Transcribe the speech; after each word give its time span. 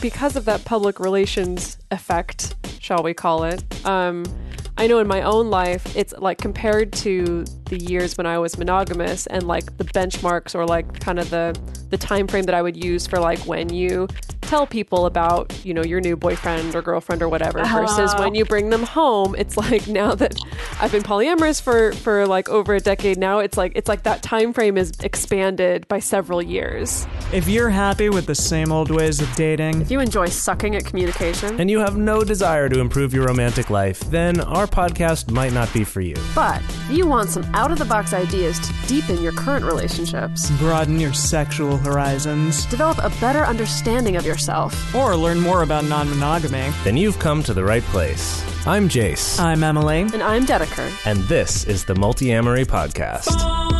because 0.00 0.36
of 0.36 0.44
that 0.46 0.64
public 0.64 0.98
relations 0.98 1.78
effect, 1.90 2.54
shall 2.80 3.02
we 3.02 3.14
call 3.14 3.44
it, 3.44 3.62
um, 3.86 4.24
I 4.80 4.86
know 4.86 4.98
in 4.98 5.06
my 5.06 5.20
own 5.20 5.50
life, 5.50 5.94
it's 5.94 6.14
like 6.16 6.38
compared 6.38 6.90
to 6.94 7.44
the 7.66 7.76
years 7.76 8.16
when 8.16 8.26
I 8.26 8.38
was 8.38 8.56
monogamous 8.56 9.26
and 9.26 9.46
like 9.46 9.76
the 9.76 9.84
benchmarks 9.84 10.54
or 10.54 10.64
like 10.64 11.00
kind 11.00 11.18
of 11.18 11.28
the 11.28 11.54
the 11.90 11.98
time 11.98 12.26
frame 12.26 12.44
that 12.44 12.54
I 12.54 12.62
would 12.62 12.82
use 12.82 13.06
for 13.06 13.18
like 13.18 13.40
when 13.40 13.74
you 13.74 14.08
tell 14.50 14.66
people 14.66 15.06
about, 15.06 15.64
you 15.64 15.72
know, 15.72 15.84
your 15.84 16.00
new 16.00 16.16
boyfriend 16.16 16.74
or 16.74 16.82
girlfriend 16.82 17.22
or 17.22 17.28
whatever 17.28 17.60
uh-huh. 17.60 17.82
versus 17.82 18.12
when 18.18 18.34
you 18.34 18.44
bring 18.44 18.70
them 18.70 18.82
home. 18.82 19.36
It's 19.38 19.56
like 19.56 19.86
now 20.00 20.16
that 20.16 20.34
I've 20.80 20.90
been 20.90 21.04
polyamorous 21.04 21.62
for 21.62 21.92
for 21.92 22.26
like 22.26 22.48
over 22.48 22.74
a 22.74 22.80
decade 22.80 23.16
now, 23.16 23.38
it's 23.38 23.56
like 23.56 23.72
it's 23.76 23.88
like 23.88 24.02
that 24.02 24.24
time 24.24 24.52
frame 24.52 24.76
is 24.76 24.90
expanded 25.04 25.86
by 25.86 26.00
several 26.00 26.42
years. 26.42 27.06
If 27.32 27.46
you're 27.46 27.70
happy 27.70 28.08
with 28.08 28.26
the 28.26 28.34
same 28.34 28.72
old 28.72 28.90
ways 28.90 29.20
of 29.20 29.32
dating, 29.36 29.82
if 29.82 29.90
you 29.90 30.00
enjoy 30.00 30.26
sucking 30.26 30.74
at 30.74 30.84
communication, 30.84 31.60
and 31.60 31.70
you 31.70 31.78
have 31.78 31.96
no 31.96 32.24
desire 32.24 32.68
to 32.68 32.80
improve 32.80 33.14
your 33.14 33.26
romantic 33.26 33.70
life, 33.70 34.00
then 34.10 34.40
our 34.40 34.66
podcast 34.66 35.30
might 35.30 35.52
not 35.52 35.72
be 35.72 35.84
for 35.84 36.00
you. 36.00 36.16
But 36.34 36.60
if 36.88 36.90
you 36.90 37.06
want 37.06 37.30
some 37.30 37.44
out 37.54 37.70
of 37.70 37.78
the 37.78 37.84
box 37.84 38.12
ideas 38.12 38.58
to 38.58 38.74
deepen 38.88 39.22
your 39.22 39.32
current 39.32 39.64
relationships, 39.64 40.50
broaden 40.58 40.98
your 40.98 41.12
sexual 41.12 41.76
horizons, 41.76 42.66
develop 42.66 42.98
a 42.98 43.10
better 43.20 43.44
understanding 43.44 44.16
of 44.16 44.26
yourself, 44.40 44.94
or 44.94 45.14
learn 45.16 45.38
more 45.38 45.62
about 45.62 45.84
non 45.84 46.08
monogamy, 46.08 46.72
then 46.82 46.96
you've 46.96 47.18
come 47.18 47.42
to 47.42 47.52
the 47.52 47.62
right 47.62 47.82
place. 47.84 48.42
I'm 48.66 48.88
Jase. 48.88 49.38
I'm 49.38 49.62
Emily. 49.62 50.00
And 50.00 50.22
I'm 50.22 50.46
Dedeker. 50.46 50.90
And 51.06 51.22
this 51.24 51.64
is 51.64 51.84
the 51.84 51.94
Multiamory 51.94 52.64
Podcast. 52.64 53.79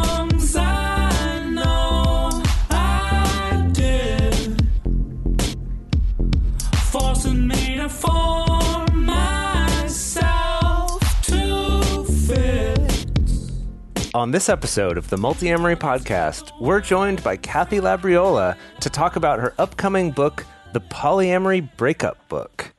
On 14.12 14.33
this 14.33 14.48
episode 14.48 14.98
of 14.98 15.08
the 15.08 15.16
Multiamory 15.16 15.77
podcast, 15.77 16.50
we're 16.61 16.80
joined 16.80 17.22
by 17.22 17.36
Kathy 17.36 17.78
Labriola 17.78 18.56
to 18.80 18.91
talk 18.91 19.14
about 19.14 19.39
her 19.39 19.55
upcoming 19.56 20.11
book, 20.11 20.44
The 20.72 20.80
Polyamory 20.80 21.77
Breakup 21.77 22.28
Book. 22.28 22.75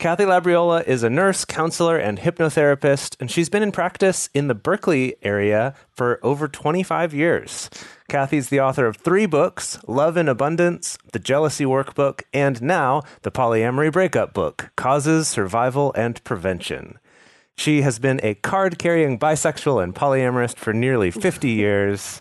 Kathy 0.00 0.24
Labriola 0.24 0.84
is 0.84 1.04
a 1.04 1.10
nurse, 1.10 1.44
counselor, 1.44 1.96
and 1.96 2.18
hypnotherapist, 2.18 3.14
and 3.20 3.30
she's 3.30 3.48
been 3.48 3.62
in 3.62 3.70
practice 3.70 4.28
in 4.34 4.48
the 4.48 4.56
Berkeley 4.56 5.14
area 5.22 5.76
for 5.88 6.18
over 6.20 6.48
25 6.48 7.14
years. 7.14 7.70
Kathy's 8.08 8.48
the 8.48 8.58
author 8.58 8.86
of 8.86 8.96
three 8.96 9.26
books 9.26 9.78
Love 9.86 10.16
in 10.16 10.28
Abundance, 10.28 10.98
The 11.12 11.20
Jealousy 11.20 11.64
Workbook, 11.64 12.22
and 12.34 12.60
now 12.60 13.02
the 13.22 13.30
Polyamory 13.30 13.92
Breakup 13.92 14.34
Book 14.34 14.72
Causes, 14.74 15.28
Survival, 15.28 15.92
and 15.96 16.24
Prevention. 16.24 16.98
She 17.62 17.82
has 17.82 18.00
been 18.00 18.18
a 18.24 18.34
card 18.34 18.76
carrying 18.76 19.20
bisexual 19.20 19.84
and 19.84 19.94
polyamorous 19.94 20.56
for 20.56 20.72
nearly 20.72 21.12
50 21.12 21.48
years 21.64 22.20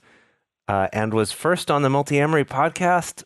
uh, 0.68 0.88
and 0.94 1.16
was 1.16 1.32
first 1.32 1.72
on 1.72 1.82
the 1.82 1.90
Multiamory 1.90 2.46
podcast 2.46 3.24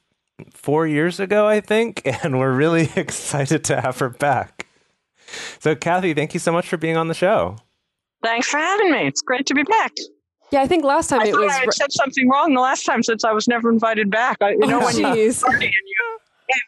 four 0.53 0.88
years 0.88 1.19
ago, 1.19 1.45
I 1.45 1.59
think. 1.59 2.03
And 2.23 2.39
we're 2.39 2.53
really 2.53 2.89
excited 2.95 3.66
to 3.66 3.81
have 3.81 3.99
her 3.99 4.07
back. 4.07 4.66
So, 5.59 5.75
Kathy, 5.75 6.13
thank 6.13 6.33
you 6.33 6.39
so 6.39 6.53
much 6.53 6.69
for 6.69 6.77
being 6.77 6.95
on 6.95 7.09
the 7.09 7.13
show. 7.13 7.57
Thanks 8.23 8.47
for 8.47 8.59
having 8.59 8.94
me. 8.94 9.07
It's 9.07 9.22
great 9.22 9.45
to 9.47 9.53
be 9.53 9.63
back. 9.63 9.91
Yeah, 10.52 10.61
I 10.61 10.67
think 10.67 10.85
last 10.85 11.09
time 11.09 11.19
I 11.19 11.25
it 11.25 11.35
was. 11.35 11.52
I 11.52 11.66
said 11.66 11.91
something 11.91 12.29
wrong 12.29 12.53
the 12.53 12.61
last 12.61 12.85
time 12.85 13.03
since 13.03 13.25
I 13.25 13.33
was 13.33 13.45
never 13.50 13.69
invited 13.69 14.09
back. 14.09 14.38
I, 14.39 14.52
you 14.52 14.59
know, 14.59 14.79
oh, 14.79 14.85
when 14.85 14.95
you 14.95 15.03
party 15.03 15.66
and 15.66 15.73
you 15.73 15.94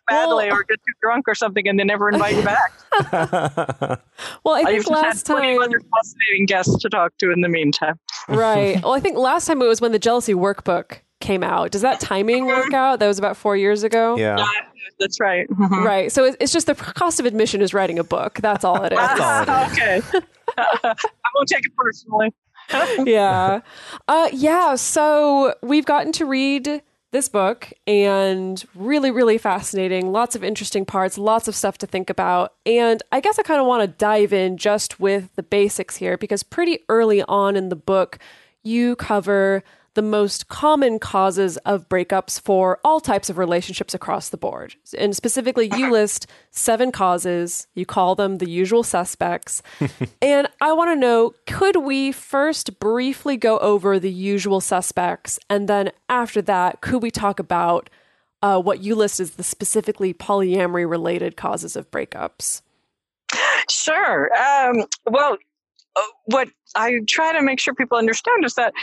badly 0.09 0.47
well, 0.47 0.57
or 0.57 0.63
get 0.63 0.77
too 0.77 0.93
drunk 1.01 1.27
or 1.27 1.35
something 1.35 1.67
and 1.67 1.79
they 1.79 1.83
never 1.83 2.09
invite 2.09 2.35
you 2.35 2.43
back. 2.43 2.73
well, 4.43 4.55
I 4.55 4.63
think 4.63 4.89
I 4.89 4.93
last 4.93 5.25
time 5.25 5.61
other 5.61 5.79
fascinating 5.79 6.45
guests 6.45 6.77
to 6.79 6.89
talk 6.89 7.17
to 7.19 7.31
in 7.31 7.41
the 7.41 7.49
meantime. 7.49 7.99
right. 8.27 8.81
Well, 8.87 8.93
I 8.93 8.99
think 8.99 9.17
last 9.17 9.45
time 9.45 9.61
it 9.61 9.67
was 9.67 9.81
when 9.81 9.91
the 9.91 9.99
jealousy 9.99 10.33
workbook 10.33 10.99
came 11.19 11.43
out. 11.43 11.71
Does 11.71 11.81
that 11.81 11.99
timing 11.99 12.45
work 12.45 12.73
out? 12.73 12.99
That 12.99 13.07
was 13.07 13.19
about 13.19 13.35
four 13.35 13.57
years 13.57 13.83
ago. 13.83 14.15
Yeah. 14.17 14.37
yeah 14.37 14.45
that's 14.99 15.19
right. 15.19 15.47
Mm-hmm. 15.49 15.83
Right. 15.83 16.11
So 16.11 16.33
it's 16.39 16.53
just 16.53 16.67
the 16.67 16.75
cost 16.75 17.19
of 17.19 17.25
admission 17.25 17.61
is 17.61 17.73
writing 17.73 17.99
a 17.99 18.03
book. 18.03 18.39
That's 18.41 18.63
all 18.63 18.83
it 18.83 18.93
is. 18.93 18.99
That's 18.99 19.19
all 19.19 19.71
it 19.71 19.97
is. 19.97 20.07
okay. 20.15 20.25
I 20.57 20.95
won't 21.35 21.47
take 21.47 21.65
it 21.65 21.75
personally. 21.75 22.33
yeah. 23.05 23.61
Uh, 24.07 24.29
yeah. 24.33 24.75
So 24.75 25.53
we've 25.61 25.85
gotten 25.85 26.11
to 26.13 26.25
read 26.25 26.81
this 27.11 27.29
book 27.29 27.71
and 27.85 28.63
really, 28.75 29.11
really 29.11 29.37
fascinating. 29.37 30.11
Lots 30.11 30.35
of 30.35 30.43
interesting 30.43 30.85
parts, 30.85 31.17
lots 31.17 31.47
of 31.47 31.55
stuff 31.55 31.77
to 31.79 31.87
think 31.87 32.09
about. 32.09 32.53
And 32.65 33.01
I 33.11 33.21
guess 33.21 33.39
I 33.39 33.43
kind 33.43 33.61
of 33.61 33.67
want 33.67 33.81
to 33.83 33.97
dive 33.97 34.33
in 34.33 34.57
just 34.57 34.99
with 34.99 35.33
the 35.35 35.43
basics 35.43 35.95
here 35.95 36.17
because 36.17 36.43
pretty 36.43 36.79
early 36.89 37.23
on 37.23 37.55
in 37.55 37.69
the 37.69 37.75
book, 37.75 38.19
you 38.63 38.95
cover 38.97 39.63
the 39.97 40.03
most 40.03 40.47
common 40.47 40.99
causes 40.99 41.57
of 41.65 41.89
breakups 41.89 42.39
for 42.39 42.79
all 42.83 42.99
types 42.99 43.31
of 43.31 43.39
relationships 43.39 43.95
across 43.95 44.29
the 44.29 44.37
board. 44.37 44.75
And 44.95 45.15
specifically, 45.15 45.71
you 45.75 45.91
list 45.91 46.27
seven 46.51 46.91
causes. 46.91 47.65
You 47.73 47.87
call 47.87 48.13
them 48.13 48.37
the 48.37 48.47
usual 48.47 48.83
suspects. 48.83 49.63
and 50.21 50.47
I 50.61 50.71
want 50.73 50.91
to 50.91 50.95
know 50.95 51.33
could 51.47 51.77
we 51.77 52.11
first 52.11 52.79
briefly 52.79 53.37
go 53.37 53.57
over 53.57 53.97
the 53.97 54.11
usual 54.11 54.61
suspects? 54.61 55.39
And 55.49 55.67
then 55.67 55.89
after 56.09 56.43
that, 56.43 56.81
could 56.81 57.01
we 57.01 57.09
talk 57.09 57.39
about 57.39 57.89
uh, 58.43 58.61
what 58.61 58.81
you 58.81 58.93
list 58.93 59.19
as 59.19 59.31
the 59.31 59.43
specifically 59.43 60.13
polyamory 60.13 60.87
related 60.87 61.35
causes 61.35 61.75
of 61.75 61.89
breakups? 61.89 62.61
Sure. 63.67 64.29
Um, 64.37 64.85
well, 65.07 65.39
uh, 65.95 66.01
what 66.25 66.49
I 66.75 66.99
try 67.07 67.33
to 67.33 67.41
make 67.41 67.59
sure 67.59 67.73
people 67.73 67.97
understand 67.97 68.45
is 68.45 68.53
that 68.53 68.73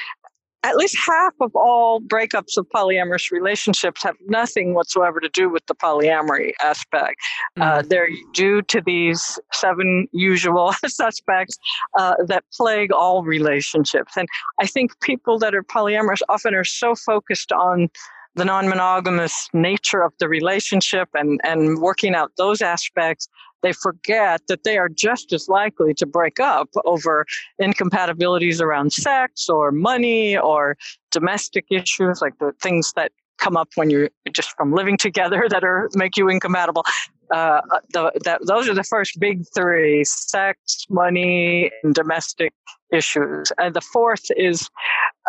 at 0.65 0.77
least 0.77 0.97
half 1.07 1.35
of 1.41 1.55
all 1.55 2.01
breakups 2.01 2.57
of 2.57 2.67
polyamorous 2.75 3.31
relationships 3.31 4.03
have 4.03 4.17
nothing 4.27 4.75
whatsoever 4.75 5.21
to 5.21 5.29
do 5.29 5.51
with 5.51 5.65
the 5.67 5.75
polyamory 5.75 6.53
aspect. 6.63 7.17
Uh, 7.57 7.61
mm-hmm. 7.61 7.79
Uh, 7.79 7.83
they're 7.83 8.09
due 8.33 8.63
to 8.63 8.81
these 8.85 9.39
seven 9.53 10.09
usual 10.13 10.73
suspects 10.87 11.59
uh, 11.99 12.15
that 12.27 12.45
plague 12.57 12.91
all 12.93 13.23
relationships. 13.23 14.17
And 14.17 14.27
I 14.59 14.67
think 14.67 14.99
people 15.01 15.39
that 15.41 15.55
are 15.55 15.63
polyamorous 15.63 16.23
often 16.29 16.55
are 16.55 16.65
so 16.65 16.95
focused 16.95 17.53
on 17.53 17.91
the 18.37 18.45
non-monogamous 18.45 19.49
nature 19.53 20.03
of 20.03 20.13
the 20.19 20.29
relationship 20.29 21.09
and, 21.15 21.41
and 21.45 21.79
working 21.81 22.15
out 22.15 22.33
those 22.37 22.61
aspects 22.61 23.29
they 23.65 23.73
forget 23.73 24.43
that 24.47 24.63
they 24.63 24.77
are 24.77 24.91
just 24.91 25.33
as 25.33 25.49
likely 25.49 25.95
to 25.95 26.07
break 26.07 26.39
up 26.39 26.69
over 26.85 27.25
incompatibilities 27.59 28.61
around 28.61 28.93
sex 28.93 29.49
or 29.49 29.73
money 29.73 30.37
or 30.37 30.77
domestic 31.11 31.65
issues 31.71 32.21
like 32.21 32.39
the 32.39 32.53
things 32.63 32.93
that 32.95 33.11
come 33.39 33.57
up 33.57 33.69
when 33.75 33.89
you're 33.91 34.11
just 34.33 34.51
from 34.57 34.73
living 34.73 34.97
together 34.97 35.47
that 35.51 35.65
are 35.65 35.89
make 35.95 36.17
you 36.17 36.29
incompatible 36.29 36.85
uh, 37.31 37.63
the, 37.95 38.13
that, 38.23 38.39
those 38.47 38.69
are 38.69 38.75
the 38.75 38.85
first 38.85 39.19
big 39.19 39.43
three 39.55 40.05
sex 40.05 40.85
money 40.91 41.71
and 41.83 41.95
domestic 41.95 42.53
issues 42.93 43.51
and 43.59 43.75
the 43.75 43.81
fourth 43.81 44.27
is 44.37 44.69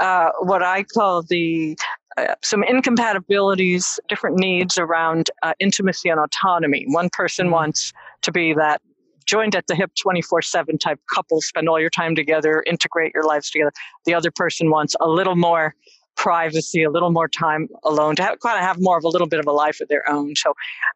uh, 0.02 0.29
what 0.41 0.62
i 0.62 0.84
call 0.84 1.23
the 1.23 1.75
uh, 2.17 2.34
some 2.41 2.63
incompatibilities, 2.63 4.00
different 4.07 4.38
needs 4.38 4.78
around 4.78 5.29
uh, 5.44 5.52
intimacy 5.59 6.07
and 6.07 6.19
autonomy. 6.19 6.85
One 6.88 7.09
person 7.09 7.47
mm-hmm. 7.47 7.53
wants 7.53 7.91
to 8.25 8.31
be 8.31 8.53
that 8.53 8.81
joined 9.25 9.55
at 9.55 9.65
the 9.67 9.75
hip 9.75 9.91
24 9.99 10.41
7 10.41 10.77
type 10.77 10.99
couple, 11.13 11.41
spend 11.41 11.67
all 11.67 11.79
your 11.79 11.89
time 11.89 12.15
together, 12.15 12.63
integrate 12.67 13.11
your 13.13 13.23
lives 13.23 13.49
together. 13.49 13.71
The 14.05 14.13
other 14.13 14.31
person 14.31 14.69
wants 14.69 14.95
a 14.99 15.09
little 15.09 15.35
more 15.35 15.73
privacy, 16.15 16.83
a 16.83 16.89
little 16.89 17.11
more 17.11 17.27
time 17.27 17.67
alone 17.83 18.15
to 18.17 18.23
have, 18.23 18.39
kind 18.39 18.57
of 18.57 18.63
have 18.63 18.77
more 18.79 18.97
of 18.97 19.03
a 19.03 19.09
little 19.09 19.27
bit 19.27 19.39
of 19.39 19.47
a 19.47 19.51
life 19.51 19.81
of 19.81 19.87
their 19.87 20.09
own. 20.09 20.35
So, 20.35 20.53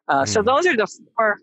uh, 0.08 0.22
mm. 0.22 0.28
so 0.28 0.42
those 0.42 0.66
are 0.66 0.76
the 0.76 0.86
four 1.16 1.38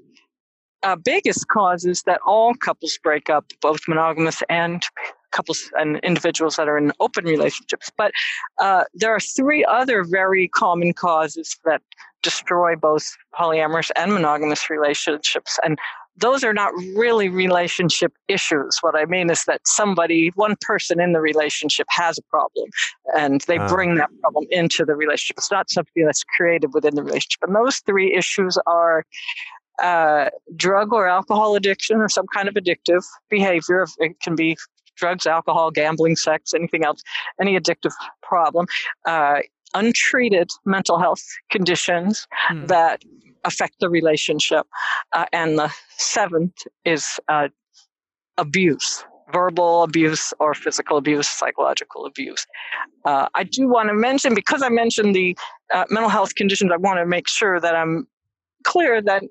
uh, 0.83 0.95
biggest 0.95 1.47
causes 1.47 2.03
that 2.03 2.19
all 2.25 2.53
couples 2.55 2.97
break 3.03 3.29
up, 3.29 3.45
both 3.61 3.81
monogamous 3.87 4.41
and 4.49 4.83
couples 5.37 5.69
and 5.79 5.99
individuals 5.99 6.55
that 6.55 6.67
are 6.67 6.77
in 6.77 6.91
open 6.99 7.25
relationships. 7.25 7.91
But 7.95 8.11
uh, 8.59 8.83
there 8.93 9.11
are 9.15 9.19
three 9.19 9.63
other 9.63 10.03
very 10.03 10.47
common 10.47 10.93
causes 10.93 11.57
that 11.63 11.81
destroy 12.23 12.75
both 12.75 13.05
polyamorous 13.39 13.91
and 13.95 14.11
monogamous 14.13 14.69
relationships. 14.69 15.59
And 15.63 15.77
those 16.19 16.43
are 16.43 16.53
not 16.53 16.73
really 16.95 17.29
relationship 17.29 18.11
issues. 18.27 18.79
What 18.81 18.95
I 18.95 19.05
mean 19.05 19.29
is 19.29 19.43
that 19.45 19.61
somebody, 19.65 20.31
one 20.33 20.55
person 20.61 20.99
in 20.99 21.13
the 21.13 21.21
relationship 21.21 21.85
has 21.89 22.17
a 22.17 22.23
problem 22.23 22.69
and 23.15 23.41
they 23.41 23.59
uh. 23.59 23.67
bring 23.67 23.95
that 23.95 24.09
problem 24.21 24.45
into 24.49 24.83
the 24.83 24.95
relationship. 24.95 25.37
It's 25.37 25.51
not 25.51 25.69
something 25.69 26.05
that's 26.05 26.23
created 26.35 26.73
within 26.73 26.95
the 26.95 27.03
relationship. 27.03 27.43
And 27.43 27.55
those 27.55 27.77
three 27.85 28.15
issues 28.15 28.57
are 28.65 29.05
uh, 29.81 30.29
drug 30.55 30.91
or 30.91 31.07
alcohol 31.07 31.55
addiction 31.55 31.97
or 31.97 32.09
some 32.09 32.25
kind 32.33 32.47
of 32.47 32.55
addictive 32.55 33.05
behavior. 33.29 33.85
It 33.99 34.19
can 34.19 34.35
be 34.35 34.57
drugs, 34.97 35.25
alcohol, 35.25 35.71
gambling, 35.71 36.15
sex, 36.15 36.53
anything 36.53 36.83
else, 36.83 37.01
any 37.39 37.59
addictive 37.59 37.93
problem, 38.21 38.65
uh, 39.05 39.39
untreated 39.73 40.49
mental 40.65 40.99
health 40.99 41.23
conditions 41.49 42.27
mm. 42.49 42.67
that 42.67 43.01
affect 43.43 43.75
the 43.79 43.89
relationship. 43.89 44.65
Uh, 45.13 45.25
and 45.31 45.57
the 45.57 45.71
seventh 45.97 46.63
is 46.85 47.19
uh, 47.29 47.47
abuse 48.37 49.03
verbal 49.33 49.83
abuse 49.83 50.33
or 50.39 50.53
physical 50.53 50.97
abuse, 50.97 51.27
psychological 51.27 52.05
abuse. 52.05 52.45
Uh, 53.05 53.27
I 53.35 53.43
do 53.43 53.67
want 53.67 53.89
to 53.89 53.93
mention, 53.93 54.33
because 54.33 54.61
I 54.61 54.69
mentioned 54.69 55.15
the 55.15 55.37
uh, 55.73 55.85
mental 55.89 56.09
health 56.09 56.35
conditions, 56.35 56.71
I 56.71 56.77
want 56.77 56.99
to 56.99 57.05
make 57.05 57.27
sure 57.27 57.59
that 57.59 57.75
I'm 57.75 58.07
clear 58.63 59.01
that 59.01 59.23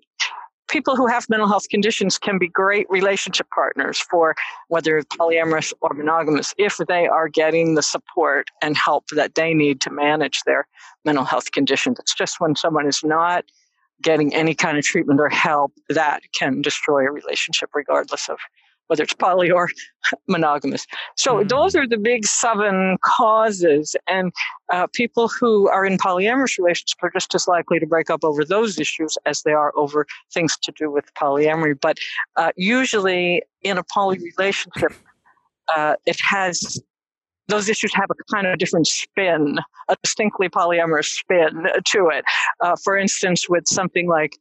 people 0.68 0.96
who 0.96 1.06
have 1.06 1.28
mental 1.28 1.48
health 1.48 1.68
conditions 1.68 2.18
can 2.18 2.38
be 2.38 2.48
great 2.48 2.86
relationship 2.90 3.48
partners 3.54 3.98
for 3.98 4.34
whether 4.68 5.02
polyamorous 5.02 5.72
or 5.80 5.94
monogamous 5.94 6.54
if 6.58 6.76
they 6.88 7.06
are 7.06 7.28
getting 7.28 7.74
the 7.74 7.82
support 7.82 8.50
and 8.62 8.76
help 8.76 9.06
that 9.12 9.34
they 9.34 9.54
need 9.54 9.80
to 9.80 9.90
manage 9.90 10.40
their 10.44 10.66
mental 11.04 11.24
health 11.24 11.52
conditions. 11.52 11.98
It's 11.98 12.14
just 12.14 12.40
when 12.40 12.56
someone 12.56 12.86
is 12.86 13.02
not 13.04 13.44
getting 14.02 14.34
any 14.34 14.54
kind 14.54 14.76
of 14.76 14.84
treatment 14.84 15.20
or 15.20 15.28
help 15.28 15.72
that 15.88 16.22
can 16.38 16.60
destroy 16.62 17.06
a 17.06 17.12
relationship 17.12 17.70
regardless 17.74 18.28
of 18.28 18.38
whether 18.88 19.02
it's 19.02 19.14
poly 19.14 19.50
or 19.50 19.68
monogamous. 20.28 20.86
So 21.16 21.36
mm. 21.36 21.48
those 21.48 21.74
are 21.74 21.86
the 21.86 21.98
big 21.98 22.24
seven 22.24 22.98
causes, 23.04 23.96
and 24.06 24.32
uh, 24.72 24.86
people 24.92 25.28
who 25.28 25.68
are 25.68 25.84
in 25.84 25.98
polyamorous 25.98 26.58
relationships 26.58 26.94
are 27.02 27.10
just 27.10 27.34
as 27.34 27.46
likely 27.48 27.78
to 27.78 27.86
break 27.86 28.10
up 28.10 28.24
over 28.24 28.44
those 28.44 28.78
issues 28.78 29.16
as 29.26 29.42
they 29.42 29.52
are 29.52 29.72
over 29.76 30.06
things 30.32 30.56
to 30.62 30.72
do 30.72 30.90
with 30.90 31.12
polyamory. 31.14 31.78
But 31.80 31.98
uh, 32.36 32.52
usually, 32.56 33.42
in 33.62 33.78
a 33.78 33.84
poly 33.84 34.18
relationship, 34.18 34.92
uh, 35.74 35.96
it 36.06 36.18
has 36.20 36.80
those 37.48 37.68
issues 37.68 37.94
have 37.94 38.10
a 38.10 38.34
kind 38.34 38.46
of 38.46 38.58
different 38.58 38.86
spin, 38.86 39.58
a 39.88 39.96
distinctly 40.02 40.48
polyamorous 40.48 41.06
spin 41.06 41.66
to 41.84 42.08
it. 42.08 42.24
Uh, 42.60 42.74
for 42.82 42.96
instance, 42.96 43.48
with 43.48 43.66
something 43.66 44.08
like 44.08 44.36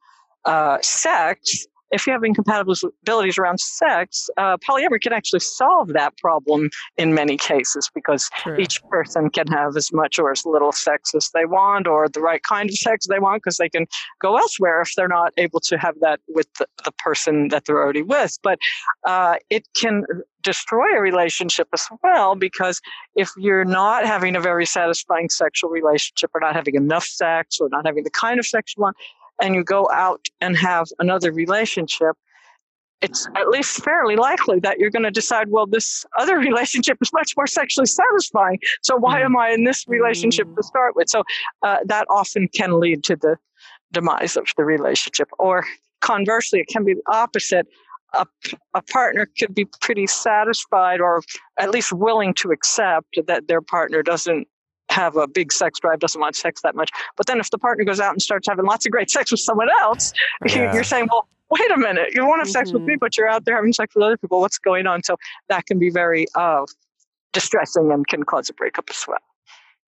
uh, 0.45 0.77
sex, 0.81 1.67
if 1.91 2.07
you 2.07 2.13
have 2.13 2.23
incompatibilities 2.23 3.37
around 3.37 3.59
sex, 3.59 4.29
uh, 4.37 4.57
polyamory 4.57 5.01
can 5.01 5.13
actually 5.13 5.39
solve 5.39 5.89
that 5.89 6.17
problem 6.17 6.69
in 6.97 7.13
many 7.13 7.37
cases 7.37 7.89
because 7.93 8.29
sure. 8.43 8.59
each 8.59 8.83
person 8.85 9.29
can 9.29 9.47
have 9.47 9.75
as 9.77 9.91
much 9.93 10.17
or 10.19 10.31
as 10.31 10.45
little 10.45 10.71
sex 10.71 11.13
as 11.15 11.29
they 11.33 11.45
want 11.45 11.87
or 11.87 12.07
the 12.09 12.21
right 12.21 12.41
kind 12.43 12.69
of 12.69 12.75
sex 12.75 13.07
they 13.07 13.19
want 13.19 13.43
because 13.43 13.57
they 13.57 13.69
can 13.69 13.85
go 14.21 14.37
elsewhere 14.37 14.81
if 14.81 14.91
they're 14.95 15.07
not 15.07 15.33
able 15.37 15.59
to 15.59 15.77
have 15.77 15.95
that 16.01 16.19
with 16.27 16.47
the, 16.59 16.67
the 16.83 16.91
person 16.93 17.49
that 17.49 17.65
they're 17.65 17.81
already 17.81 18.01
with. 18.01 18.37
But 18.41 18.59
uh, 19.05 19.35
it 19.49 19.67
can 19.75 20.03
destroy 20.41 20.95
a 20.95 21.01
relationship 21.01 21.67
as 21.73 21.87
well 22.03 22.35
because 22.35 22.79
if 23.15 23.29
you're 23.37 23.65
not 23.65 24.05
having 24.05 24.35
a 24.35 24.39
very 24.39 24.65
satisfying 24.65 25.27
sexual 25.27 25.69
relationship 25.69 26.29
or 26.33 26.39
not 26.39 26.55
having 26.55 26.75
enough 26.75 27.03
sex 27.03 27.57
or 27.59 27.67
not 27.69 27.85
having 27.85 28.03
the 28.03 28.11
kind 28.11 28.39
of 28.39 28.45
sex 28.45 28.73
you 28.77 28.81
want, 28.81 28.95
and 29.41 29.55
you 29.55 29.63
go 29.63 29.89
out 29.91 30.27
and 30.41 30.57
have 30.57 30.87
another 30.99 31.31
relationship, 31.31 32.15
it's 33.01 33.27
at 33.35 33.49
least 33.49 33.83
fairly 33.83 34.15
likely 34.15 34.59
that 34.59 34.79
you're 34.79 34.89
going 34.89 35.03
to 35.03 35.11
decide, 35.11 35.49
well, 35.49 35.67
this 35.67 36.05
other 36.17 36.37
relationship 36.49 36.97
is 37.01 37.11
much 37.13 37.33
more 37.37 37.47
sexually 37.47 37.85
satisfying. 37.85 38.59
So 38.81 38.95
why 38.95 39.21
mm. 39.21 39.25
am 39.25 39.37
I 39.37 39.51
in 39.51 39.63
this 39.63 39.85
relationship 39.87 40.47
to 40.55 40.63
start 40.63 40.95
with? 40.95 41.09
So 41.09 41.23
uh, 41.61 41.77
that 41.85 42.07
often 42.09 42.47
can 42.47 42.79
lead 42.79 43.03
to 43.05 43.15
the 43.15 43.37
demise 43.91 44.35
of 44.35 44.47
the 44.57 44.65
relationship. 44.65 45.29
Or 45.39 45.65
conversely, 46.01 46.59
it 46.59 46.67
can 46.67 46.83
be 46.83 46.95
the 46.95 47.03
opposite. 47.07 47.67
A, 48.13 48.25
a 48.73 48.81
partner 48.81 49.27
could 49.37 49.53
be 49.53 49.65
pretty 49.81 50.07
satisfied 50.07 51.01
or 51.01 51.21
at 51.59 51.71
least 51.71 51.91
willing 51.91 52.33
to 52.35 52.51
accept 52.51 53.19
that 53.27 53.47
their 53.47 53.61
partner 53.61 54.01
doesn't 54.01 54.47
have 54.89 55.15
a 55.15 55.27
big 55.27 55.51
sex 55.51 55.79
drive, 55.79 55.99
doesn't 55.99 56.19
want 56.21 56.35
sex 56.35 56.61
that 56.61 56.75
much. 56.75 56.89
But 57.17 57.27
then 57.27 57.39
if 57.39 57.49
the 57.49 57.57
partner 57.57 57.83
goes 57.83 57.99
out 57.99 58.11
and 58.11 58.21
starts 58.21 58.47
having 58.47 58.65
lots 58.65 58.85
of 58.85 58.91
great 58.91 59.09
sex 59.09 59.31
with 59.31 59.39
someone 59.39 59.69
else, 59.81 60.13
yeah. 60.45 60.73
you're 60.73 60.83
saying, 60.83 61.07
well, 61.11 61.27
wait 61.49 61.71
a 61.71 61.77
minute, 61.77 62.13
you 62.13 62.25
want 62.25 62.41
to 62.41 62.47
have 62.47 62.51
sex 62.51 62.69
mm-hmm. 62.69 62.79
with 62.79 62.87
me, 62.87 62.93
mm-hmm. 62.93 62.99
but 62.99 63.17
you're 63.17 63.27
out 63.27 63.45
there 63.45 63.55
having 63.55 63.73
sex 63.73 63.95
with 63.95 64.03
other 64.03 64.17
people. 64.17 64.39
What's 64.39 64.57
going 64.57 64.87
on? 64.87 65.03
So 65.03 65.17
that 65.49 65.65
can 65.65 65.79
be 65.79 65.89
very 65.89 66.27
uh, 66.35 66.65
distressing 67.33 67.91
and 67.91 68.07
can 68.07 68.23
cause 68.23 68.49
a 68.49 68.53
breakup 68.53 68.89
as 68.89 69.05
well. 69.07 69.17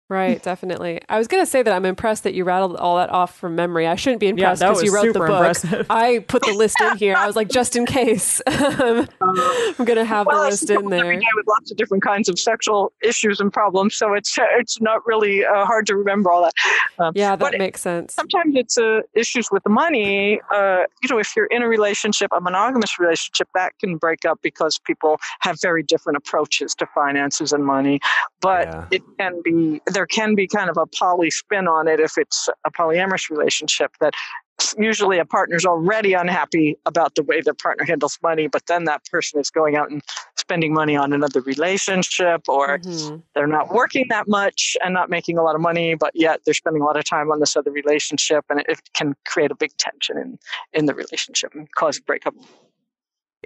Right, 0.08 0.42
definitely. 0.50 1.00
I 1.08 1.18
was 1.18 1.28
going 1.28 1.42
to 1.42 1.46
say 1.46 1.62
that 1.62 1.72
I'm 1.72 1.84
impressed 1.84 2.24
that 2.24 2.32
you 2.32 2.44
rattled 2.44 2.76
all 2.76 2.96
that 2.96 3.10
off 3.10 3.36
from 3.36 3.54
memory. 3.54 3.86
I 3.86 3.94
shouldn't 3.94 4.20
be 4.20 4.28
impressed 4.28 4.62
because 4.62 4.82
yeah, 4.82 4.86
you 4.86 4.94
wrote 4.94 5.12
the 5.12 5.18
book. 5.18 5.28
Impressive. 5.28 5.86
I 5.90 6.20
put 6.20 6.42
the 6.42 6.52
list 6.52 6.80
in 6.80 6.96
here. 6.96 7.14
I 7.16 7.26
was 7.26 7.36
like, 7.36 7.48
just 7.48 7.76
in 7.76 7.84
case, 7.84 8.40
I'm 8.46 9.06
going 9.20 9.96
to 9.96 10.04
have 10.04 10.26
well, 10.26 10.44
the 10.44 10.50
list 10.50 10.70
in 10.70 10.88
there. 10.88 11.06
With 11.06 11.46
lots 11.46 11.70
of 11.70 11.76
different 11.76 12.02
kinds 12.02 12.28
of 12.28 12.38
sexual 12.38 12.92
issues 13.02 13.38
and 13.40 13.52
problems, 13.52 13.94
so 13.96 14.14
it's 14.14 14.36
it's 14.58 14.80
not 14.80 15.06
really 15.06 15.44
uh, 15.44 15.66
hard 15.66 15.86
to 15.86 15.96
remember 15.96 16.30
all 16.30 16.42
that. 16.42 16.52
Um, 16.98 17.12
yeah, 17.14 17.36
that 17.36 17.58
makes 17.58 17.80
sense. 17.80 18.14
Sometimes 18.14 18.54
it's 18.56 18.78
uh, 18.78 19.00
issues 19.14 19.48
with 19.50 19.62
the 19.64 19.70
money. 19.70 20.40
Uh, 20.52 20.84
you 21.02 21.08
know, 21.10 21.18
if 21.18 21.34
you're 21.36 21.46
in 21.46 21.62
a 21.62 21.68
relationship, 21.68 22.30
a 22.34 22.40
monogamous 22.40 22.98
relationship, 22.98 23.48
that 23.54 23.78
can 23.78 23.96
break 23.96 24.24
up 24.24 24.38
because 24.42 24.78
people 24.78 25.18
have 25.40 25.60
very 25.60 25.82
different 25.82 26.16
approaches 26.16 26.74
to 26.76 26.86
finances 26.94 27.52
and 27.52 27.64
money. 27.64 28.00
But 28.40 28.68
yeah. 28.68 28.86
it 28.90 29.02
can 29.18 29.42
be 29.42 29.80
there 29.98 30.06
can 30.06 30.36
be 30.36 30.46
kind 30.46 30.70
of 30.70 30.76
a 30.76 30.86
poly 30.86 31.28
spin 31.28 31.66
on 31.66 31.88
it 31.88 31.98
if 31.98 32.16
it's 32.16 32.48
a 32.64 32.70
polyamorous 32.70 33.28
relationship 33.30 33.90
that 33.98 34.14
usually 34.78 35.18
a 35.18 35.24
partner's 35.24 35.66
already 35.66 36.12
unhappy 36.12 36.76
about 36.86 37.16
the 37.16 37.24
way 37.24 37.40
their 37.40 37.52
partner 37.52 37.84
handles 37.84 38.16
money, 38.22 38.46
but 38.46 38.64
then 38.66 38.84
that 38.84 39.04
person 39.10 39.40
is 39.40 39.50
going 39.50 39.74
out 39.74 39.90
and 39.90 40.00
spending 40.36 40.72
money 40.72 40.94
on 40.94 41.12
another 41.12 41.40
relationship, 41.40 42.42
or 42.48 42.78
mm-hmm. 42.78 43.16
they're 43.34 43.48
not 43.48 43.72
working 43.72 44.06
that 44.08 44.28
much 44.28 44.76
and 44.84 44.94
not 44.94 45.10
making 45.10 45.36
a 45.36 45.42
lot 45.42 45.56
of 45.56 45.60
money, 45.60 45.96
but 45.96 46.12
yet 46.14 46.40
they're 46.44 46.54
spending 46.54 46.80
a 46.80 46.84
lot 46.84 46.96
of 46.96 47.04
time 47.04 47.32
on 47.32 47.40
this 47.40 47.56
other 47.56 47.72
relationship, 47.72 48.44
and 48.50 48.60
it, 48.68 48.80
can 48.94 49.16
create 49.26 49.50
a 49.50 49.56
big 49.56 49.76
tension 49.78 50.16
in, 50.16 50.38
in 50.72 50.86
the 50.86 50.94
relationship 50.94 51.52
and 51.56 51.68
cause 51.72 51.98
a 51.98 52.02
breakup 52.02 52.34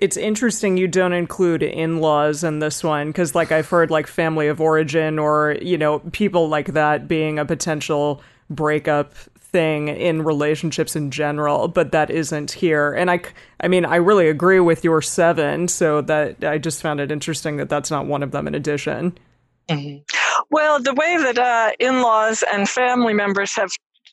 it's 0.02 0.16
interesting 0.16 0.76
you 0.76 0.88
don't 0.88 1.12
include 1.12 1.62
in-laws 1.62 2.43
in 2.43 2.58
this 2.58 2.82
one 2.82 3.06
because 3.06 3.37
like 3.37 3.52
i've 3.52 3.69
heard 3.69 3.88
like 3.88 4.08
family 4.08 4.49
of 4.49 4.60
origin 4.60 5.16
or 5.16 5.56
you 5.62 5.78
know 5.78 6.00
people 6.10 6.49
like 6.49 6.72
that 6.72 7.06
being 7.06 7.38
a 7.38 7.44
potential 7.44 8.20
breakup 8.50 9.14
thing 9.14 9.87
in 9.87 10.22
relationships 10.22 10.96
in 10.96 11.12
general 11.12 11.69
but 11.69 11.93
that 11.93 12.10
isn't 12.10 12.50
here 12.50 12.93
and 12.93 13.12
i 13.12 13.20
i 13.60 13.69
mean 13.69 13.84
i 13.84 13.94
really 13.94 14.28
agree 14.28 14.58
with 14.58 14.82
your 14.82 15.00
seven 15.00 15.69
so 15.69 16.00
that 16.00 16.43
i 16.43 16.58
just 16.58 16.82
found 16.82 16.99
it 16.99 17.12
interesting 17.12 17.56
that 17.58 17.69
that's 17.69 17.90
not 17.90 18.04
one 18.04 18.25
of 18.25 18.32
them 18.32 18.49
in 18.49 18.56
addition 18.56 19.16
mm-hmm. 19.69 20.02
well 20.50 20.82
the 20.82 20.94
way 20.94 21.16
that 21.16 21.38
uh, 21.38 21.70
in-laws 21.78 22.43
and 22.52 22.69
family 22.69 23.14
members 23.14 23.54
have 23.54 23.70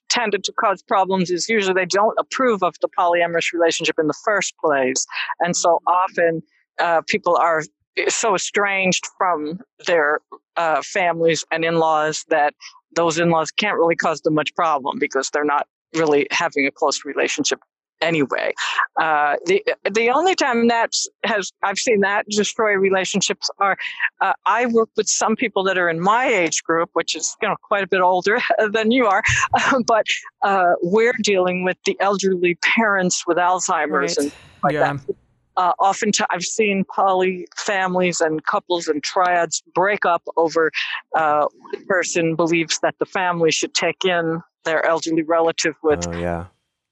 tended 0.09 0.43
to 0.43 0.53
cause 0.53 0.81
problems 0.81 1.29
is 1.29 1.47
usually 1.49 1.73
they 1.73 1.85
don't 1.85 2.17
approve 2.19 2.63
of 2.63 2.75
the 2.81 2.89
polyamorous 2.97 3.53
relationship 3.53 3.97
in 3.99 4.07
the 4.07 4.17
first 4.25 4.53
place. 4.63 5.05
And 5.39 5.55
so 5.55 5.79
often 5.87 6.41
uh, 6.79 7.01
people 7.07 7.37
are 7.37 7.63
so 8.07 8.35
estranged 8.35 9.05
from 9.17 9.59
their 9.85 10.19
uh, 10.57 10.81
families 10.81 11.43
and 11.51 11.65
in 11.65 11.75
laws 11.75 12.25
that 12.29 12.53
those 12.95 13.19
in 13.19 13.29
laws 13.29 13.51
can't 13.51 13.77
really 13.77 13.95
cause 13.95 14.21
them 14.21 14.33
much 14.33 14.53
problem 14.55 14.97
because 14.99 15.29
they're 15.29 15.43
not 15.43 15.67
really 15.95 16.27
having 16.31 16.65
a 16.65 16.71
close 16.71 17.03
relationship 17.05 17.59
anyway. 18.01 18.53
Uh, 18.99 19.35
the 19.45 19.63
the 19.89 20.09
only 20.09 20.35
time 20.35 20.67
that 20.67 20.91
has 21.23 21.51
I've 21.63 21.77
seen 21.77 22.01
that 22.01 22.25
destroy 22.29 22.73
relationships 22.73 23.49
are 23.59 23.77
uh, 24.21 24.33
I 24.45 24.65
work 24.67 24.89
with 24.95 25.07
some 25.07 25.35
people 25.35 25.63
that 25.63 25.77
are 25.77 25.89
in 25.89 25.99
my 25.99 26.25
age 26.25 26.63
group, 26.63 26.89
which 26.93 27.15
is 27.15 27.35
you 27.41 27.47
know 27.47 27.55
quite 27.63 27.83
a 27.83 27.87
bit 27.87 28.01
older 28.01 28.39
than 28.71 28.91
you 28.91 29.05
are, 29.05 29.23
but 29.85 30.05
uh, 30.41 30.73
we're 30.81 31.15
dealing 31.23 31.63
with 31.63 31.77
the 31.85 31.97
elderly 31.99 32.55
parents 32.55 33.25
with 33.27 33.37
Alzheimer's 33.37 34.17
right. 34.17 34.25
and 34.25 34.31
like 34.63 34.73
yeah. 34.73 34.93
that. 34.93 35.15
Uh, 35.57 35.73
oftentimes, 35.77 36.27
I've 36.31 36.43
seen 36.43 36.85
poly 36.95 37.45
families 37.57 38.21
and 38.21 38.45
couples 38.45 38.87
and 38.87 39.03
triads 39.03 39.61
break 39.75 40.05
up 40.05 40.23
over 40.37 40.71
uh, 41.17 41.47
one 41.51 41.85
person 41.85 42.35
believes 42.37 42.79
that 42.81 42.95
the 42.99 43.05
family 43.05 43.51
should 43.51 43.73
take 43.73 44.05
in 44.05 44.41
their 44.63 44.85
elderly 44.85 45.23
relative 45.23 45.75
with 45.83 46.07
oh, 46.07 46.17
yeah 46.17 46.45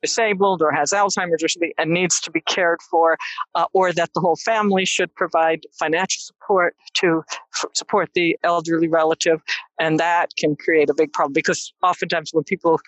disabled 0.08 0.62
or 0.62 0.72
has 0.72 0.92
Alzheimer's 0.92 1.44
or 1.44 1.50
something 1.50 1.74
and 1.78 1.92
needs 1.92 2.20
to 2.22 2.32
be 2.32 2.42
cared 2.42 2.82
for, 2.90 3.18
uh, 3.56 3.66
or 3.74 3.92
that 3.94 4.12
the 4.14 4.22
whole 4.22 4.38
family 4.38 4.86
should 4.86 5.14
provide 5.16 5.66
financial 5.78 6.22
support 6.22 6.76
to 6.94 7.24
f- 7.56 7.66
support 7.74 8.10
the 8.14 8.38
elderly 8.44 8.88
relative. 8.88 9.42
And 9.80 10.00
that 10.00 10.32
can 10.38 10.56
create 10.56 10.90
a 10.90 10.94
big 10.94 11.12
problem 11.14 11.34
because 11.34 11.74
oftentimes 11.84 12.32
when 12.34 12.44
people, 12.44 12.80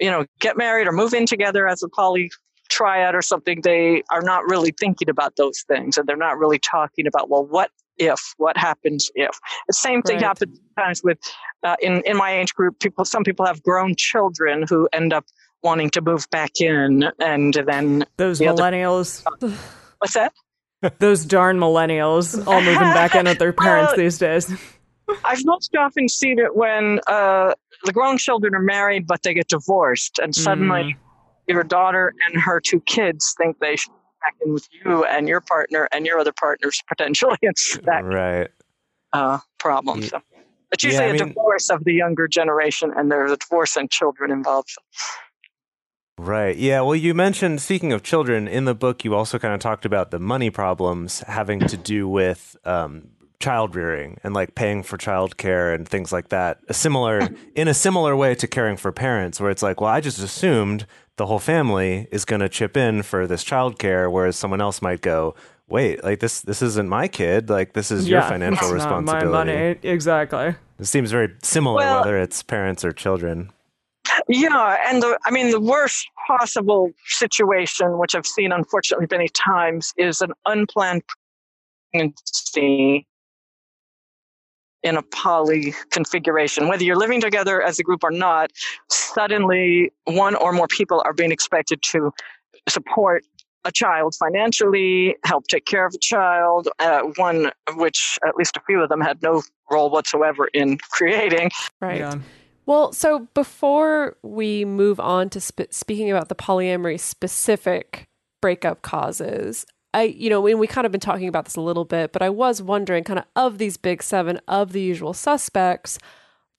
you 0.00 0.10
know, 0.10 0.26
get 0.40 0.56
married 0.56 0.86
or 0.88 0.92
move 0.92 1.14
in 1.14 1.26
together 1.26 1.66
as 1.66 1.82
a 1.82 1.88
poly 1.88 2.30
triad 2.68 3.14
or 3.14 3.22
something, 3.22 3.60
they 3.62 4.02
are 4.10 4.22
not 4.22 4.44
really 4.44 4.72
thinking 4.78 5.08
about 5.08 5.36
those 5.36 5.62
things 5.62 5.96
and 5.96 6.06
they're 6.06 6.16
not 6.16 6.38
really 6.38 6.58
talking 6.58 7.06
about, 7.06 7.30
well, 7.30 7.46
what 7.46 7.70
if 7.98 8.34
what 8.36 8.56
happens 8.56 9.10
if 9.14 9.38
the 9.66 9.72
same 9.72 10.02
thing 10.02 10.16
right. 10.16 10.24
happens 10.24 10.56
sometimes 10.76 11.02
with 11.02 11.18
uh, 11.64 11.74
in 11.82 12.00
in 12.06 12.16
my 12.16 12.30
age 12.32 12.54
group 12.54 12.78
people 12.78 13.04
some 13.04 13.24
people 13.24 13.44
have 13.44 13.60
grown 13.62 13.94
children 13.96 14.64
who 14.68 14.88
end 14.92 15.12
up 15.12 15.24
wanting 15.62 15.90
to 15.90 16.00
move 16.00 16.28
back 16.30 16.60
in, 16.60 17.04
and 17.18 17.54
then 17.54 18.04
those 18.16 18.38
the 18.38 18.46
millennials. 18.46 19.24
Other... 19.26 19.54
What's 19.98 20.14
that? 20.14 20.32
those 21.00 21.24
darn 21.24 21.58
millennials 21.58 22.46
all 22.46 22.60
moving 22.60 22.78
back 22.94 23.14
in 23.14 23.24
with 23.26 23.38
their 23.38 23.52
parents 23.52 23.90
well, 23.92 23.96
these 23.98 24.18
days. 24.18 24.50
I've 25.24 25.44
most 25.44 25.74
often 25.76 26.08
seen 26.08 26.38
it 26.38 26.54
when 26.54 27.00
uh, 27.06 27.54
the 27.84 27.92
grown 27.92 28.18
children 28.18 28.54
are 28.54 28.60
married, 28.62 29.06
but 29.06 29.22
they 29.22 29.34
get 29.34 29.48
divorced, 29.48 30.18
and 30.18 30.34
suddenly. 30.34 30.82
Mm. 30.82 30.96
your 31.48 31.64
daughter 31.64 32.14
and 32.26 32.40
her 32.42 32.60
two 32.60 32.80
kids 32.82 33.34
think 33.38 33.58
they 33.58 33.74
should 33.76 33.90
back 34.20 34.34
in 34.44 34.52
with 34.52 34.68
you 34.84 35.04
and 35.04 35.28
your 35.28 35.40
partner 35.40 35.88
and 35.92 36.04
your 36.04 36.18
other 36.18 36.32
partners 36.32 36.82
potentially. 36.88 37.36
It's 37.42 37.78
that 37.84 38.04
Right. 38.04 38.48
uh, 39.14 39.38
problem. 39.58 40.02
Yeah. 40.02 40.08
So 40.08 40.20
it's 40.72 40.84
Yeah, 40.84 40.90
usually 40.90 41.04
I 41.06 41.08
a 41.08 41.12
mean- 41.14 41.28
divorce 41.28 41.70
of 41.70 41.84
the 41.84 41.94
younger 41.94 42.28
generation, 42.28 42.92
and 42.94 43.10
there's 43.10 43.32
a 43.32 43.36
divorce 43.38 43.76
and 43.76 43.90
children 43.90 44.30
involved. 44.30 44.68
So. 44.70 44.82
Right. 46.18 46.56
Yeah. 46.56 46.80
Well, 46.80 46.96
you 46.96 47.14
mentioned, 47.14 47.60
speaking 47.60 47.92
of 47.92 48.02
children, 48.02 48.48
in 48.48 48.64
the 48.64 48.74
book, 48.74 49.04
you 49.04 49.14
also 49.14 49.38
kind 49.38 49.54
of 49.54 49.60
talked 49.60 49.84
about 49.84 50.10
the 50.10 50.18
money 50.18 50.50
problems 50.50 51.20
having 51.20 51.60
to 51.60 51.76
do 51.76 52.08
with 52.08 52.56
um, 52.64 53.08
child 53.40 53.76
rearing 53.76 54.18
and 54.24 54.34
like 54.34 54.56
paying 54.56 54.82
for 54.82 54.98
childcare 54.98 55.72
and 55.74 55.88
things 55.88 56.12
like 56.12 56.30
that. 56.30 56.58
A 56.68 56.74
similar, 56.74 57.28
in 57.54 57.68
a 57.68 57.74
similar 57.74 58.16
way 58.16 58.34
to 58.34 58.46
caring 58.48 58.76
for 58.76 58.90
parents, 58.90 59.40
where 59.40 59.50
it's 59.50 59.62
like, 59.62 59.80
well, 59.80 59.90
I 59.90 60.00
just 60.00 60.18
assumed 60.18 60.86
the 61.16 61.26
whole 61.26 61.38
family 61.38 62.08
is 62.10 62.24
going 62.24 62.40
to 62.40 62.48
chip 62.48 62.76
in 62.76 63.02
for 63.02 63.26
this 63.26 63.44
childcare, 63.44 64.10
whereas 64.10 64.36
someone 64.36 64.60
else 64.60 64.82
might 64.82 65.00
go, 65.00 65.36
wait, 65.68 66.02
like 66.02 66.18
this, 66.20 66.40
this 66.40 66.62
isn't 66.62 66.88
my 66.88 67.06
kid. 67.06 67.48
Like 67.48 67.74
this 67.74 67.90
is 67.92 68.08
your 68.08 68.22
financial 68.22 68.74
it's 68.74 68.84
not 68.84 69.02
responsibility. 69.02 69.52
my 69.52 69.56
money. 69.62 69.78
Exactly. 69.82 70.54
It 70.80 70.86
seems 70.86 71.10
very 71.12 71.34
similar, 71.42 71.76
Well- 71.76 72.00
whether 72.00 72.18
it's 72.18 72.42
parents 72.42 72.84
or 72.84 72.90
children. 72.92 73.50
Yeah, 74.26 74.76
and 74.86 75.02
the 75.02 75.18
I 75.26 75.30
mean 75.30 75.50
the 75.50 75.60
worst 75.60 76.06
possible 76.26 76.90
situation, 77.06 77.98
which 77.98 78.14
I've 78.14 78.26
seen 78.26 78.52
unfortunately 78.52 79.06
many 79.10 79.28
times, 79.28 79.92
is 79.96 80.20
an 80.20 80.32
unplanned 80.46 81.02
pregnancy 81.92 83.06
in 84.82 84.96
a 84.96 85.02
poly 85.02 85.74
configuration. 85.90 86.68
Whether 86.68 86.84
you're 86.84 86.96
living 86.96 87.20
together 87.20 87.62
as 87.62 87.78
a 87.78 87.82
group 87.82 88.04
or 88.04 88.10
not, 88.10 88.50
suddenly 88.88 89.92
one 90.04 90.34
or 90.36 90.52
more 90.52 90.68
people 90.68 91.02
are 91.04 91.12
being 91.12 91.32
expected 91.32 91.82
to 91.90 92.12
support 92.68 93.24
a 93.64 93.72
child 93.72 94.14
financially, 94.14 95.16
help 95.24 95.46
take 95.48 95.66
care 95.66 95.84
of 95.84 95.94
a 95.94 95.98
child. 95.98 96.68
Uh, 96.78 97.00
one 97.16 97.50
which, 97.74 98.18
at 98.26 98.36
least 98.36 98.56
a 98.56 98.60
few 98.66 98.80
of 98.80 98.88
them, 98.88 99.00
had 99.00 99.20
no 99.22 99.42
role 99.70 99.90
whatsoever 99.90 100.48
in 100.54 100.78
creating. 100.90 101.50
Right. 101.80 101.98
Yeah. 101.98 102.14
Well, 102.68 102.92
so 102.92 103.28
before 103.32 104.18
we 104.22 104.66
move 104.66 105.00
on 105.00 105.30
to 105.30 105.40
sp- 105.40 105.72
speaking 105.72 106.10
about 106.10 106.28
the 106.28 106.34
polyamory 106.34 107.00
specific 107.00 108.04
breakup 108.42 108.82
causes, 108.82 109.64
I, 109.94 110.02
you 110.02 110.28
know, 110.28 110.46
and 110.46 110.60
we 110.60 110.66
kind 110.66 110.84
of 110.84 110.92
been 110.92 111.00
talking 111.00 111.28
about 111.28 111.46
this 111.46 111.56
a 111.56 111.62
little 111.62 111.86
bit, 111.86 112.12
but 112.12 112.20
I 112.20 112.28
was 112.28 112.60
wondering 112.60 113.04
kind 113.04 113.20
of 113.20 113.24
of 113.34 113.56
these 113.56 113.78
big 113.78 114.02
seven 114.02 114.38
of 114.46 114.72
the 114.72 114.82
usual 114.82 115.14
suspects, 115.14 115.98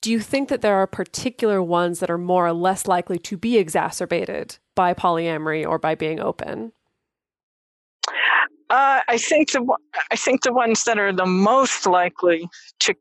do 0.01 0.12
you 0.12 0.20
think 0.20 0.50
that 0.50 0.62
there 0.62 0.78
are 0.78 0.88
particular 0.88 1.62
ones 1.62 2.00
that 2.00 2.10
are 2.10 2.18
more 2.18 2.48
or 2.48 2.54
less 2.54 2.88
likely 2.88 3.20
to 3.20 3.38
be 3.38 3.60
exacerbated 3.60 4.58
by 4.74 4.96
polyamory 4.96 5.63
or 5.63 5.78
by 5.78 5.94
being 5.94 6.20
open? 6.20 6.72
Uh, 8.72 9.01
I 9.08 9.20
think 9.20 9.51
the 9.51 9.63
I 10.12 10.16
think 10.16 10.42
the 10.42 10.54
ones 10.54 10.86
that 10.86 10.98
are 10.98 11.13
the 11.13 11.28
most 11.28 11.86
likely 11.86 12.50
to 12.80 12.96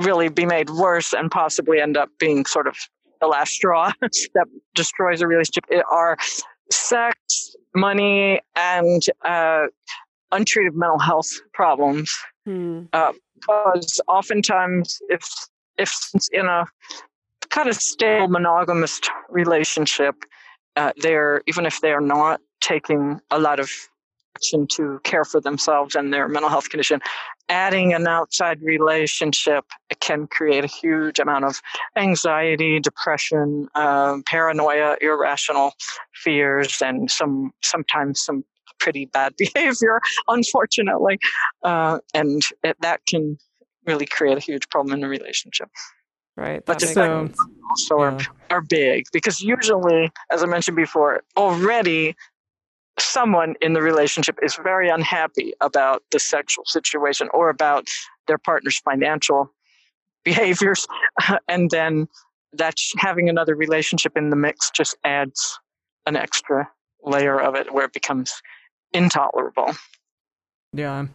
really 0.00 0.28
be 0.28 0.46
made 0.46 0.70
worse 0.70 1.12
and 1.12 1.30
possibly 1.30 1.80
end 1.80 1.96
up 1.96 2.10
being 2.18 2.46
sort 2.46 2.66
of 2.66 2.76
the 3.20 3.26
last 3.26 3.52
straw 3.52 3.92
that 4.00 4.46
destroys 4.74 5.20
a 5.20 5.26
relationship 5.26 5.64
are 5.90 6.16
sex, 6.70 7.54
money, 7.74 8.40
and 8.56 9.02
uh, 9.24 9.66
untreated 10.32 10.74
mental 10.74 10.98
health 10.98 11.28
problems. 11.52 12.16
Hmm. 12.44 12.84
Because 13.34 14.00
oftentimes, 14.08 15.00
if 15.08 15.26
if 15.78 15.92
in 16.32 16.46
a 16.46 16.66
kind 17.48 17.68
of 17.68 17.76
stable 17.76 18.28
monogamous 18.28 19.00
relationship, 19.28 20.14
uh, 20.76 20.92
they're 20.98 21.42
even 21.46 21.66
if 21.66 21.80
they 21.80 21.92
are 21.92 22.00
not 22.00 22.40
taking 22.60 23.20
a 23.30 23.38
lot 23.38 23.60
of 23.60 23.70
action 24.36 24.66
to 24.66 25.00
care 25.04 25.24
for 25.24 25.40
themselves 25.40 25.94
and 25.94 26.12
their 26.12 26.28
mental 26.28 26.50
health 26.50 26.68
condition, 26.70 27.00
adding 27.48 27.92
an 27.92 28.06
outside 28.06 28.60
relationship 28.62 29.64
can 30.00 30.26
create 30.26 30.64
a 30.64 30.68
huge 30.68 31.18
amount 31.18 31.44
of 31.44 31.60
anxiety, 31.96 32.80
depression, 32.80 33.68
um, 33.74 34.22
paranoia, 34.26 34.96
irrational 35.00 35.72
fears, 36.14 36.80
and 36.82 37.10
some 37.10 37.50
sometimes 37.62 38.20
some 38.20 38.44
pretty 38.78 39.06
bad 39.06 39.34
behavior, 39.38 40.00
unfortunately, 40.28 41.18
uh, 41.64 41.98
and 42.14 42.42
it, 42.62 42.76
that 42.80 43.00
can 43.06 43.36
really 43.86 44.06
create 44.06 44.36
a 44.36 44.40
huge 44.40 44.68
problem 44.68 44.96
in 44.98 45.04
a 45.04 45.08
relationship. 45.08 45.68
Right. 46.36 46.64
But 46.64 46.78
just 46.78 46.94
so- 46.94 47.28
Also, 47.70 47.98
Yeah. 47.98 48.18
are, 48.50 48.56
are 48.58 48.60
big 48.62 49.04
because 49.12 49.40
usually, 49.40 50.10
as 50.32 50.42
I 50.42 50.46
mentioned 50.46 50.76
before, 50.76 51.22
already 51.36 52.16
someone 53.00 53.54
in 53.60 53.72
the 53.72 53.82
relationship 53.82 54.38
is 54.42 54.56
very 54.56 54.88
unhappy 54.88 55.52
about 55.60 56.02
the 56.10 56.18
sexual 56.18 56.64
situation 56.66 57.28
or 57.32 57.48
about 57.48 57.88
their 58.26 58.38
partner's 58.38 58.78
financial 58.78 59.52
behaviors, 60.24 60.86
and 61.48 61.70
then 61.70 62.08
that 62.52 62.74
having 62.98 63.28
another 63.28 63.54
relationship 63.54 64.16
in 64.16 64.30
the 64.30 64.36
mix 64.36 64.70
just 64.70 64.96
adds 65.04 65.58
an 66.06 66.16
extra 66.16 66.68
layer 67.04 67.40
of 67.40 67.54
it 67.54 67.72
where 67.72 67.84
it 67.84 67.92
becomes 67.92 68.42
intolerable. 68.92 69.74
Yeah. 70.72 71.06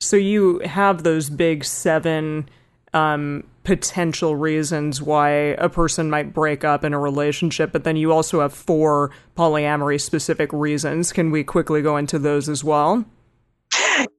So 0.00 0.16
you 0.16 0.60
have 0.60 1.02
those 1.02 1.28
big 1.28 1.64
seven 1.64 2.48
um, 2.92 3.44
potential 3.70 4.34
reasons 4.34 5.00
why 5.00 5.28
a 5.30 5.68
person 5.68 6.10
might 6.10 6.34
break 6.34 6.64
up 6.64 6.82
in 6.82 6.92
a 6.92 6.98
relationship, 6.98 7.70
but 7.70 7.84
then 7.84 7.94
you 7.94 8.10
also 8.10 8.40
have 8.40 8.52
four 8.52 9.12
polyamory 9.36 10.00
specific 10.00 10.52
reasons. 10.52 11.12
Can 11.12 11.30
we 11.30 11.44
quickly 11.44 11.80
go 11.80 11.96
into 11.96 12.18
those 12.18 12.48
as 12.48 12.64
well? 12.64 13.04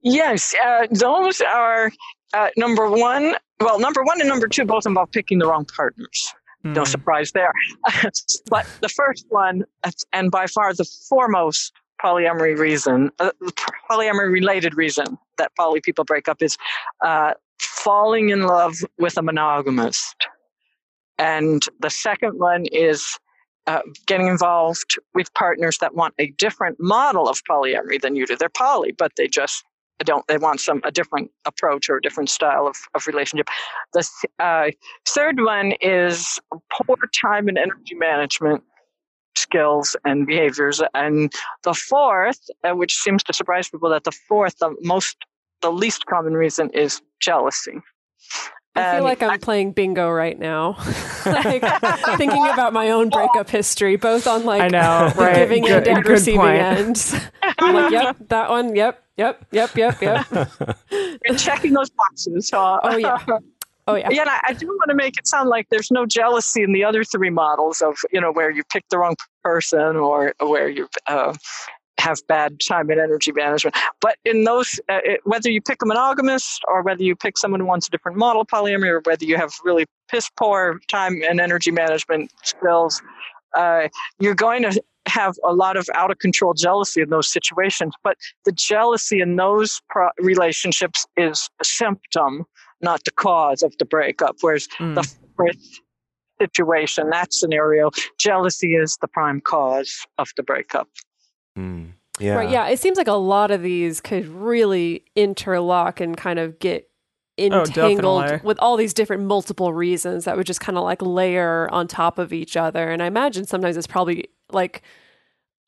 Yes, 0.02 0.54
uh, 0.64 0.86
those 0.90 1.42
are 1.42 1.92
uh, 2.32 2.48
number 2.56 2.88
one. 2.88 3.34
Well, 3.60 3.78
number 3.78 4.02
one 4.02 4.20
and 4.22 4.28
number 4.30 4.48
two 4.48 4.64
both 4.64 4.86
involve 4.86 5.10
picking 5.10 5.38
the 5.38 5.46
wrong 5.46 5.66
partners. 5.66 6.32
No 6.64 6.82
Mm. 6.84 6.86
surprise 6.86 7.32
there. 7.32 7.52
but 8.48 8.66
the 8.80 8.88
first 8.88 9.26
one, 9.28 9.64
and 10.14 10.30
by 10.30 10.46
far 10.46 10.72
the 10.72 10.86
foremost 11.10 11.72
polyamory 12.02 12.56
reason, 12.56 13.10
uh, 13.18 13.32
polyamory 13.90 14.32
related 14.32 14.76
reason 14.78 15.18
that 15.36 15.50
poly 15.58 15.82
people 15.82 16.04
break 16.04 16.26
up 16.26 16.40
is 16.40 16.56
uh, 17.04 17.34
falling 17.58 18.30
in 18.30 18.42
love 18.42 18.76
with 18.98 19.16
a 19.16 19.22
monogamist. 19.22 20.16
And 21.18 21.62
the 21.80 21.90
second 21.90 22.38
one 22.38 22.66
is 22.72 23.18
uh, 23.66 23.80
getting 24.06 24.26
involved 24.26 24.98
with 25.14 25.32
partners 25.34 25.78
that 25.78 25.94
want 25.94 26.14
a 26.18 26.28
different 26.38 26.78
model 26.80 27.28
of 27.28 27.38
polyamory 27.48 28.00
than 28.00 28.16
you 28.16 28.26
do. 28.26 28.36
They're 28.36 28.48
poly, 28.48 28.92
but 28.92 29.12
they 29.16 29.28
just 29.28 29.64
don't. 30.04 30.26
They 30.26 30.38
want 30.38 30.60
some 30.60 30.80
a 30.84 30.90
different 30.90 31.30
approach 31.44 31.88
or 31.88 31.96
a 31.96 32.02
different 32.02 32.28
style 32.28 32.66
of, 32.66 32.76
of 32.94 33.06
relationship. 33.06 33.46
The 33.92 34.08
uh, 34.38 34.70
third 35.06 35.40
one 35.40 35.74
is 35.80 36.38
poor 36.72 36.96
time 37.20 37.48
and 37.48 37.58
energy 37.58 37.94
management 37.94 38.64
skills 39.36 39.96
and 40.04 40.26
behaviors, 40.26 40.82
and 40.94 41.32
the 41.62 41.74
fourth, 41.74 42.40
uh, 42.64 42.72
which 42.72 42.94
seems 42.94 43.22
to 43.24 43.32
surprise 43.32 43.68
people, 43.68 43.90
that 43.90 44.04
the 44.04 44.12
fourth, 44.28 44.58
the 44.58 44.74
most, 44.82 45.16
the 45.62 45.72
least 45.72 46.06
common 46.06 46.34
reason 46.34 46.70
is 46.70 47.00
jealousy. 47.20 47.80
I 48.74 48.94
feel 48.96 49.04
like 49.04 49.22
I'm 49.22 49.38
playing 49.38 49.72
bingo 49.72 50.08
right 50.10 50.38
now. 50.38 50.70
like 51.26 51.62
thinking 52.16 52.48
about 52.48 52.72
my 52.72 52.90
own 52.90 53.10
breakup 53.10 53.50
history, 53.50 53.96
both 53.96 54.26
on 54.26 54.44
like 54.46 54.62
I 54.62 54.68
know, 54.68 55.10
the 55.10 55.20
right? 55.20 55.34
giving 55.36 55.64
Good- 55.64 55.86
end 55.86 55.98
and 55.98 56.06
receiving 56.06 56.40
point. 56.40 56.58
end. 56.62 57.30
I'm 57.58 57.74
like, 57.82 57.92
yep, 57.92 58.16
that 58.28 58.48
one, 58.48 58.74
yep, 58.74 59.04
yep, 59.18 59.44
yep, 59.52 59.76
yep, 59.76 60.00
yep. 60.00 60.26
you're 60.90 61.36
checking 61.36 61.74
those 61.74 61.90
boxes. 61.90 62.50
Huh? 62.50 62.80
Oh 62.82 62.96
yeah, 62.96 63.18
oh 63.86 63.94
yeah. 63.94 64.08
Yeah, 64.10 64.22
and 64.22 64.30
I, 64.30 64.40
I 64.48 64.52
do 64.54 64.66
want 64.68 64.88
to 64.88 64.94
make 64.96 65.18
it 65.18 65.26
sound 65.26 65.50
like 65.50 65.68
there's 65.70 65.90
no 65.90 66.06
jealousy 66.06 66.62
in 66.62 66.72
the 66.72 66.82
other 66.84 67.04
three 67.04 67.30
models 67.30 67.82
of 67.82 67.98
you 68.10 68.22
know 68.22 68.32
where 68.32 68.50
you 68.50 68.62
picked 68.72 68.88
the 68.88 68.96
wrong 68.96 69.16
person 69.44 69.96
or 69.96 70.32
where 70.40 70.70
you 70.70 70.88
uh, 71.08 71.34
have 71.98 72.18
bad 72.26 72.60
time 72.60 72.90
and 72.90 73.00
energy 73.00 73.32
management. 73.32 73.76
But 74.00 74.16
in 74.24 74.44
those, 74.44 74.80
uh, 74.88 75.00
it, 75.04 75.20
whether 75.24 75.50
you 75.50 75.60
pick 75.60 75.82
a 75.82 75.86
monogamist 75.86 76.62
or 76.66 76.82
whether 76.82 77.02
you 77.02 77.14
pick 77.14 77.38
someone 77.38 77.60
who 77.60 77.66
wants 77.66 77.86
a 77.86 77.90
different 77.90 78.18
model 78.18 78.42
of 78.42 78.48
polyamory 78.48 78.88
or 78.88 79.00
whether 79.04 79.24
you 79.24 79.36
have 79.36 79.52
really 79.64 79.86
piss 80.08 80.28
poor 80.36 80.80
time 80.88 81.22
and 81.28 81.40
energy 81.40 81.70
management 81.70 82.32
skills, 82.42 83.02
uh, 83.56 83.88
you're 84.18 84.34
going 84.34 84.62
to 84.62 84.82
have 85.06 85.34
a 85.44 85.52
lot 85.52 85.76
of 85.76 85.88
out 85.94 86.10
of 86.10 86.18
control 86.18 86.54
jealousy 86.54 87.02
in 87.02 87.10
those 87.10 87.30
situations. 87.30 87.92
But 88.02 88.16
the 88.44 88.52
jealousy 88.52 89.20
in 89.20 89.36
those 89.36 89.80
pro- 89.88 90.10
relationships 90.18 91.06
is 91.16 91.48
a 91.60 91.64
symptom 91.64 92.46
not 92.82 93.04
the 93.04 93.12
cause 93.12 93.62
of 93.62 93.72
the 93.78 93.84
breakup. 93.84 94.36
Whereas 94.40 94.68
Mm. 94.80 94.96
the 94.96 95.16
first 95.36 95.80
situation, 96.40 97.10
that 97.10 97.32
scenario, 97.32 97.90
jealousy 98.18 98.74
is 98.74 98.98
the 99.00 99.08
prime 99.08 99.40
cause 99.40 100.04
of 100.18 100.30
the 100.36 100.42
breakup. 100.42 100.88
Hmm. 101.56 101.84
Yeah. 102.20 102.34
Right, 102.34 102.50
yeah. 102.50 102.68
It 102.68 102.78
seems 102.78 102.98
like 102.98 103.08
a 103.08 103.12
lot 103.14 103.50
of 103.50 103.62
these 103.62 104.00
could 104.00 104.26
really 104.28 105.04
interlock 105.16 106.00
and 106.00 106.16
kind 106.16 106.38
of 106.38 106.58
get 106.58 106.88
entangled 107.38 108.22
definitely. 108.24 108.46
with 108.46 108.58
all 108.60 108.76
these 108.76 108.92
different 108.94 109.24
multiple 109.24 109.72
reasons 109.72 110.26
that 110.26 110.36
would 110.36 110.46
just 110.46 110.60
kind 110.60 110.76
of 110.76 110.84
like 110.84 111.00
layer 111.02 111.68
on 111.72 111.88
top 111.88 112.18
of 112.18 112.32
each 112.32 112.56
other. 112.56 112.90
And 112.90 113.02
I 113.02 113.06
imagine 113.06 113.46
sometimes 113.46 113.76
it's 113.76 113.86
probably 113.86 114.28
like 114.52 114.82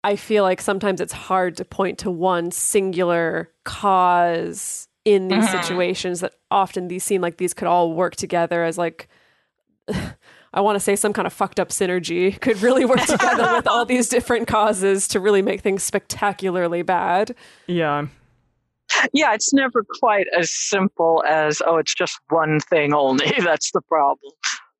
I 0.05 0.17
feel 0.17 0.43
like 0.45 0.61
sometimes 0.61 1.00
it's 1.00 1.14
hard 1.14 1.57
to 1.57 1.64
point 1.64 1.99
to 2.00 2.11
one 2.11 2.50
singular 2.50 3.50
cause 3.64 4.88
in 5.07 5.29
these 5.29 5.47
Mhm. 5.47 5.62
situations 5.62 6.21
that 6.21 6.35
often 6.50 6.88
these 6.88 7.05
seem 7.05 7.23
like 7.23 7.38
these 7.38 7.55
could 7.55 7.69
all 7.69 7.95
work 7.95 8.14
together 8.14 8.64
as 8.64 8.76
like 8.76 9.09
I 10.54 10.61
want 10.61 10.76
to 10.76 10.80
say 10.80 10.94
some 10.96 11.12
kind 11.12 11.26
of 11.26 11.32
fucked 11.32 11.58
up 11.61 11.68
synergy 11.70 12.40
could 12.40 12.62
really 12.62 12.84
work 12.84 13.00
together 13.06 13.52
with 13.52 13.66
all 13.66 13.84
these 13.84 14.08
different 14.08 14.49
causes 14.49 15.06
to 15.08 15.20
really 15.20 15.42
make 15.42 15.61
things 15.61 15.82
spectacularly 15.82 16.82
bad. 16.82 17.34
Yeah. 17.66 18.06
Yeah, 19.12 19.34
it's 19.34 19.52
never 19.52 19.84
quite 19.99 20.26
as 20.38 20.52
simple 20.54 21.25
as, 21.28 21.61
oh, 21.66 21.78
it's 21.78 21.94
just 21.94 22.18
one 22.28 22.61
thing 22.61 22.94
only. 22.94 23.32
That's 23.38 23.73
the 23.73 23.80
problem. 23.82 24.32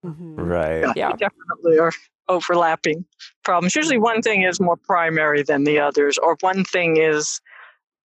Mhm. 0.05 0.35
Right. 0.37 0.85
Yeah. 0.97 1.11
They 1.11 1.17
definitely 1.17 1.79
are 1.81 1.93
overlapping 2.29 3.05
problems. 3.45 3.75
Usually 3.75 3.99
one 3.99 4.23
thing 4.23 4.43
is 4.43 4.61
more 4.61 4.77
primary 4.77 5.43
than 5.43 5.65
the 5.65 5.81
others, 5.81 6.19
or 6.19 6.37
one 6.41 6.65
thing 6.65 6.97
is, 6.99 7.41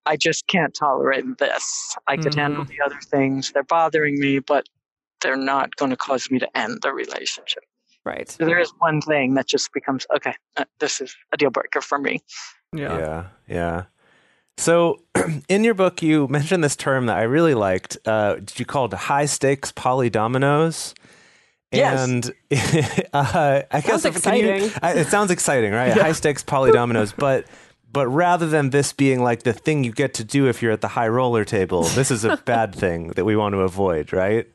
I 0.05 0.15
just 0.15 0.47
can't 0.47 0.73
tolerate 0.73 1.37
this. 1.37 1.95
I 2.07 2.15
could 2.15 2.33
handle 2.33 2.63
the 2.63 2.79
other 2.85 2.99
things. 3.03 3.51
They're 3.51 3.63
bothering 3.63 4.19
me, 4.19 4.39
but 4.39 4.65
they're 5.21 5.37
not 5.37 5.75
going 5.75 5.91
to 5.91 5.97
cause 5.97 6.29
me 6.31 6.39
to 6.39 6.57
end 6.57 6.79
the 6.81 6.91
relationship. 6.93 7.63
Right. 8.05 8.29
So 8.29 8.45
there 8.45 8.59
is 8.59 8.71
one 8.79 9.01
thing 9.01 9.33
that 9.33 9.47
just 9.47 9.73
becomes, 9.73 10.05
okay, 10.15 10.33
uh, 10.55 10.63
this 10.79 11.01
is 11.01 11.15
a 11.33 11.37
deal 11.37 11.49
breaker 11.49 11.81
for 11.81 11.97
me. 11.99 12.19
Yeah. 12.73 12.97
Yeah, 12.97 13.25
yeah. 13.47 13.83
So, 14.57 15.03
in 15.49 15.63
your 15.63 15.73
book, 15.73 16.01
you 16.01 16.27
mentioned 16.29 16.63
this 16.63 16.75
term 16.75 17.05
that 17.07 17.17
I 17.17 17.23
really 17.23 17.53
liked. 17.53 17.97
Uh, 18.05 18.37
you 18.55 18.65
call 18.65 18.85
it 18.85 18.93
high 18.93 19.25
stakes 19.25 19.71
polydominoes? 19.71 20.93
Yes. 21.71 22.07
And 22.07 22.25
uh, 23.13 23.61
I 23.69 23.81
guess 23.81 24.03
Sounds 24.03 24.21
can 24.21 24.37
you- 24.37 24.71
I- 24.81 24.93
it 24.93 25.07
sounds 25.07 25.31
exciting, 25.31 25.73
right? 25.73 25.91
High 25.97 26.13
stakes 26.13 26.43
polydominoes, 26.43 27.13
but 27.17 27.45
but 27.91 28.07
rather 28.07 28.47
than 28.47 28.69
this 28.69 28.93
being 28.93 29.21
like 29.21 29.43
the 29.43 29.53
thing 29.53 29.83
you 29.83 29.91
get 29.91 30.13
to 30.15 30.23
do 30.23 30.47
if 30.47 30.61
you're 30.61 30.71
at 30.71 30.81
the 30.81 30.87
high 30.89 31.07
roller 31.07 31.43
table, 31.45 31.83
this 31.83 32.09
is 32.11 32.23
a 32.23 32.37
bad 32.45 32.73
thing 32.75 33.09
that 33.09 33.25
we 33.25 33.35
want 33.35 33.53
to 33.53 33.59
avoid, 33.59 34.13
right? 34.13 34.47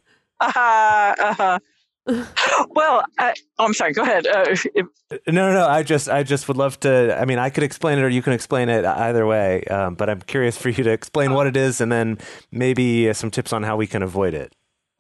Uh-huh, 0.43 1.15
uh-huh. 1.19 1.59
well, 2.71 3.05
I, 3.19 3.33
oh, 3.61 3.65
I'm 3.67 3.75
sorry. 3.75 3.93
Go 3.93 4.03
ahead. 4.03 4.27
Uh, 4.27 4.45
if, 4.75 4.87
No, 5.29 5.47
no, 5.49 5.53
no. 5.53 5.69
I 5.69 5.83
just, 5.85 6.09
I 6.09 6.23
just 6.25 6.49
would 6.49 6.57
love 6.57 6.81
to. 6.81 7.17
I 7.21 7.25
mean, 7.25 7.39
I 7.39 7.49
could 7.49 7.63
explain 7.63 7.99
it, 7.99 8.03
or 8.03 8.09
you 8.09 8.23
can 8.23 8.33
explain 8.33 8.69
it 8.69 8.85
either 8.85 9.25
way. 9.27 9.63
Um, 9.65 9.95
but 9.95 10.11
I'm 10.11 10.21
curious 10.23 10.57
for 10.57 10.69
you 10.71 10.83
to 10.85 10.91
explain 10.91 11.33
what 11.33 11.47
it 11.47 11.57
is, 11.57 11.81
and 11.81 11.93
then 11.93 12.19
maybe 12.51 13.09
uh, 13.09 13.13
some 13.13 13.31
tips 13.31 13.53
on 13.53 13.63
how 13.63 13.77
we 13.77 13.87
can 13.87 14.03
avoid 14.03 14.35
it. 14.35 14.53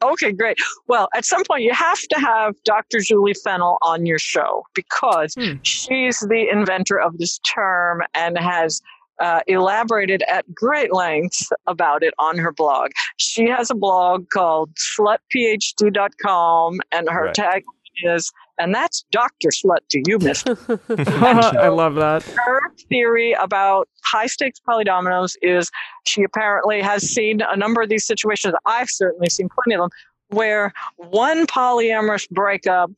Okay, 0.02 0.32
great. 0.32 0.58
Well, 0.88 1.08
at 1.14 1.24
some 1.24 1.44
point, 1.44 1.62
you 1.62 1.72
have 1.74 2.00
to 2.00 2.18
have 2.20 2.54
Dr. 2.64 2.98
Julie 3.00 3.34
Fennell 3.34 3.78
on 3.82 4.04
your 4.06 4.18
show 4.18 4.64
because 4.74 5.34
Hmm. 5.34 5.54
she's 5.62 6.18
the 6.20 6.48
inventor 6.52 7.00
of 7.00 7.18
this 7.18 7.38
term 7.40 8.02
and 8.14 8.36
has 8.38 8.80
uh, 9.20 9.40
elaborated 9.46 10.22
at 10.28 10.44
great 10.54 10.92
length 10.92 11.46
about 11.66 12.02
it 12.02 12.12
on 12.18 12.38
her 12.38 12.52
blog. 12.52 12.90
She 13.18 13.46
has 13.48 13.70
a 13.70 13.74
blog 13.74 14.28
called 14.30 14.70
slutphd.com, 14.76 16.80
and 16.92 17.08
her 17.08 17.24
Right. 17.26 17.34
tag 17.34 17.62
is, 18.04 18.32
and 18.58 18.74
that's 18.74 19.04
Dr. 19.12 19.50
Slut 19.50 19.78
to 19.90 20.02
you, 20.06 20.18
Miss 20.18 20.42
I 20.98 21.68
love 21.68 21.94
that. 21.96 22.22
her 22.46 22.60
theory 22.88 23.32
about 23.34 23.86
high 24.04 24.26
stakes 24.26 24.60
polydominoes 24.66 25.36
is 25.42 25.70
she 26.04 26.22
apparently 26.22 26.80
has 26.80 27.02
seen 27.02 27.42
a 27.42 27.54
number 27.56 27.82
of 27.82 27.88
these 27.90 28.06
situations. 28.06 28.54
I've 28.66 28.88
certainly 28.88 29.28
seen 29.28 29.48
plenty 29.54 29.74
of 29.76 29.82
them 29.82 29.90
where 30.30 30.72
one 30.96 31.46
polyamorous 31.46 32.28
breakup 32.30 32.90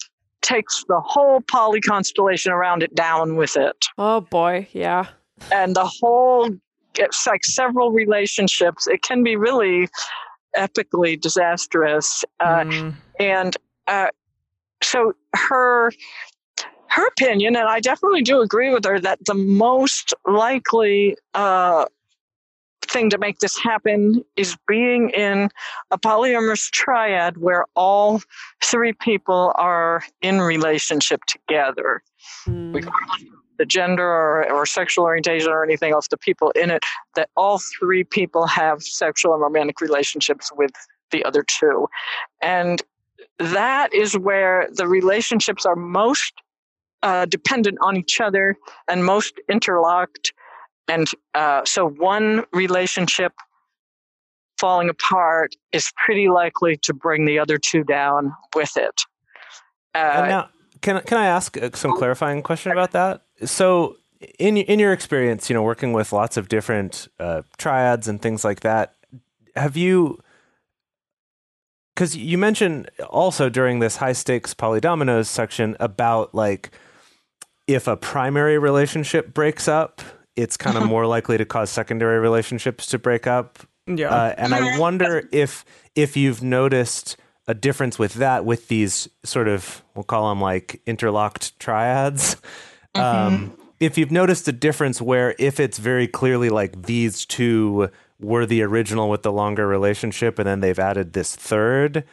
takes 0.43 0.85
the 0.89 1.01
whole 1.01 1.41
poly 1.51 1.81
constellation 1.81 2.53
around 2.53 2.83
it 2.85 2.95
down 2.95 3.35
with 3.37 3.57
it. 3.57 3.85
Oh 3.99 4.21
boy, 4.21 4.69
yeah. 4.73 5.07
And 5.51 5.77
the 5.77 5.85
whole, 6.01 6.51
it's 6.97 7.27
like 7.27 7.45
several 7.45 7.91
relationships. 7.91 8.87
It 8.87 9.03
can 9.03 9.23
be 9.23 9.37
really 9.37 9.89
epically 10.57 11.21
disastrous. 11.21 12.25
Uh, 12.41 12.65
Mm, 12.65 12.95
and 13.21 13.57
uh, 13.87 14.09
so 14.83 15.13
her 15.35 15.93
her 16.89 17.07
opinion 17.09 17.57
and 17.57 17.69
i 17.69 17.81
definitely 17.81 18.23
do 18.23 18.41
agree 18.41 18.73
with 18.73 18.85
her 18.85 19.01
that 19.01 19.19
the 19.25 19.35
most 19.35 20.15
likely 20.27 21.17
uh, 21.35 21.85
thing 22.87 23.11
to 23.11 23.19
make 23.19 23.39
this 23.41 23.59
happen 23.59 24.23
is 24.37 24.57
being 24.69 25.11
in 25.11 25.49
a 25.91 25.99
polyamorous 25.99 26.71
triad 26.71 27.39
where 27.39 27.65
all 27.75 28.21
three 28.63 28.93
people 28.93 29.53
are 29.57 30.03
in 30.23 30.41
relationship 30.41 31.21
together 31.27 32.03
Mm. 32.47 32.75
regardless 32.75 33.23
the 33.59 33.65
gender 33.65 34.07
or, 34.07 34.51
or 34.53 34.67
sexual 34.67 35.05
orientation 35.05 35.51
or 35.51 35.63
anything 35.63 35.93
else 35.93 36.09
the 36.09 36.17
people 36.17 36.51
in 36.51 36.71
it 36.71 36.83
that 37.15 37.29
all 37.37 37.61
three 37.79 38.05
people 38.05 38.47
have 38.47 38.83
sexual 38.83 39.33
and 39.33 39.43
romantic 39.43 39.81
relationships 39.81 40.51
with 40.57 40.73
the 41.11 41.25
other 41.25 41.45
two. 41.47 41.87
And 42.43 42.83
that 43.39 43.93
is 43.93 44.17
where 44.17 44.69
the 44.73 44.87
relationships 44.87 45.65
are 45.65 45.77
most 45.77 46.33
uh, 47.03 47.27
dependent 47.27 47.79
on 47.83 47.97
each 47.97 48.21
other 48.21 48.57
and 48.89 49.05
most 49.05 49.35
interlocked. 49.49 50.33
And 50.89 51.09
uh, 51.35 51.63
so 51.65 51.89
one 51.89 52.45
relationship 52.53 53.33
falling 54.59 54.89
apart 54.89 55.55
is 55.73 55.93
pretty 56.05 56.29
likely 56.29 56.77
to 56.79 56.95
bring 56.95 57.25
the 57.27 57.39
other 57.39 57.59
two 57.59 57.85
down 57.85 58.33
with 58.55 58.77
it. 58.77 59.03
Uh, 59.95 60.27
now, 60.29 60.49
can 60.81 61.01
can 61.03 61.19
I 61.19 61.27
ask 61.27 61.57
uh, 61.57 61.71
some 61.75 61.97
clarifying 61.97 62.43
question 62.43 62.73
about 62.73 62.93
that? 62.93 63.23
So, 63.45 63.97
in 64.39 64.57
in 64.57 64.79
your 64.79 64.93
experience, 64.93 65.49
you 65.51 65.55
know, 65.55 65.63
working 65.63 65.93
with 65.93 66.13
lots 66.13 66.37
of 66.37 66.49
different 66.49 67.09
uh, 67.19 67.43
triads 67.59 68.09
and 68.09 68.21
things 68.21 68.45
like 68.45 68.61
that, 68.61 68.95
have 69.57 69.77
you? 69.77 70.19
Because 71.95 72.17
you 72.17 72.39
mentioned 72.39 72.91
also 73.09 73.49
during 73.49 73.79
this 73.79 73.97
high 73.97 74.13
stakes 74.13 74.53
polydominoes 74.53 75.27
section 75.27 75.77
about 75.79 76.35
like 76.35 76.73
if 77.67 77.87
a 77.87 77.97
primary 77.97 78.59
relationship 78.59 79.33
breaks 79.33 79.69
up, 79.69 80.03
it's 80.37 80.57
kind 80.57 80.77
of 80.77 80.85
more 80.89 81.07
likely 81.07 81.39
to 81.39 81.45
cause 81.45 81.71
secondary 81.71 82.19
relationships 82.19 82.87
to 82.87 82.99
break 82.99 83.27
up. 83.27 83.59
yeah. 83.87 84.09
Uh, 84.09 84.35
and 84.37 84.55
I 84.55 84.79
wonder 84.81 85.29
if 85.33 85.65
if 85.95 86.17
you've 86.17 86.43
noticed 86.43 87.17
a 87.47 87.55
difference 87.55 87.99
with 87.99 88.15
that 88.15 88.45
with 88.45 88.69
these 88.69 89.09
sort 89.23 89.49
of 89.49 89.83
we'll 89.95 90.05
call 90.05 90.29
them 90.31 90.41
like 90.41 90.81
interlocked 90.87 91.59
triads. 91.59 92.37
Um, 92.95 93.57
if 93.81 93.99
you've 93.99 94.11
noticed 94.13 94.47
a 94.49 94.53
difference 94.53 95.01
where 95.03 95.35
if 95.39 95.59
it's 95.61 95.79
very 95.79 96.07
clearly 96.07 96.49
like 96.51 96.83
these 96.87 97.27
two 97.27 97.91
were 98.21 98.47
the 98.47 98.63
original 98.63 99.11
with 99.11 99.23
the 99.23 99.33
longer 99.33 99.67
relationship 99.67 100.39
and 100.39 100.47
then 100.47 100.61
they've 100.61 100.79
added 100.79 101.13
this 101.13 101.35
third, 101.35 102.05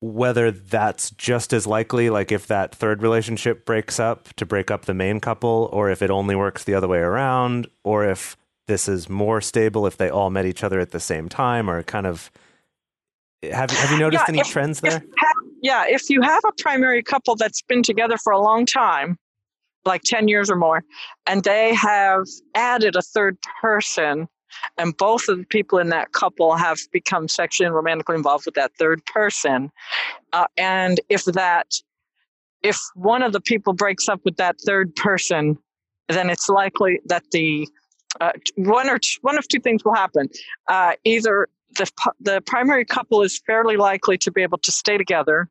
whether 0.00 0.50
that's 0.50 1.10
just 1.12 1.52
as 1.52 1.66
likely, 1.66 2.10
like 2.10 2.30
if 2.32 2.46
that 2.48 2.74
third 2.74 3.02
relationship 3.02 3.64
breaks 3.64 3.98
up 3.98 4.28
to 4.34 4.44
break 4.44 4.70
up 4.70 4.84
the 4.84 4.94
main 4.94 5.20
couple, 5.20 5.68
or 5.72 5.90
if 5.90 6.02
it 6.02 6.10
only 6.10 6.34
works 6.36 6.64
the 6.64 6.74
other 6.74 6.88
way 6.88 6.98
around, 6.98 7.66
or 7.84 8.04
if 8.04 8.36
this 8.68 8.88
is 8.88 9.08
more 9.08 9.40
stable 9.40 9.86
if 9.86 9.96
they 9.96 10.08
all 10.10 10.30
met 10.30 10.44
each 10.46 10.62
other 10.62 10.78
at 10.80 10.90
the 10.90 11.00
same 11.00 11.28
time, 11.28 11.68
or 11.70 11.82
kind 11.82 12.06
of 12.06 12.30
have 13.50 13.70
have 13.70 13.90
you 13.90 13.98
noticed 14.04 14.22
Yeah, 14.24 14.32
any 14.32 14.40
if- 14.40 14.48
trends 14.48 14.80
there? 14.80 15.02
ha- 15.18 15.32
yeah, 15.62 15.84
if 15.86 16.10
you 16.10 16.20
have 16.22 16.42
a 16.44 16.52
primary 16.60 17.02
couple 17.02 17.34
that's 17.36 17.62
been 17.62 17.82
together 17.84 18.16
for 18.18 18.32
a 18.32 18.40
long 18.40 18.66
time, 18.66 19.16
like 19.84 20.02
10 20.04 20.28
years 20.28 20.50
or 20.50 20.56
more, 20.56 20.82
and 21.26 21.44
they 21.44 21.74
have 21.74 22.24
added 22.54 22.96
a 22.96 23.02
third 23.02 23.36
person, 23.60 24.28
and 24.78 24.96
both 24.96 25.28
of 25.28 25.38
the 25.38 25.44
people 25.44 25.78
in 25.78 25.88
that 25.88 26.12
couple 26.12 26.54
have 26.56 26.78
become 26.92 27.28
sexually 27.28 27.66
and 27.66 27.74
romantically 27.74 28.16
involved 28.16 28.46
with 28.46 28.54
that 28.54 28.72
third 28.78 29.04
person, 29.06 29.70
uh, 30.32 30.46
and 30.56 31.00
if 31.08 31.24
that, 31.24 31.74
if 32.62 32.78
one 32.94 33.22
of 33.22 33.32
the 33.32 33.40
people 33.40 33.72
breaks 33.72 34.08
up 34.08 34.20
with 34.24 34.36
that 34.36 34.56
third 34.64 34.94
person, 34.94 35.58
then 36.08 36.30
it's 36.30 36.48
likely 36.48 37.00
that 37.06 37.24
the 37.32 37.68
uh, 38.20 38.32
one 38.56 38.88
or 38.88 38.98
one 39.22 39.38
of 39.38 39.48
two 39.48 39.60
things 39.60 39.84
will 39.84 39.94
happen. 39.94 40.28
Uh, 40.68 40.92
either 41.04 41.48
the 41.76 41.90
the 42.20 42.40
primary 42.42 42.84
couple 42.84 43.22
is 43.22 43.40
fairly 43.46 43.76
likely 43.76 44.18
to 44.18 44.30
be 44.30 44.42
able 44.42 44.58
to 44.58 44.72
stay 44.72 44.98
together, 44.98 45.48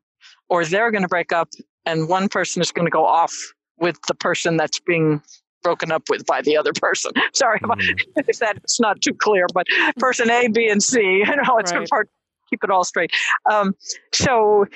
or 0.48 0.64
they're 0.64 0.90
going 0.90 1.02
to 1.02 1.08
break 1.08 1.32
up, 1.32 1.48
and 1.86 2.08
one 2.08 2.28
person 2.28 2.62
is 2.62 2.70
going 2.70 2.86
to 2.86 2.90
go 2.90 3.04
off 3.04 3.34
with 3.78 3.98
the 4.08 4.14
person 4.14 4.56
that's 4.56 4.80
being 4.80 5.22
broken 5.62 5.92
up 5.92 6.02
with 6.10 6.26
by 6.26 6.42
the 6.42 6.56
other 6.56 6.72
person. 6.72 7.12
Sorry 7.34 7.58
Mhm. 7.60 7.98
if 8.28 8.38
that's 8.38 8.80
not 8.80 9.00
too 9.00 9.14
clear, 9.14 9.46
but 9.54 9.66
person 9.98 10.30
A, 10.30 10.48
B, 10.48 10.68
and 10.68 10.82
C. 10.82 11.00
You 11.26 11.36
know, 11.36 11.58
it's 11.58 11.72
Right. 11.72 11.82
important 11.82 12.10
to 12.10 12.50
keep 12.50 12.64
it 12.64 12.70
all 12.70 12.84
straight. 12.84 13.12
Um, 13.50 13.74
so 14.12 14.66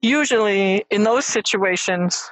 usually 0.00 0.84
in 0.90 1.04
those 1.04 1.24
situations, 1.26 2.30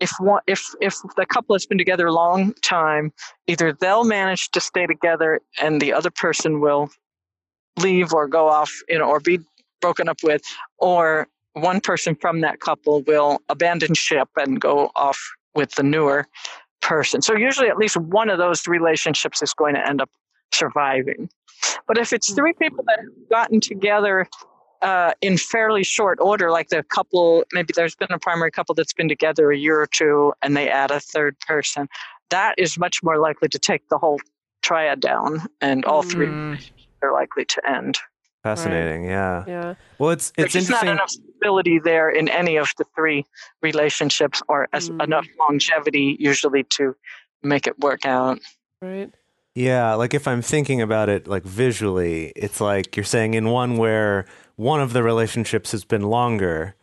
if 0.00 0.10
one, 0.18 0.40
if 0.46 0.64
if 0.80 0.96
the 1.16 1.26
couple 1.26 1.54
has 1.54 1.66
been 1.66 1.78
together 1.78 2.06
a 2.06 2.12
long 2.12 2.54
time, 2.62 3.12
either 3.46 3.72
they'll 3.72 4.04
manage 4.04 4.50
to 4.52 4.60
stay 4.60 4.86
together 4.86 5.40
and 5.60 5.80
the 5.80 5.92
other 5.92 6.10
person 6.10 6.60
will 6.60 6.90
leave 7.78 8.12
or 8.12 8.26
go 8.26 8.48
off, 8.48 8.72
you 8.88 8.98
know, 8.98 9.06
or 9.08 9.20
be 9.20 9.40
broken 9.80 10.08
up 10.08 10.18
with, 10.22 10.42
or 10.78 11.28
one 11.54 11.80
person 11.80 12.14
from 12.14 12.40
that 12.40 12.60
couple 12.60 13.02
will 13.02 13.40
abandon 13.48 13.94
ship 13.94 14.28
and 14.36 14.60
go 14.60 14.90
off 14.96 15.20
with 15.54 15.72
the 15.72 15.82
newer 15.82 16.26
person. 16.80 17.22
So 17.22 17.34
usually 17.34 17.68
at 17.68 17.76
least 17.76 17.96
one 17.96 18.30
of 18.30 18.38
those 18.38 18.66
relationships 18.66 19.42
is 19.42 19.52
going 19.54 19.74
to 19.74 19.86
end 19.86 20.00
up 20.00 20.10
surviving. 20.52 21.28
But 21.86 21.98
if 21.98 22.12
it's 22.12 22.32
three 22.32 22.52
people 22.54 22.84
that 22.86 22.98
have 23.00 23.28
gotten 23.28 23.60
together 23.60 24.26
uh, 24.82 25.12
in 25.20 25.36
fairly 25.36 25.84
short 25.84 26.18
order, 26.20 26.50
like 26.50 26.68
the 26.68 26.82
couple, 26.84 27.44
maybe 27.52 27.72
there's 27.76 27.94
been 27.94 28.10
a 28.10 28.18
primary 28.18 28.50
couple 28.50 28.74
that's 28.74 28.94
been 28.94 29.08
together 29.08 29.50
a 29.50 29.56
year 29.56 29.78
or 29.80 29.86
two 29.86 30.32
and 30.42 30.56
they 30.56 30.70
add 30.70 30.90
a 30.90 31.00
third 31.00 31.38
person, 31.40 31.88
that 32.30 32.54
is 32.56 32.78
much 32.78 33.02
more 33.02 33.18
likely 33.18 33.48
to 33.48 33.58
take 33.58 33.86
the 33.88 33.98
whole 33.98 34.18
triad 34.62 35.00
down 35.00 35.42
and 35.60 35.84
all 35.84 36.02
three 36.02 36.28
Mm. 36.28 36.58
are 37.02 37.12
likely 37.12 37.44
to 37.46 37.70
end. 37.70 37.98
Fascinating. 38.42 39.04
Yeah. 39.04 39.44
Yeah. 39.46 39.74
Well, 39.98 40.10
it's 40.10 40.32
There's 40.36 40.54
it's 40.54 40.66
just 40.66 40.70
not 40.70 40.86
enough 40.90 41.10
stability 41.10 41.78
there 41.78 42.08
in 42.08 42.28
any 42.28 42.56
of 42.56 42.72
the 42.78 42.84
three 42.94 43.26
relationships 43.62 44.42
or 44.48 44.66
as 44.72 44.88
Mm. 44.90 45.04
enough 45.04 45.26
longevity 45.38 46.16
usually 46.18 46.64
to 46.78 46.96
make 47.42 47.66
it 47.66 47.78
work 47.80 48.06
out. 48.06 48.38
Right. 48.80 49.10
Yeah, 49.54 49.94
like 49.94 50.14
if 50.14 50.26
I'm 50.28 50.42
thinking 50.42 50.80
about 50.80 51.08
it 51.08 51.26
like 51.26 51.42
visually, 51.42 52.32
it's 52.36 52.60
like 52.60 52.96
you're 52.96 53.04
saying 53.04 53.34
in 53.34 53.48
one 53.48 53.76
where 53.76 54.24
one 54.56 54.80
of 54.80 54.92
the 54.92 55.02
relationships 55.02 55.72
has 55.72 55.84
been 55.84 56.02
longer, 56.02 56.76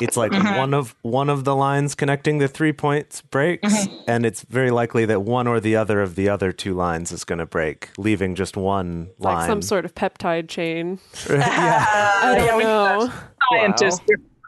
it's 0.00 0.16
like 0.16 0.32
Mhm. 0.32 0.58
one 0.58 0.74
of 0.74 0.94
one 1.02 1.28
of 1.28 1.44
the 1.44 1.54
lines 1.56 1.94
connecting 1.94 2.38
the 2.38 2.48
three 2.48 2.72
points 2.72 3.20
breaks 3.22 3.72
Mm-hmm. 3.72 3.94
and 4.08 4.26
it's 4.26 4.42
very 4.42 4.70
likely 4.70 5.04
that 5.06 5.20
one 5.22 5.46
or 5.46 5.60
the 5.60 5.76
other 5.76 6.00
of 6.00 6.14
the 6.14 6.28
other 6.28 6.52
two 6.52 6.74
lines 6.74 7.12
is 7.12 7.24
going 7.24 7.38
to 7.38 7.46
break, 7.46 7.90
leaving 7.98 8.34
just 8.34 8.56
one 8.56 9.10
line. 9.18 9.36
Like 9.36 9.46
some 9.46 9.62
sort 9.62 9.84
of 9.84 9.94
peptide 9.94 10.48
chain. 10.48 10.98
yeah. 11.30 11.84
I 12.22 12.34
don't 12.38 12.60
yeah, 12.60 12.66
know. 12.66 13.12
scientists. 13.52 14.00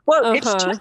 Well, 0.06 0.26
Uh-huh. 0.26 0.40
just 0.40 0.80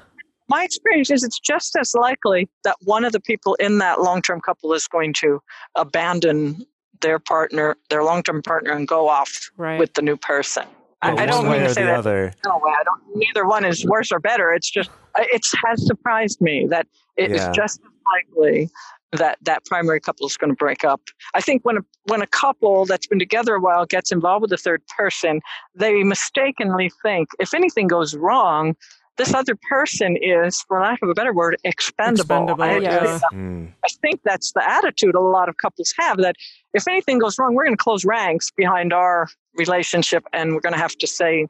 my 0.49 0.63
experience 0.63 1.09
is 1.11 1.23
it's 1.23 1.39
just 1.39 1.75
as 1.77 1.93
likely 1.93 2.49
that 2.63 2.75
one 2.83 3.05
of 3.05 3.13
the 3.13 3.19
people 3.21 3.55
in 3.55 3.77
that 3.77 4.01
long-term 4.01 4.41
couple 4.41 4.73
is 4.73 4.85
going 4.87 5.13
to 5.13 5.41
abandon 5.75 6.65
their 7.01 7.19
partner, 7.19 7.75
their 7.89 8.03
long-term 8.03 8.41
partner, 8.43 8.71
and 8.71 8.87
go 8.87 9.07
off 9.09 9.49
Right. 9.57 9.79
with 9.79 9.93
the 9.93 10.01
new 10.01 10.17
person. 10.17 10.65
I, 11.03 11.13
I 11.13 11.25
don't 11.25 11.49
mean 11.49 11.61
to 11.61 11.73
say 11.73 11.83
that 11.83 11.95
other. 11.99 12.33
no 12.45 12.59
way. 12.63 12.71
I 12.79 12.83
don't. 12.83 13.01
Neither 13.15 13.45
one 13.47 13.65
is 13.65 13.85
worse 13.85 14.11
or 14.11 14.19
better. 14.19 14.53
It's 14.53 14.69
just 14.69 14.91
it 15.17 15.41
has 15.65 15.85
surprised 15.85 16.39
me 16.41 16.67
that 16.69 16.87
it 17.17 17.31
is 17.31 17.41
Yeah. 17.41 17.51
just 17.53 17.79
as 17.81 17.91
likely 18.37 18.69
that 19.13 19.37
that 19.41 19.65
primary 19.65 19.99
couple 19.99 20.25
is 20.27 20.37
going 20.37 20.51
to 20.51 20.55
break 20.55 20.83
up. 20.83 21.01
I 21.33 21.41
think 21.41 21.65
when 21.65 21.77
a 21.77 21.81
when 22.05 22.21
a 22.21 22.27
couple 22.27 22.85
that's 22.85 23.07
been 23.07 23.19
together 23.19 23.55
a 23.55 23.59
while 23.59 23.85
gets 23.85 24.11
involved 24.11 24.43
with 24.43 24.53
a 24.53 24.57
third 24.57 24.81
person, 24.95 25.41
they 25.75 26.03
mistakenly 26.03 26.91
think 27.03 27.29
if 27.39 27.53
anything 27.53 27.87
goes 27.87 28.15
wrong, 28.15 28.75
this 29.17 29.33
other 29.33 29.57
person 29.69 30.17
is, 30.17 30.61
for 30.67 30.81
lack 30.81 30.99
of 31.01 31.09
a 31.09 31.13
better 31.13 31.33
word, 31.33 31.57
expendable. 31.63 32.43
Expendable, 32.43 32.63
I, 32.63 32.77
yeah. 32.77 33.19
Mm. 33.33 33.71
I 33.83 33.87
think 34.01 34.21
that's 34.23 34.53
the 34.53 34.67
attitude 34.67 35.15
a 35.15 35.19
lot 35.19 35.49
of 35.49 35.57
couples 35.57 35.93
have 35.97 36.17
that 36.17 36.35
if 36.73 36.87
anything 36.87 37.19
goes 37.19 37.37
wrong, 37.37 37.53
we're 37.53 37.65
going 37.65 37.77
to 37.77 37.83
close 37.83 38.05
ranks 38.05 38.51
behind 38.51 38.93
our 38.93 39.27
relationship 39.55 40.23
and 40.33 40.53
we're 40.53 40.61
going 40.61 40.73
to 40.73 40.79
have 40.79 40.97
to 40.97 41.07
say 41.07 41.47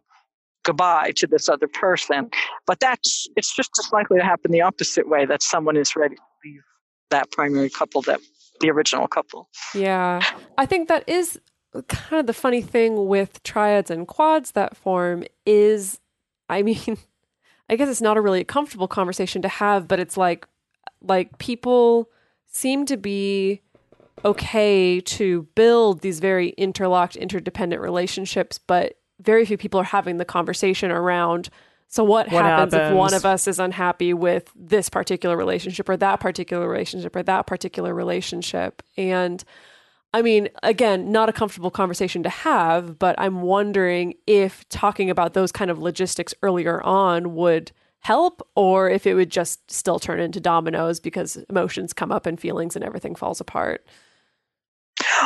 goodbye 0.63 1.11
to 1.17 1.27
this 1.27 1.49
other 1.49 1.67
person. 1.67 2.29
But 2.65 2.79
that's 2.79 3.27
it's 3.35 3.55
just 3.55 3.71
as 3.79 3.91
likely 3.91 4.19
to 4.19 4.25
happen 4.25 4.51
the 4.51 4.61
opposite 4.61 5.07
way 5.07 5.25
that 5.25 5.41
someone 5.41 5.77
is 5.77 5.95
ready 5.95 6.15
to 6.15 6.21
leave 6.43 6.61
that 7.09 7.31
primary 7.31 7.69
couple, 7.69 8.01
that 8.03 8.19
the 8.59 8.69
original 8.69 9.07
couple. 9.07 9.49
Yeah. 9.75 10.21
I 10.57 10.65
think 10.65 10.87
that 10.87 11.07
is 11.07 11.39
kind 11.87 12.19
of 12.19 12.27
the 12.27 12.33
funny 12.33 12.61
thing 12.61 13.07
with 13.07 13.41
triads 13.43 13.89
and 13.89 14.07
quads 14.07 14.51
that 14.51 14.75
form 14.75 15.23
is 15.45 15.99
I 16.49 16.63
mean, 16.63 16.97
I 17.71 17.75
guess 17.77 17.89
it's 17.89 18.01
not 18.01 18.17
a 18.17 18.21
really 18.21 18.43
comfortable 18.43 18.87
conversation 18.87 19.41
to 19.41 19.47
have, 19.47 19.87
but 19.87 19.99
it's 19.99 20.17
like 20.17 20.47
like 21.01 21.37
people 21.39 22.09
seem 22.47 22.85
to 22.85 22.97
be 22.97 23.61
okay 24.23 24.99
to 24.99 25.47
build 25.55 26.01
these 26.01 26.19
very 26.19 26.49
interlocked 26.49 27.15
interdependent 27.15 27.81
relationships, 27.81 28.59
but 28.59 28.97
very 29.19 29.45
few 29.45 29.57
people 29.57 29.79
are 29.79 29.85
having 29.85 30.17
the 30.17 30.25
conversation 30.25 30.91
around 30.91 31.49
so 31.91 32.05
what, 32.05 32.31
What 32.31 32.45
happens, 32.45 32.73
if 32.73 32.93
one 32.93 33.13
of 33.13 33.25
us 33.25 33.49
is 33.49 33.59
unhappy 33.59 34.13
with 34.13 34.49
this 34.55 34.87
particular 34.87 35.35
relationship 35.35 35.89
or 35.89 35.97
that 35.97 36.21
particular 36.21 36.65
relationship 36.69 37.13
or 37.17 37.23
that 37.23 37.47
particular 37.47 37.93
relationship? 37.93 38.81
And 38.95 39.43
I 40.13 40.21
mean, 40.21 40.49
again, 40.63 41.11
not 41.11 41.29
a 41.29 41.33
comfortable 41.33 41.71
conversation 41.71 42.21
to 42.23 42.29
have, 42.29 42.99
but 42.99 43.15
I'm 43.17 43.41
wondering 43.41 44.15
if 44.27 44.67
talking 44.69 45.09
about 45.09 45.33
those 45.33 45.51
kind 45.51 45.71
of 45.71 45.79
logistics 45.79 46.33
earlier 46.43 46.81
on 46.83 47.33
would 47.35 47.71
help 47.99 48.45
or 48.55 48.89
if 48.89 49.07
it 49.07 49.13
would 49.13 49.29
just 49.29 49.71
still 49.71 49.99
turn 49.99 50.19
into 50.19 50.39
dominoes 50.39 50.99
because 50.99 51.37
emotions 51.49 51.93
come 51.93 52.11
up 52.11 52.25
and 52.25 52.39
feelings 52.39 52.75
and 52.75 52.83
everything 52.83 53.15
falls 53.15 53.39
apart. 53.39 53.85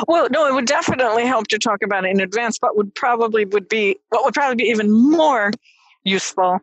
Well, 0.08 0.28
no, 0.30 0.46
it 0.48 0.54
would 0.54 0.66
definitely 0.68 1.26
help 1.26 1.48
to 1.48 1.58
talk 1.58 1.82
about 1.82 2.06
it 2.06 2.12
in 2.12 2.20
advance, 2.20 2.60
but 2.60 2.78
would 2.78 2.94
probably 2.96 3.46
would 3.46 3.68
be 3.68 3.98
what 4.10 4.24
would 4.24 4.34
probably 4.34 4.56
be 4.56 4.70
even 4.70 4.92
more 4.92 5.52
useful 6.04 6.60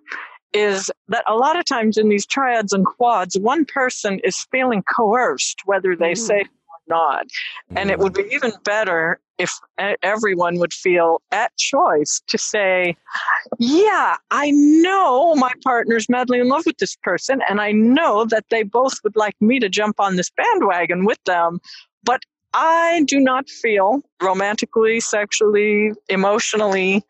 is 0.52 0.90
that 1.08 1.24
a 1.26 1.34
lot 1.34 1.58
of 1.58 1.64
times 1.64 1.96
in 1.96 2.10
these 2.10 2.26
triads 2.26 2.74
and 2.74 2.84
quads, 2.84 3.38
one 3.38 3.64
person 3.64 4.20
is 4.22 4.46
feeling 4.50 4.82
coerced, 4.82 5.62
whether 5.64 5.96
they 5.96 6.12
Mhm. 6.12 6.18
say 6.18 6.44
not. 6.86 7.26
And 7.76 7.90
it 7.90 7.98
mm. 7.98 8.02
would 8.02 8.14
be 8.14 8.28
even 8.32 8.52
better 8.64 9.20
if 9.38 9.52
everyone 10.02 10.58
would 10.58 10.72
feel 10.72 11.20
at 11.32 11.56
choice 11.56 12.22
to 12.28 12.38
say, 12.38 12.96
Yeah, 13.58 14.16
I 14.30 14.50
know 14.52 15.34
my 15.34 15.52
partner's 15.64 16.08
madly 16.08 16.38
in 16.38 16.48
love 16.48 16.64
with 16.66 16.78
this 16.78 16.96
person, 17.02 17.40
and 17.48 17.60
I 17.60 17.72
know 17.72 18.24
that 18.26 18.44
they 18.50 18.62
both 18.62 18.94
would 19.04 19.16
like 19.16 19.34
me 19.40 19.58
to 19.58 19.68
jump 19.68 19.98
on 19.98 20.16
this 20.16 20.30
bandwagon 20.30 21.04
with 21.04 21.22
them, 21.24 21.60
but 22.04 22.22
I 22.54 23.04
do 23.06 23.18
not 23.18 23.48
feel 23.48 24.02
romantically, 24.20 25.00
sexually, 25.00 25.92
emotionally 26.08 27.02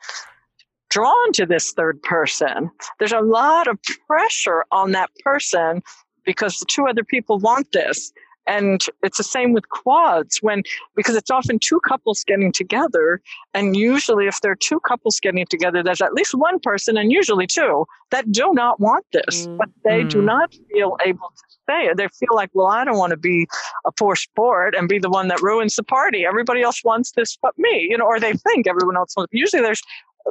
drawn 0.92 1.32
to 1.32 1.46
this 1.46 1.72
third 1.72 2.02
person. 2.02 2.70
There's 2.98 3.12
a 3.12 3.20
lot 3.20 3.66
of 3.66 3.78
pressure 4.06 4.64
on 4.70 4.92
that 4.92 5.10
person 5.24 5.82
because 6.24 6.58
the 6.58 6.66
two 6.66 6.86
other 6.86 7.02
people 7.02 7.38
want 7.38 7.72
this. 7.72 8.12
And 8.46 8.84
it's 9.02 9.18
the 9.18 9.24
same 9.24 9.52
with 9.52 9.68
quads 9.68 10.38
when, 10.42 10.62
because 10.96 11.14
it's 11.14 11.30
often 11.30 11.58
two 11.58 11.80
couples 11.80 12.24
getting 12.24 12.52
together. 12.52 13.20
And 13.54 13.76
usually, 13.76 14.26
if 14.26 14.40
there 14.40 14.52
are 14.52 14.56
two 14.56 14.80
couples 14.80 15.20
getting 15.20 15.46
together, 15.46 15.82
there's 15.82 16.02
at 16.02 16.12
least 16.14 16.34
one 16.34 16.58
person, 16.58 16.96
and 16.96 17.12
usually 17.12 17.46
two, 17.46 17.86
that 18.10 18.30
do 18.32 18.52
not 18.52 18.80
want 18.80 19.06
this, 19.12 19.46
Mm. 19.46 19.56
but 19.58 19.68
they 19.84 20.04
do 20.04 20.18
Mm. 20.18 20.24
not 20.24 20.54
feel 20.72 20.96
able 21.04 21.32
to 21.36 21.44
stay. 21.62 21.90
They 21.96 22.08
feel 22.08 22.34
like, 22.34 22.50
well, 22.52 22.66
I 22.66 22.84
don't 22.84 22.98
want 22.98 23.12
to 23.12 23.16
be 23.16 23.46
a 23.86 23.92
poor 23.92 24.16
sport 24.16 24.74
and 24.74 24.88
be 24.88 24.98
the 24.98 25.10
one 25.10 25.28
that 25.28 25.40
ruins 25.40 25.76
the 25.76 25.84
party. 25.84 26.26
Everybody 26.26 26.62
else 26.62 26.82
wants 26.84 27.12
this 27.12 27.38
but 27.40 27.56
me, 27.56 27.86
you 27.88 27.96
know, 27.96 28.04
or 28.06 28.18
they 28.18 28.32
think 28.32 28.66
everyone 28.66 28.96
else 28.96 29.14
wants. 29.16 29.30
Usually, 29.32 29.62
there's 29.62 29.82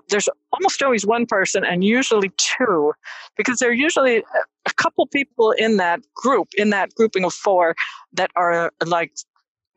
there's 0.09 0.29
almost 0.53 0.81
always 0.81 1.05
one 1.05 1.25
person 1.25 1.63
and 1.65 1.83
usually 1.83 2.31
two 2.37 2.93
because 3.37 3.59
there 3.59 3.69
are 3.69 3.73
usually 3.73 4.17
a- 4.17 4.23
a 4.67 4.73
couple 4.75 5.07
people 5.07 5.51
in 5.51 5.77
that 5.77 5.99
group 6.15 6.47
in 6.57 6.69
that 6.69 6.93
grouping 6.95 7.25
of 7.25 7.33
four 7.33 7.75
that 8.13 8.29
are 8.35 8.71
like 8.85 9.11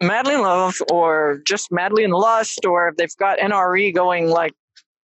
madly 0.02 0.34
in 0.34 0.42
love 0.42 0.76
or 0.92 1.40
just 1.46 1.72
madly 1.72 2.04
in 2.04 2.10
lust 2.10 2.66
or 2.66 2.92
they've 2.98 3.16
got 3.18 3.38
nre 3.38 3.94
going 3.94 4.28
like 4.28 4.52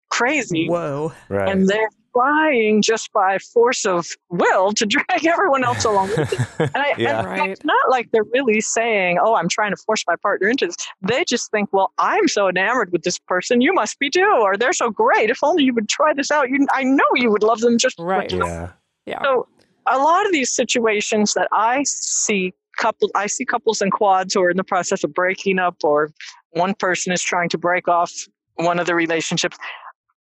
crazy 0.10 0.68
Whoa. 0.68 1.14
Right. 1.30 1.50
and 1.50 1.68
they're 1.68 1.90
trying 2.20 2.82
just 2.82 3.12
by 3.14 3.38
force 3.38 3.86
of 3.86 4.08
will 4.30 4.72
to 4.74 4.86
drag 4.96 5.26
everyone 5.26 5.64
else 5.64 5.86
along 5.86 6.10
with 6.16 6.30
them. 6.30 6.46
And 6.60 6.84
I, 6.84 6.94
Yeah. 6.98 7.20
and 7.20 7.28
Right. 7.28 7.50
it's 7.52 7.64
not 7.64 7.90
like 7.90 8.10
they're 8.12 8.24
really 8.34 8.62
saying, 8.62 9.18
"Oh, 9.22 9.36
I'm 9.36 9.48
trying 9.50 9.72
to 9.72 9.78
force 9.78 10.04
my 10.08 10.16
partner 10.16 10.48
into 10.50 10.68
this." 10.68 10.76
They 11.02 11.24
just 11.26 11.50
think, 11.52 11.70
"Well, 11.72 11.92
I'm 11.98 12.28
so 12.28 12.48
enamored 12.50 12.92
with 12.92 13.04
this 13.04 13.18
person, 13.20 13.62
you 13.62 13.74
must 13.74 13.98
be 14.00 14.10
too, 14.10 14.40
or 14.42 14.58
they're 14.58 14.74
so 14.74 14.90
great. 14.90 15.30
If 15.30 15.40
only 15.44 15.64
you 15.64 15.74
would 15.74 15.90
try 15.90 16.14
this 16.14 16.32
out, 16.32 16.50
you, 16.50 16.66
I 16.74 16.84
know 16.84 17.06
you 17.16 17.32
would 17.32 17.44
love 17.44 17.60
them 17.62 17.78
just 17.78 17.96
Right. 18.00 18.32
much 18.32 18.34
as 18.34 18.48
yeah. 18.48 18.72
Yeah. 19.06 19.24
so 19.24 19.48
a 19.88 19.98
lot 19.98 20.26
of 20.26 20.32
these 20.32 20.54
situations 20.54 21.34
that 21.34 21.48
I 21.52 21.84
see 21.84 22.54
couple 22.78 23.10
I 23.16 23.28
see 23.28 23.44
couples 23.46 23.82
and 23.82 23.92
quads 23.92 24.34
who 24.34 24.42
are 24.42 24.50
in 24.50 24.58
the 24.58 24.64
process 24.64 25.04
of 25.04 25.14
breaking 25.14 25.60
up 25.60 25.76
or 25.84 26.12
one 26.52 26.74
person 26.76 27.12
is 27.12 27.22
trying 27.22 27.50
to 27.50 27.58
break 27.58 27.88
off 27.90 28.12
one 28.56 28.80
of 28.80 28.86
the 28.88 28.96
relationships. 28.96 29.58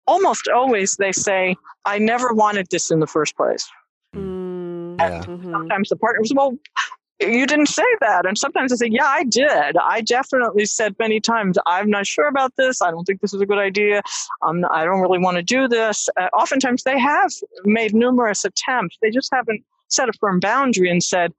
Almost 0.08 0.48
always 0.48 0.96
they 0.96 1.12
say, 1.12 1.56
I 1.84 1.98
never 1.98 2.32
wanted 2.32 2.66
this 2.70 2.90
in 2.90 2.98
the 3.00 3.06
first 3.06 3.36
place. 3.36 3.68
Mm, 4.16 4.98
Yeah. 4.98 5.22
mhm. 5.24 5.50
Sometimes 5.52 5.88
the 5.90 5.96
partner 5.96 6.20
was, 6.20 6.32
well, 6.34 6.54
you 7.20 7.46
didn't 7.46 7.66
say 7.66 7.84
that. 8.00 8.26
And 8.26 8.38
sometimes 8.38 8.72
I 8.72 8.76
say, 8.76 8.88
yeah, 8.90 9.06
I 9.06 9.24
did. 9.24 9.76
I 9.76 10.00
definitely 10.00 10.64
said 10.66 10.94
many 10.98 11.20
times, 11.20 11.58
I'm 11.66 11.90
not 11.90 12.06
sure 12.06 12.26
about 12.28 12.52
this. 12.56 12.80
I 12.80 12.90
don't 12.90 13.04
think 13.04 13.20
this 13.20 13.34
is 13.34 13.40
a 13.40 13.46
good 13.46 13.58
idea. 13.58 14.02
Um, 14.42 14.64
I 14.70 14.84
don't 14.84 15.00
really 15.00 15.18
want 15.18 15.36
to 15.36 15.42
do 15.42 15.68
this. 15.68 16.08
Uh, 16.18 16.28
oftentimes 16.32 16.84
they 16.84 16.98
have 16.98 17.30
made 17.64 17.92
numerous 17.94 18.44
attempts. 18.44 18.96
They 19.02 19.10
just 19.10 19.30
haven't 19.32 19.62
set 19.88 20.08
a 20.08 20.12
firm 20.14 20.38
boundary 20.40 20.90
and 20.90 21.02
said, 21.02 21.32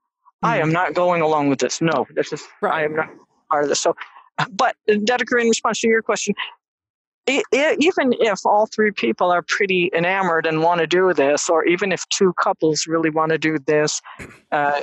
I 0.43 0.60
am 0.60 0.71
not 0.71 0.93
going 0.93 1.21
along 1.21 1.49
with 1.49 1.60
this. 1.60 1.82
No, 1.82 2.08
this 2.15 2.32
is, 2.32 2.41
I 2.62 2.84
am 2.84 2.95
not 2.95 3.10
part 3.49 3.63
of 3.63 3.69
this. 3.69 3.82
So, 3.82 3.95
but 4.51 4.75
Dedeker, 4.88 5.41
in 5.41 5.49
response 5.49 5.82
to 5.82 5.88
your 5.88 6.01
question, 6.01 6.34
even 7.29 8.13
if 8.19 8.45
all 8.45 8.67
three 8.67 8.91
people 8.91 9.31
are 9.31 9.41
pretty 9.41 9.89
enamored 9.95 10.45
and 10.45 10.61
want 10.61 10.81
to 10.81 10.87
do 10.87 11.13
this, 11.13 11.49
or 11.49 11.65
even 11.65 11.91
if 11.91 12.07
two 12.09 12.33
couples 12.41 12.87
really 12.87 13.09
want 13.09 13.31
to 13.31 13.37
do 13.37 13.57
this, 13.59 14.01
uh, 14.51 14.81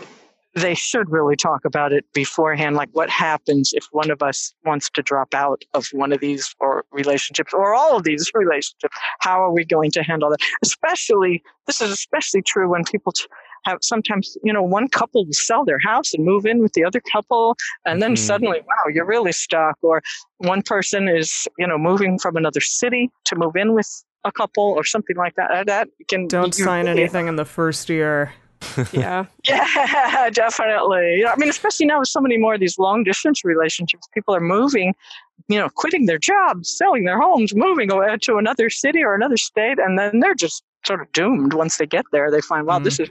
they 0.56 0.74
should 0.74 1.10
really 1.10 1.36
talk 1.36 1.66
about 1.66 1.92
it 1.92 2.04
beforehand 2.14 2.76
like 2.76 2.88
what 2.92 3.10
happens 3.10 3.72
if 3.74 3.86
one 3.92 4.10
of 4.10 4.22
us 4.22 4.54
wants 4.64 4.88
to 4.88 5.02
drop 5.02 5.34
out 5.34 5.62
of 5.74 5.86
one 5.92 6.12
of 6.12 6.20
these 6.20 6.54
or 6.60 6.84
relationships 6.92 7.52
or 7.52 7.74
all 7.74 7.98
of 7.98 8.04
these 8.04 8.30
relationships. 8.32 8.96
How 9.20 9.42
are 9.42 9.52
we 9.52 9.66
going 9.66 9.90
to 9.92 10.02
handle 10.02 10.30
that? 10.30 10.40
Especially 10.62 11.42
this 11.66 11.82
is 11.82 11.90
especially 11.90 12.40
true 12.40 12.70
when 12.70 12.84
people 12.84 13.12
have 13.66 13.78
sometimes 13.82 14.36
you 14.42 14.52
know 14.52 14.62
one 14.62 14.88
couple 14.88 15.24
will 15.24 15.32
sell 15.32 15.64
their 15.64 15.78
house 15.78 16.14
and 16.14 16.24
move 16.24 16.46
in 16.46 16.60
with 16.60 16.72
the 16.72 16.84
other 16.84 17.00
couple 17.12 17.56
and 17.84 18.00
then 18.00 18.12
mm-hmm. 18.12 18.26
suddenly 18.26 18.60
wow 18.60 18.90
you're 18.92 19.06
really 19.06 19.32
stuck 19.32 19.76
or 19.82 20.02
one 20.38 20.62
person 20.62 21.08
is 21.08 21.46
you 21.58 21.66
know 21.66 21.76
moving 21.76 22.18
from 22.18 22.36
another 22.36 22.60
city 22.60 23.10
to 23.24 23.36
move 23.36 23.56
in 23.56 23.74
with 23.74 24.04
a 24.24 24.32
couple 24.32 24.64
or 24.64 24.84
something 24.84 25.16
like 25.16 25.34
that 25.36 25.66
that 25.66 25.88
can 26.08 26.26
don't 26.26 26.54
sign 26.54 26.86
really, 26.86 27.02
anything 27.02 27.28
in 27.28 27.36
the 27.36 27.44
first 27.44 27.88
year 27.88 28.32
yeah. 28.92 29.26
Yeah, 29.46 30.30
definitely. 30.32 31.24
I 31.26 31.36
mean, 31.36 31.48
especially 31.48 31.86
now 31.86 32.00
with 32.00 32.08
so 32.08 32.20
many 32.20 32.38
more 32.38 32.54
of 32.54 32.60
these 32.60 32.78
long 32.78 33.04
distance 33.04 33.44
relationships, 33.44 34.08
people 34.14 34.34
are 34.34 34.40
moving, 34.40 34.94
you 35.48 35.58
know, 35.58 35.68
quitting 35.74 36.06
their 36.06 36.18
jobs, 36.18 36.74
selling 36.76 37.04
their 37.04 37.20
homes, 37.20 37.54
moving 37.54 37.92
away 37.92 38.16
to 38.22 38.36
another 38.36 38.70
city 38.70 39.02
or 39.02 39.14
another 39.14 39.36
state, 39.36 39.78
and 39.78 39.98
then 39.98 40.20
they're 40.20 40.34
just 40.34 40.62
sort 40.84 41.00
of 41.00 41.10
doomed 41.12 41.52
once 41.52 41.76
they 41.76 41.86
get 41.86 42.04
there. 42.12 42.30
They 42.30 42.40
find, 42.40 42.66
wow, 42.66 42.78
mm 42.78 42.84
this 42.84 43.00
is 43.00 43.10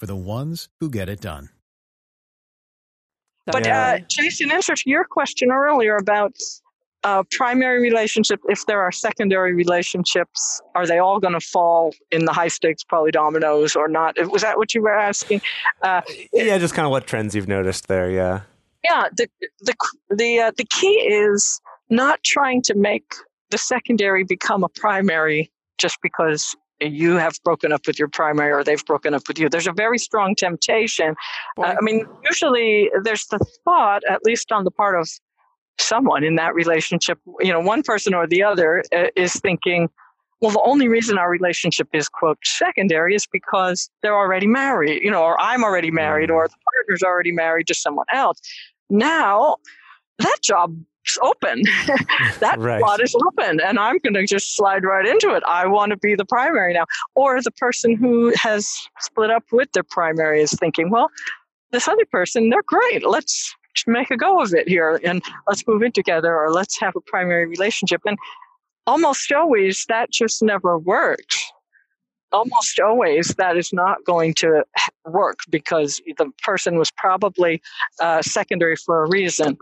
for 0.00 0.06
the 0.06 0.16
ones 0.16 0.70
who 0.80 0.88
get 0.88 1.10
it 1.10 1.20
done. 1.20 1.50
But 3.46 3.66
uh, 3.66 3.98
Jason, 4.08 4.50
answer 4.50 4.74
to 4.74 4.82
your 4.86 5.04
question 5.04 5.50
earlier 5.50 5.96
about 5.96 6.32
uh, 7.04 7.22
primary 7.32 7.80
relationship, 7.82 8.40
if 8.48 8.64
there 8.66 8.80
are 8.80 8.92
secondary 8.92 9.54
relationships, 9.54 10.60
are 10.74 10.86
they 10.86 10.98
all 10.98 11.20
going 11.20 11.34
to 11.34 11.40
fall 11.40 11.92
in 12.10 12.24
the 12.24 12.32
high 12.32 12.48
stakes 12.48 12.82
polydominoes 12.82 13.76
or 13.76 13.88
not? 13.88 14.16
Was 14.30 14.42
that 14.42 14.56
what 14.56 14.74
you 14.74 14.82
were 14.82 14.96
asking? 14.96 15.42
Uh, 15.82 16.00
yeah, 16.32 16.58
just 16.58 16.74
kind 16.74 16.86
of 16.86 16.90
what 16.90 17.06
trends 17.06 17.34
you've 17.34 17.48
noticed 17.48 17.88
there. 17.88 18.10
Yeah. 18.10 18.42
Yeah. 18.84 19.08
The 19.14 19.28
the 19.60 19.74
the 20.10 20.40
uh, 20.40 20.52
the 20.56 20.64
key 20.64 20.86
is 20.86 21.60
not 21.90 22.22
trying 22.22 22.62
to 22.62 22.74
make 22.74 23.04
the 23.50 23.58
secondary 23.58 24.24
become 24.24 24.64
a 24.64 24.68
primary 24.68 25.50
just 25.78 25.98
because 26.02 26.54
you 26.80 27.16
have 27.16 27.34
broken 27.44 27.72
up 27.72 27.86
with 27.86 27.98
your 27.98 28.08
primary 28.08 28.52
or 28.52 28.64
they've 28.64 28.84
broken 28.84 29.14
up 29.14 29.22
with 29.28 29.38
you. 29.38 29.48
There's 29.48 29.66
a 29.66 29.72
very 29.72 29.98
strong 29.98 30.34
temptation. 30.34 31.14
Uh, 31.58 31.74
I 31.78 31.80
mean, 31.80 32.06
usually 32.24 32.90
there's 33.04 33.26
the 33.26 33.38
thought, 33.64 34.02
at 34.08 34.20
least 34.24 34.52
on 34.52 34.64
the 34.64 34.70
part 34.70 34.98
of 34.98 35.08
someone 35.78 36.24
in 36.24 36.36
that 36.36 36.54
relationship, 36.54 37.18
you 37.40 37.52
know, 37.52 37.60
one 37.60 37.82
person 37.82 38.14
or 38.14 38.26
the 38.26 38.42
other 38.42 38.82
uh, 38.94 39.06
is 39.16 39.34
thinking, 39.34 39.88
well, 40.40 40.52
the 40.52 40.62
only 40.62 40.88
reason 40.88 41.18
our 41.18 41.30
relationship 41.30 41.88
is 41.92 42.08
quote 42.08 42.38
secondary 42.44 43.14
is 43.14 43.26
because 43.26 43.90
they're 44.02 44.16
already 44.16 44.46
married, 44.46 45.02
you 45.02 45.10
know, 45.10 45.22
or 45.22 45.40
I'm 45.40 45.62
already 45.62 45.90
married, 45.90 46.30
or 46.30 46.48
the 46.48 46.54
partner's 46.72 47.02
already 47.02 47.32
married 47.32 47.66
to 47.66 47.74
someone 47.74 48.06
else. 48.12 48.40
Now 48.88 49.56
that 50.18 50.38
job's 51.04 51.18
open. 51.22 51.62
that 52.40 52.56
right. 52.58 52.80
spot 52.80 53.02
is 53.02 53.14
open, 53.26 53.60
and 53.60 53.78
I'm 53.78 53.98
going 53.98 54.14
to 54.14 54.26
just 54.26 54.56
slide 54.56 54.84
right 54.84 55.06
into 55.06 55.34
it. 55.34 55.42
I 55.46 55.66
want 55.66 55.90
to 55.90 55.96
be 55.96 56.14
the 56.14 56.24
primary 56.24 56.74
now. 56.74 56.86
Or 57.14 57.40
the 57.42 57.50
person 57.52 57.96
who 57.96 58.32
has 58.36 58.68
split 59.00 59.30
up 59.30 59.44
with 59.52 59.70
their 59.72 59.82
primary 59.82 60.42
is 60.42 60.52
thinking, 60.52 60.90
well, 60.90 61.10
this 61.72 61.88
other 61.88 62.06
person, 62.10 62.50
they're 62.50 62.62
great. 62.66 63.06
Let's 63.06 63.54
make 63.86 64.10
a 64.10 64.16
go 64.16 64.42
of 64.42 64.52
it 64.52 64.68
here 64.68 65.00
and 65.04 65.22
let's 65.46 65.66
move 65.66 65.82
in 65.82 65.92
together 65.92 66.34
or 66.34 66.52
let's 66.52 66.78
have 66.80 66.94
a 66.96 67.00
primary 67.00 67.46
relationship. 67.46 68.00
And 68.04 68.18
almost 68.86 69.30
always 69.30 69.84
that 69.88 70.10
just 70.10 70.42
never 70.42 70.76
works. 70.78 71.50
Almost 72.32 72.80
always 72.80 73.28
that 73.38 73.56
is 73.56 73.72
not 73.72 74.04
going 74.04 74.34
to 74.34 74.64
work 75.04 75.38
because 75.48 76.00
the 76.16 76.30
person 76.42 76.78
was 76.78 76.90
probably 76.92 77.62
uh, 78.00 78.22
secondary 78.22 78.76
for 78.76 79.04
a 79.04 79.08
reason. 79.08 79.56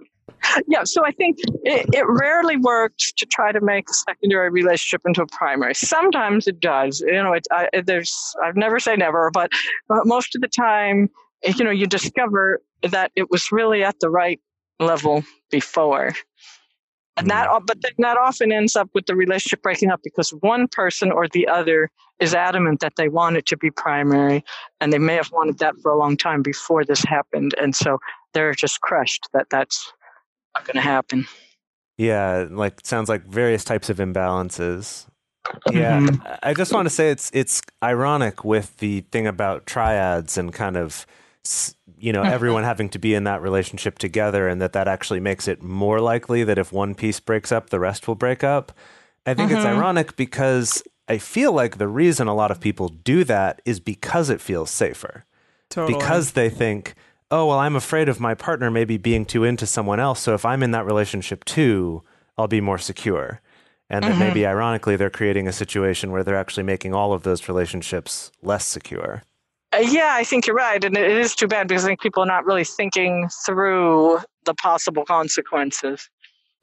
Yeah, 0.66 0.84
so 0.84 1.04
I 1.04 1.10
think 1.12 1.38
it, 1.64 1.86
it 1.92 2.04
rarely 2.08 2.56
works 2.56 3.12
to 3.12 3.26
try 3.26 3.52
to 3.52 3.60
make 3.60 3.88
a 3.88 3.92
secondary 3.92 4.50
relationship 4.50 5.02
into 5.06 5.22
a 5.22 5.26
primary. 5.26 5.74
Sometimes 5.74 6.46
it 6.46 6.60
does. 6.60 7.00
You 7.00 7.22
know, 7.22 7.32
it, 7.32 7.46
I, 7.50 7.68
there's 7.84 8.34
I've 8.42 8.56
never 8.56 8.78
say 8.78 8.96
never, 8.96 9.30
but 9.32 9.50
but 9.88 10.06
most 10.06 10.34
of 10.34 10.40
the 10.40 10.48
time 10.48 11.10
you 11.44 11.64
know, 11.64 11.70
you 11.70 11.86
discover 11.86 12.60
that 12.82 13.12
it 13.16 13.30
was 13.30 13.52
really 13.52 13.84
at 13.84 14.00
the 14.00 14.10
right 14.10 14.40
level 14.80 15.24
before. 15.50 16.14
And 17.16 17.28
that, 17.30 17.48
mm. 17.48 17.66
but 17.66 17.82
then 17.82 17.92
that 17.98 18.16
often 18.16 18.52
ends 18.52 18.76
up 18.76 18.88
with 18.94 19.06
the 19.06 19.16
relationship 19.16 19.62
breaking 19.62 19.90
up 19.90 20.00
because 20.04 20.30
one 20.40 20.68
person 20.68 21.10
or 21.10 21.28
the 21.28 21.48
other 21.48 21.90
is 22.20 22.34
adamant 22.34 22.80
that 22.80 22.94
they 22.96 23.08
want 23.08 23.36
it 23.36 23.46
to 23.46 23.56
be 23.56 23.70
primary, 23.70 24.44
and 24.80 24.92
they 24.92 24.98
may 24.98 25.14
have 25.14 25.30
wanted 25.32 25.58
that 25.58 25.74
for 25.82 25.92
a 25.92 25.98
long 25.98 26.16
time 26.16 26.42
before 26.42 26.84
this 26.84 27.02
happened, 27.04 27.54
and 27.60 27.76
so 27.76 27.98
they're 28.34 28.54
just 28.54 28.80
crushed 28.80 29.28
that 29.32 29.46
that's 29.50 29.92
not 30.58 30.66
going 30.66 30.82
to 30.82 30.88
happen. 30.88 31.26
Yeah, 31.96 32.46
like 32.50 32.84
sounds 32.84 33.08
like 33.08 33.24
various 33.24 33.64
types 33.64 33.90
of 33.90 33.98
imbalances. 33.98 35.06
Yeah, 35.72 36.00
mm-hmm. 36.00 36.34
I 36.42 36.54
just 36.54 36.72
want 36.72 36.86
to 36.86 36.90
say 36.90 37.10
it's 37.10 37.30
it's 37.32 37.62
ironic 37.82 38.44
with 38.44 38.76
the 38.78 39.00
thing 39.12 39.26
about 39.26 39.66
triads 39.66 40.36
and 40.38 40.52
kind 40.52 40.76
of 40.76 41.06
you 41.98 42.12
know 42.12 42.22
everyone 42.22 42.64
having 42.64 42.88
to 42.90 42.98
be 42.98 43.14
in 43.14 43.24
that 43.24 43.40
relationship 43.40 43.98
together 43.98 44.48
and 44.48 44.60
that 44.60 44.74
that 44.74 44.86
actually 44.86 45.20
makes 45.20 45.48
it 45.48 45.62
more 45.62 46.00
likely 46.00 46.44
that 46.44 46.58
if 46.58 46.72
one 46.72 46.94
piece 46.94 47.20
breaks 47.20 47.50
up 47.50 47.70
the 47.70 47.80
rest 47.80 48.06
will 48.06 48.14
break 48.14 48.44
up 48.44 48.72
i 49.24 49.32
think 49.32 49.50
mm-hmm. 49.50 49.56
it's 49.58 49.66
ironic 49.66 50.14
because 50.16 50.82
i 51.08 51.16
feel 51.16 51.52
like 51.52 51.78
the 51.78 51.88
reason 51.88 52.28
a 52.28 52.34
lot 52.34 52.50
of 52.50 52.60
people 52.60 52.88
do 52.88 53.24
that 53.24 53.62
is 53.64 53.80
because 53.80 54.28
it 54.28 54.42
feels 54.42 54.70
safer 54.70 55.24
totally. 55.70 55.96
because 55.98 56.32
they 56.32 56.50
think 56.50 56.94
oh 57.30 57.46
well 57.46 57.58
i'm 57.58 57.76
afraid 57.76 58.08
of 58.08 58.20
my 58.20 58.34
partner 58.34 58.70
maybe 58.70 58.96
being 58.96 59.24
too 59.24 59.44
into 59.44 59.66
someone 59.66 60.00
else 60.00 60.20
so 60.20 60.34
if 60.34 60.44
i'm 60.44 60.62
in 60.62 60.70
that 60.70 60.86
relationship 60.86 61.44
too 61.44 62.02
i'll 62.36 62.48
be 62.48 62.60
more 62.60 62.78
secure 62.78 63.40
and 63.90 64.04
mm-hmm. 64.04 64.18
that 64.18 64.26
maybe 64.26 64.46
ironically 64.46 64.96
they're 64.96 65.10
creating 65.10 65.48
a 65.48 65.52
situation 65.52 66.10
where 66.10 66.22
they're 66.22 66.36
actually 66.36 66.62
making 66.62 66.94
all 66.94 67.12
of 67.12 67.22
those 67.22 67.48
relationships 67.48 68.30
less 68.42 68.66
secure 68.66 69.22
uh, 69.72 69.78
yeah, 69.78 70.14
I 70.14 70.24
think 70.24 70.46
you're 70.46 70.56
right. 70.56 70.82
And 70.82 70.96
it 70.96 71.10
is 71.10 71.34
too 71.34 71.46
bad 71.46 71.68
because 71.68 71.84
I 71.84 71.88
think 71.88 72.00
people 72.00 72.22
are 72.22 72.26
not 72.26 72.46
really 72.46 72.64
thinking 72.64 73.28
through 73.44 74.20
the 74.44 74.54
possible 74.54 75.04
consequences. 75.04 76.08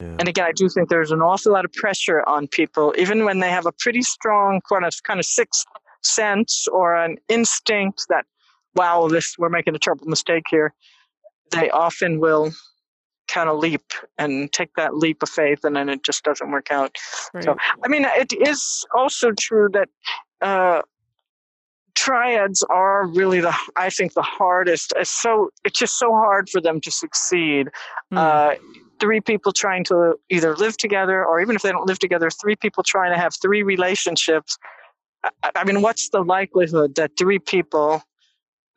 Yeah. 0.00 0.16
And 0.18 0.28
again, 0.28 0.46
I 0.46 0.52
do 0.52 0.68
think 0.68 0.88
there's 0.88 1.12
an 1.12 1.22
awful 1.22 1.52
lot 1.52 1.64
of 1.64 1.72
pressure 1.72 2.22
on 2.26 2.48
people, 2.48 2.94
even 2.98 3.24
when 3.24 3.40
they 3.40 3.50
have 3.50 3.64
a 3.64 3.72
pretty 3.72 4.02
strong 4.02 4.60
kind 4.68 4.84
of, 4.84 4.94
kind 5.04 5.20
of 5.20 5.24
sixth 5.24 5.64
sense 6.02 6.66
or 6.68 6.96
an 6.96 7.16
instinct 7.28 8.06
that, 8.08 8.26
wow, 8.76 9.08
this 9.08 9.36
we're 9.38 9.48
making 9.48 9.74
a 9.74 9.78
terrible 9.78 10.06
mistake 10.06 10.44
here. 10.50 10.72
They 11.50 11.70
often 11.70 12.20
will 12.20 12.52
kind 13.28 13.48
of 13.48 13.58
leap 13.58 13.92
and 14.18 14.52
take 14.52 14.74
that 14.76 14.96
leap 14.96 15.22
of 15.22 15.28
faith, 15.28 15.64
and 15.64 15.74
then 15.74 15.88
it 15.88 16.02
just 16.02 16.24
doesn't 16.24 16.50
work 16.50 16.70
out. 16.70 16.96
Right. 17.34 17.44
So, 17.44 17.56
I 17.84 17.88
mean, 17.88 18.06
it 18.16 18.32
is 18.32 18.84
also 18.94 19.32
true 19.32 19.68
that 19.72 19.88
uh, 20.40 20.82
triads 21.94 22.62
are 22.64 23.06
really 23.06 23.40
the 23.40 23.54
I 23.74 23.90
think 23.90 24.14
the 24.14 24.22
hardest. 24.22 24.92
It's 24.96 25.10
so 25.10 25.50
it's 25.64 25.78
just 25.78 25.98
so 25.98 26.12
hard 26.12 26.48
for 26.48 26.60
them 26.60 26.80
to 26.82 26.90
succeed. 26.90 27.68
Mm. 28.12 28.18
Uh, 28.18 28.54
three 29.00 29.20
people 29.20 29.52
trying 29.52 29.84
to 29.84 30.14
either 30.30 30.54
live 30.56 30.76
together, 30.76 31.24
or 31.24 31.40
even 31.40 31.56
if 31.56 31.62
they 31.62 31.72
don't 31.72 31.86
live 31.86 31.98
together, 31.98 32.30
three 32.30 32.56
people 32.56 32.82
trying 32.82 33.12
to 33.12 33.18
have 33.18 33.34
three 33.34 33.62
relationships. 33.62 34.56
I, 35.42 35.50
I 35.56 35.64
mean, 35.64 35.82
what's 35.82 36.10
the 36.10 36.22
likelihood 36.22 36.94
that 36.94 37.12
three 37.18 37.38
people 37.38 38.02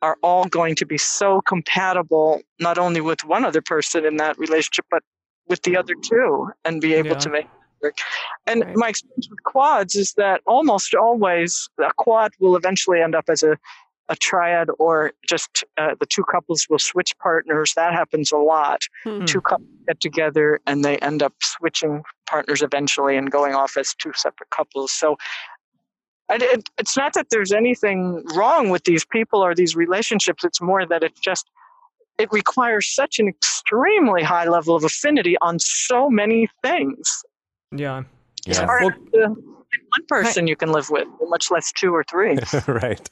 are 0.02 0.16
all 0.22 0.46
going 0.46 0.74
to 0.76 0.86
be 0.86 0.98
so 0.98 1.40
compatible, 1.42 2.40
not 2.58 2.78
only 2.78 3.00
with 3.00 3.24
one 3.24 3.44
other 3.44 3.60
person 3.60 4.04
in 4.04 4.16
that 4.16 4.38
relationship, 4.38 4.86
but 4.90 5.02
with 5.48 5.62
the 5.62 5.76
other 5.76 5.94
two, 6.02 6.48
and 6.64 6.80
be 6.80 6.94
able 6.94 7.10
yeah. 7.10 7.18
to 7.18 7.30
make 7.30 7.46
work. 7.82 7.98
and 8.46 8.64
right. 8.64 8.76
my 8.76 8.88
experience 8.88 9.28
with 9.28 9.42
quads 9.44 9.96
is 9.96 10.14
that 10.14 10.40
almost 10.46 10.94
always 10.94 11.68
a 11.78 11.92
quad 11.96 12.32
will 12.38 12.56
eventually 12.56 13.00
end 13.00 13.14
up 13.14 13.24
as 13.28 13.42
a, 13.42 13.58
a 14.08 14.16
triad 14.16 14.68
or 14.78 15.12
just 15.28 15.64
uh, 15.78 15.94
the 15.98 16.06
two 16.06 16.24
couples 16.24 16.66
will 16.68 16.78
switch 16.78 17.16
partners. 17.18 17.72
That 17.74 17.92
happens 17.92 18.32
a 18.32 18.36
lot. 18.36 18.82
Hmm. 19.04 19.24
Two 19.24 19.40
couples 19.40 19.68
get 19.86 20.00
together 20.00 20.60
and 20.66 20.84
they 20.84 20.98
end 20.98 21.22
up 21.22 21.34
switching 21.42 22.02
partners 22.26 22.62
eventually 22.62 23.16
and 23.16 23.30
going 23.30 23.54
off 23.54 23.76
as 23.76 23.94
two 23.94 24.12
separate 24.14 24.50
couples. 24.50 24.92
So 24.92 25.16
it, 26.30 26.68
it's 26.78 26.96
not 26.96 27.14
that 27.14 27.26
there's 27.30 27.52
anything 27.52 28.24
wrong 28.34 28.70
with 28.70 28.84
these 28.84 29.04
people 29.04 29.40
or 29.40 29.54
these 29.54 29.74
relationships. 29.76 30.44
It's 30.44 30.60
more 30.60 30.86
that 30.86 31.02
it's 31.02 31.20
just 31.20 31.50
it 32.18 32.28
requires 32.32 32.88
such 32.94 33.18
an 33.18 33.28
extremely 33.28 34.22
high 34.22 34.46
level 34.46 34.76
of 34.76 34.84
affinity 34.84 35.36
on 35.40 35.58
so 35.58 36.10
many 36.10 36.48
things. 36.62 37.22
Yeah. 37.74 38.02
It's 38.46 38.58
Yeah. 38.58 38.66
hard 38.66 38.82
Well- 38.84 38.94
to 39.12 39.28
one 39.28 40.06
person 40.08 40.46
you 40.46 40.56
can 40.56 40.70
live 40.72 40.90
with, 40.90 41.08
much 41.22 41.50
less 41.50 41.72
two 41.72 41.94
or 41.94 42.04
three. 42.04 42.38
right. 42.66 43.08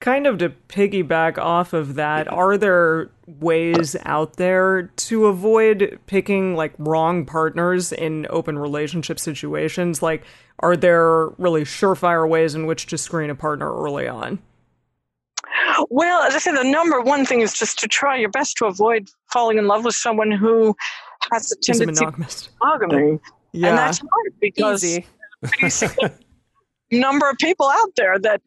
Kind 0.00 0.26
of 0.26 0.38
to 0.38 0.50
piggyback 0.68 1.36
off 1.36 1.74
of 1.74 1.94
that, 1.96 2.26
are 2.32 2.56
there 2.56 3.10
ways 3.26 3.96
out 4.04 4.36
there 4.36 4.84
to 4.96 5.26
avoid 5.26 5.98
picking 6.06 6.56
like 6.56 6.72
wrong 6.78 7.26
partners 7.26 7.92
in 7.92 8.26
open 8.30 8.58
relationship 8.58 9.20
situations? 9.20 10.02
Like, 10.02 10.24
are 10.60 10.76
there 10.76 11.28
really 11.36 11.62
surefire 11.62 12.26
ways 12.26 12.54
in 12.54 12.64
which 12.66 12.86
to 12.86 12.98
screen 12.98 13.28
a 13.28 13.34
partner 13.34 13.70
early 13.70 14.08
on? 14.08 14.38
Well, 15.90 16.22
as 16.22 16.34
I 16.34 16.38
said, 16.38 16.56
the 16.56 16.64
number 16.64 17.00
one 17.00 17.24
thing 17.26 17.40
is 17.40 17.52
just 17.52 17.78
to 17.80 17.88
try 17.88 18.16
your 18.16 18.30
best 18.30 18.56
to 18.58 18.66
avoid 18.66 19.08
falling 19.32 19.58
in 19.58 19.66
love 19.66 19.84
with 19.84 19.94
someone 19.94 20.30
who 20.30 20.74
has 21.32 21.52
a 21.52 21.56
tendency 21.56 22.04
to 22.04 22.48
monogamy. 22.60 23.18
Yeah. 23.52 23.68
And 23.68 23.78
that's 23.78 23.98
hard 23.98 24.34
because 24.40 24.84
Easy. 24.84 25.06
number 26.92 27.28
of 27.30 27.36
people 27.38 27.68
out 27.68 27.90
there 27.96 28.18
that 28.18 28.40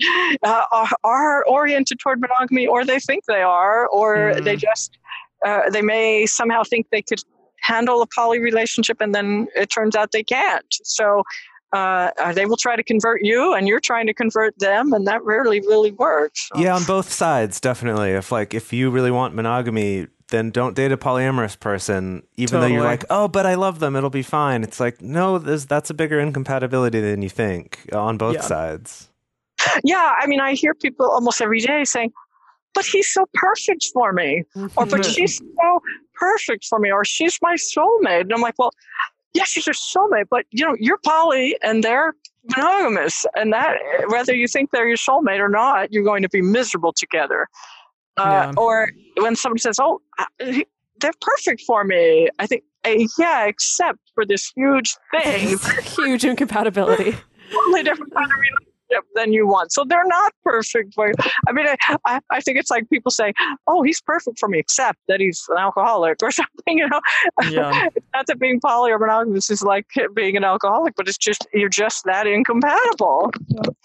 uh, 0.43 0.63
are, 0.71 0.89
are 1.03 1.45
oriented 1.45 1.99
toward 1.99 2.19
monogamy 2.21 2.67
or 2.67 2.83
they 2.85 2.99
think 2.99 3.23
they 3.25 3.41
are 3.41 3.87
or 3.87 4.13
Mm. 4.33 4.43
they 4.43 4.55
just 4.55 4.97
uh, 5.45 5.69
they 5.69 5.81
may 5.81 6.25
somehow 6.25 6.63
think 6.63 6.87
they 6.91 7.01
could 7.01 7.19
handle 7.61 8.01
a 8.01 8.07
poly 8.15 8.39
relationship 8.39 8.97
and 9.01 9.13
then 9.15 9.47
it 9.55 9.69
turns 9.69 9.95
out 9.95 10.11
they 10.11 10.23
can't 10.23 10.65
so 10.83 11.23
uh, 11.73 12.11
uh, 12.19 12.31
they 12.33 12.45
will 12.45 12.57
try 12.57 12.75
to 12.75 12.83
convert 12.83 13.21
you 13.23 13.53
and 13.53 13.67
you're 13.67 13.79
trying 13.79 14.05
to 14.05 14.13
convert 14.13 14.57
them 14.59 14.93
and 14.93 15.07
that 15.07 15.23
rarely 15.23 15.59
really 15.61 15.91
works 15.93 16.49
So- 16.53 16.59
Yeah, 16.61 16.75
on 16.75 16.83
both 16.83 17.11
sides, 17.11 17.59
definitely. 17.59 18.11
If 18.11 18.31
like 18.31 18.53
if 18.53 18.71
you 18.73 18.89
really 18.91 19.11
want 19.11 19.33
monogamy, 19.33 20.07
then 20.33 20.49
don't 20.49 20.75
date 20.75 20.91
a 20.91 20.97
polyamorous 20.97 21.57
person, 21.57 22.23
even 22.35 22.59
though 22.59 22.67
you're 22.67 22.83
like, 22.83 23.05
oh, 23.09 23.27
but 23.27 23.45
I 23.45 23.53
love 23.55 23.79
them, 23.79 23.95
it'll 23.95 24.09
be 24.09 24.23
fine. 24.23 24.63
It's 24.63 24.79
like, 24.79 25.01
no, 25.01 25.37
there's, 25.37 25.65
that's 25.65 25.89
a 25.89 25.93
bigger 25.93 26.19
incompatibility 26.19 26.99
than 26.99 27.21
you 27.21 27.29
think 27.29 27.87
on 27.93 28.17
both 28.17 28.35
Yeah. 28.35 28.41
sides. 28.41 29.09
yeah 29.83 30.11
i 30.19 30.27
mean 30.27 30.39
i 30.41 30.53
hear 30.53 30.73
people 30.73 31.09
almost 31.09 31.39
every 31.41 31.59
day 31.59 31.83
saying 31.85 32.11
but 32.73 32.85
he's 32.85 33.09
so 33.11 33.25
perfect 33.33 33.87
for 33.93 34.11
me 34.11 34.43
or 34.55 34.67
but 34.75 34.87
mm-hmm. 34.87 35.11
she's 35.11 35.37
so 35.37 35.79
perfect 36.15 36.65
for 36.65 36.79
me 36.79 36.91
or 36.91 37.05
she's 37.05 37.37
my 37.41 37.55
soulmate 37.55 38.21
and 38.21 38.33
i'm 38.33 38.41
like 38.41 38.55
well 38.57 38.71
yeah 39.33 39.43
she's 39.45 39.65
your 39.65 39.73
soulmate 39.73 40.25
but 40.29 40.45
you 40.51 40.65
know 40.65 40.75
you're 40.79 40.99
poly 41.05 41.57
and 41.63 41.83
they're 41.83 42.13
monogamous 42.55 43.25
and 43.35 43.53
that 43.53 43.77
whether 44.07 44.35
you 44.35 44.47
think 44.47 44.71
they're 44.71 44.87
your 44.87 44.97
soulmate 44.97 45.39
or 45.39 45.49
not 45.49 45.93
you're 45.93 46.03
going 46.03 46.23
to 46.23 46.29
be 46.29 46.41
miserable 46.41 46.91
together 46.91 47.47
uh, 48.17 48.23
Yeah. 48.23 48.53
or 48.57 48.89
when 49.17 49.35
somebody 49.35 49.59
says 49.59 49.77
oh 49.79 50.01
they're 50.39 51.11
perfect 51.21 51.61
for 51.67 51.83
me 51.83 52.29
i 52.39 52.47
think 52.47 52.63
uh, 52.85 52.93
yeah 53.17 53.45
except 53.45 53.99
for 54.13 54.25
this 54.25 54.51
huge 54.55 54.95
thing 55.11 55.57
Huge 55.95 56.23
incompatibility. 56.25 57.15
totally 57.51 57.83
different 57.83 58.13
kind 58.13 58.25
of 58.31 58.37
relationship 58.39 59.09
than 59.15 59.31
you 59.33 59.47
want. 59.47 59.71
So 59.71 59.83
they're 59.87 60.05
not 60.05 60.33
perfect 60.43 60.93
for 60.93 61.07
you. 61.07 61.13
I 61.47 61.51
mean, 61.51 61.65
I, 61.67 61.75
I, 62.05 62.19
I 62.29 62.41
think 62.41 62.57
it's 62.59 62.69
like 62.69 62.87
people 62.89 63.09
say, 63.11 63.33
oh, 63.67 63.81
he's 63.83 64.01
perfect 64.01 64.37
for 64.39 64.47
me, 64.49 64.59
except 64.59 64.99
that 65.07 65.19
he's 65.19 65.45
an 65.49 65.57
alcoholic 65.57 66.17
or 66.21 66.29
something, 66.31 66.77
you 66.77 66.87
know? 66.87 66.99
Yeah. 67.49 67.87
not 68.13 68.27
that 68.27 68.39
being 68.39 68.59
poly 68.59 68.91
or 68.91 68.99
monogamous 68.99 69.49
is 69.49 69.61
like 69.63 69.85
being 70.15 70.35
an 70.37 70.43
alcoholic, 70.43 70.95
but 70.95 71.07
it's 71.07 71.17
just, 71.17 71.45
you're 71.53 71.69
just 71.69 72.03
that 72.05 72.27
incompatible. 72.27 73.31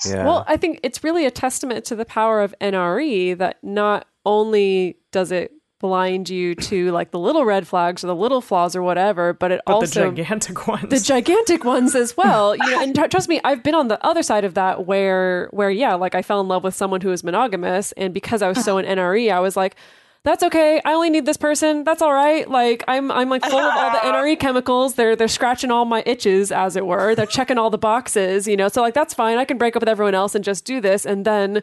Yeah. 0.05 0.25
Well, 0.25 0.45
I 0.47 0.57
think 0.57 0.81
it's 0.83 1.03
really 1.05 1.25
a 1.27 1.31
testament 1.31 1.85
to 1.87 1.97
the 1.97 2.05
power 2.05 2.41
of 2.43 2.55
NRE 2.61 3.37
that 3.39 3.59
not 3.63 4.07
only 4.25 4.97
does 5.13 5.33
it 5.33 5.53
blind 5.81 6.29
you 6.29 6.55
to 6.57 6.91
like 6.91 7.13
the 7.13 7.19
little 7.19 7.45
red 7.45 7.67
flags 7.67 8.03
or 8.03 8.09
the 8.09 8.15
little 8.17 8.41
flaws 8.41 8.75
or 8.75 8.83
whatever, 8.83 9.33
but 9.33 9.53
it 9.53 9.61
But 9.65 9.73
also 9.73 10.11
the 10.11 10.17
gigantic 10.17 10.67
ones. 10.67 10.89
the 10.91 10.99
gigantic 10.99 11.65
ones 11.65 11.95
as 11.95 12.17
well. 12.17 12.57
You 12.57 12.71
know, 12.71 12.83
and 12.83 12.95
tr- 12.95 13.07
trust 13.07 13.29
me, 13.29 13.41
I've 13.45 13.63
been 13.63 13.75
on 13.75 13.89
the 13.89 14.05
other 14.05 14.23
side 14.23 14.45
of 14.45 14.55
that 14.55 14.87
where 14.87 15.49
where 15.53 15.71
yeah, 15.71 15.95
like 15.95 16.15
I 16.15 16.23
fell 16.23 16.41
in 16.41 16.49
love 16.49 16.65
with 16.65 16.75
someone 16.75 17.01
who 17.01 17.11
was 17.11 17.23
monogamous, 17.23 17.93
and 17.93 18.13
because 18.13 18.43
I 18.43 18.49
was 18.49 18.65
so 18.65 18.79
uh-huh. 18.79 18.89
in 18.89 18.99
NRE, 18.99 19.33
I 19.33 19.41
was 19.41 19.57
like. 19.57 19.77
That's 20.25 20.43
okay. 20.43 20.83
I 20.85 20.93
only 20.95 21.11
need 21.11 21.27
this 21.27 21.37
person. 21.37 21.85
That's 21.85 22.03
all 22.03 22.13
right. 22.13 22.47
Like 22.51 22.83
I'm, 22.89 23.11
I'm 23.13 23.31
like 23.31 23.43
full 23.45 23.59
of 23.59 23.73
all 23.79 23.91
the 23.93 23.99
NRE 23.99 24.39
chemicals. 24.41 24.95
They're, 24.95 25.15
they're 25.15 25.29
scratching 25.29 25.71
all 25.71 25.85
my 25.85 26.03
itches, 26.05 26.51
as 26.51 26.75
it 26.75 26.85
were. 26.85 27.15
They're 27.15 27.25
checking 27.25 27.57
all 27.57 27.71
the 27.71 27.79
boxes, 27.79 28.47
you 28.47 28.57
know. 28.57 28.69
So 28.69 28.83
like 28.83 28.95
that's 28.95 29.15
fine. 29.15 29.39
I 29.39 29.45
can 29.45 29.59
break 29.59 29.77
up 29.77 29.81
with 29.81 29.89
everyone 29.89 30.17
else 30.17 30.35
and 30.35 30.45
just 30.45 30.65
do 30.65 30.81
this. 30.81 31.07
And 31.07 31.25
then, 31.25 31.63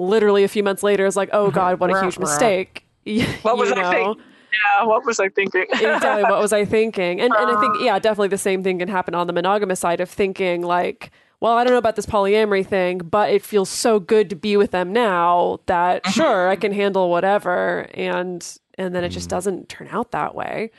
literally 0.00 0.42
a 0.44 0.48
few 0.48 0.62
months 0.62 0.82
later, 0.82 1.06
it's 1.06 1.16
like, 1.16 1.30
oh 1.32 1.50
god, 1.60 1.78
what 1.78 1.94
a 1.94 2.00
huge 2.00 2.18
mistake. 2.18 2.86
What 3.42 3.56
was 3.56 3.72
I 3.72 3.90
thinking? 3.90 4.22
Yeah, 4.52 4.86
what 4.86 5.04
was 5.06 5.18
I 5.18 5.28
thinking? 5.30 5.66
exactly 5.72 6.22
what 6.22 6.40
was 6.40 6.52
I 6.52 6.64
thinking? 6.64 7.20
And 7.20 7.32
and 7.34 7.50
I 7.50 7.60
think 7.60 7.76
uh. 7.76 7.84
yeah, 7.84 7.98
definitely 7.98 8.28
the 8.28 8.38
same 8.38 8.62
thing 8.62 8.78
can 8.78 8.88
happen 8.88 9.14
on 9.14 9.26
the 9.26 9.32
monogamous 9.32 9.80
side 9.80 10.00
of 10.00 10.10
thinking 10.10 10.62
like, 10.62 11.10
well, 11.40 11.56
I 11.56 11.64
don't 11.64 11.72
know 11.72 11.78
about 11.78 11.96
this 11.96 12.06
polyamory 12.06 12.66
thing, 12.66 12.98
but 12.98 13.30
it 13.30 13.42
feels 13.42 13.70
so 13.70 13.98
good 13.98 14.28
to 14.30 14.36
be 14.36 14.56
with 14.56 14.70
them 14.70 14.92
now 14.92 15.60
that 15.66 16.02
mm-hmm. 16.02 16.12
sure 16.12 16.48
I 16.48 16.56
can 16.56 16.72
handle 16.72 17.10
whatever, 17.10 17.88
and 17.94 18.46
and 18.76 18.94
then 18.94 19.02
it 19.02 19.08
just 19.08 19.28
mm. 19.28 19.30
doesn't 19.30 19.68
turn 19.68 19.88
out 19.90 20.10
that 20.12 20.34
way. 20.34 20.70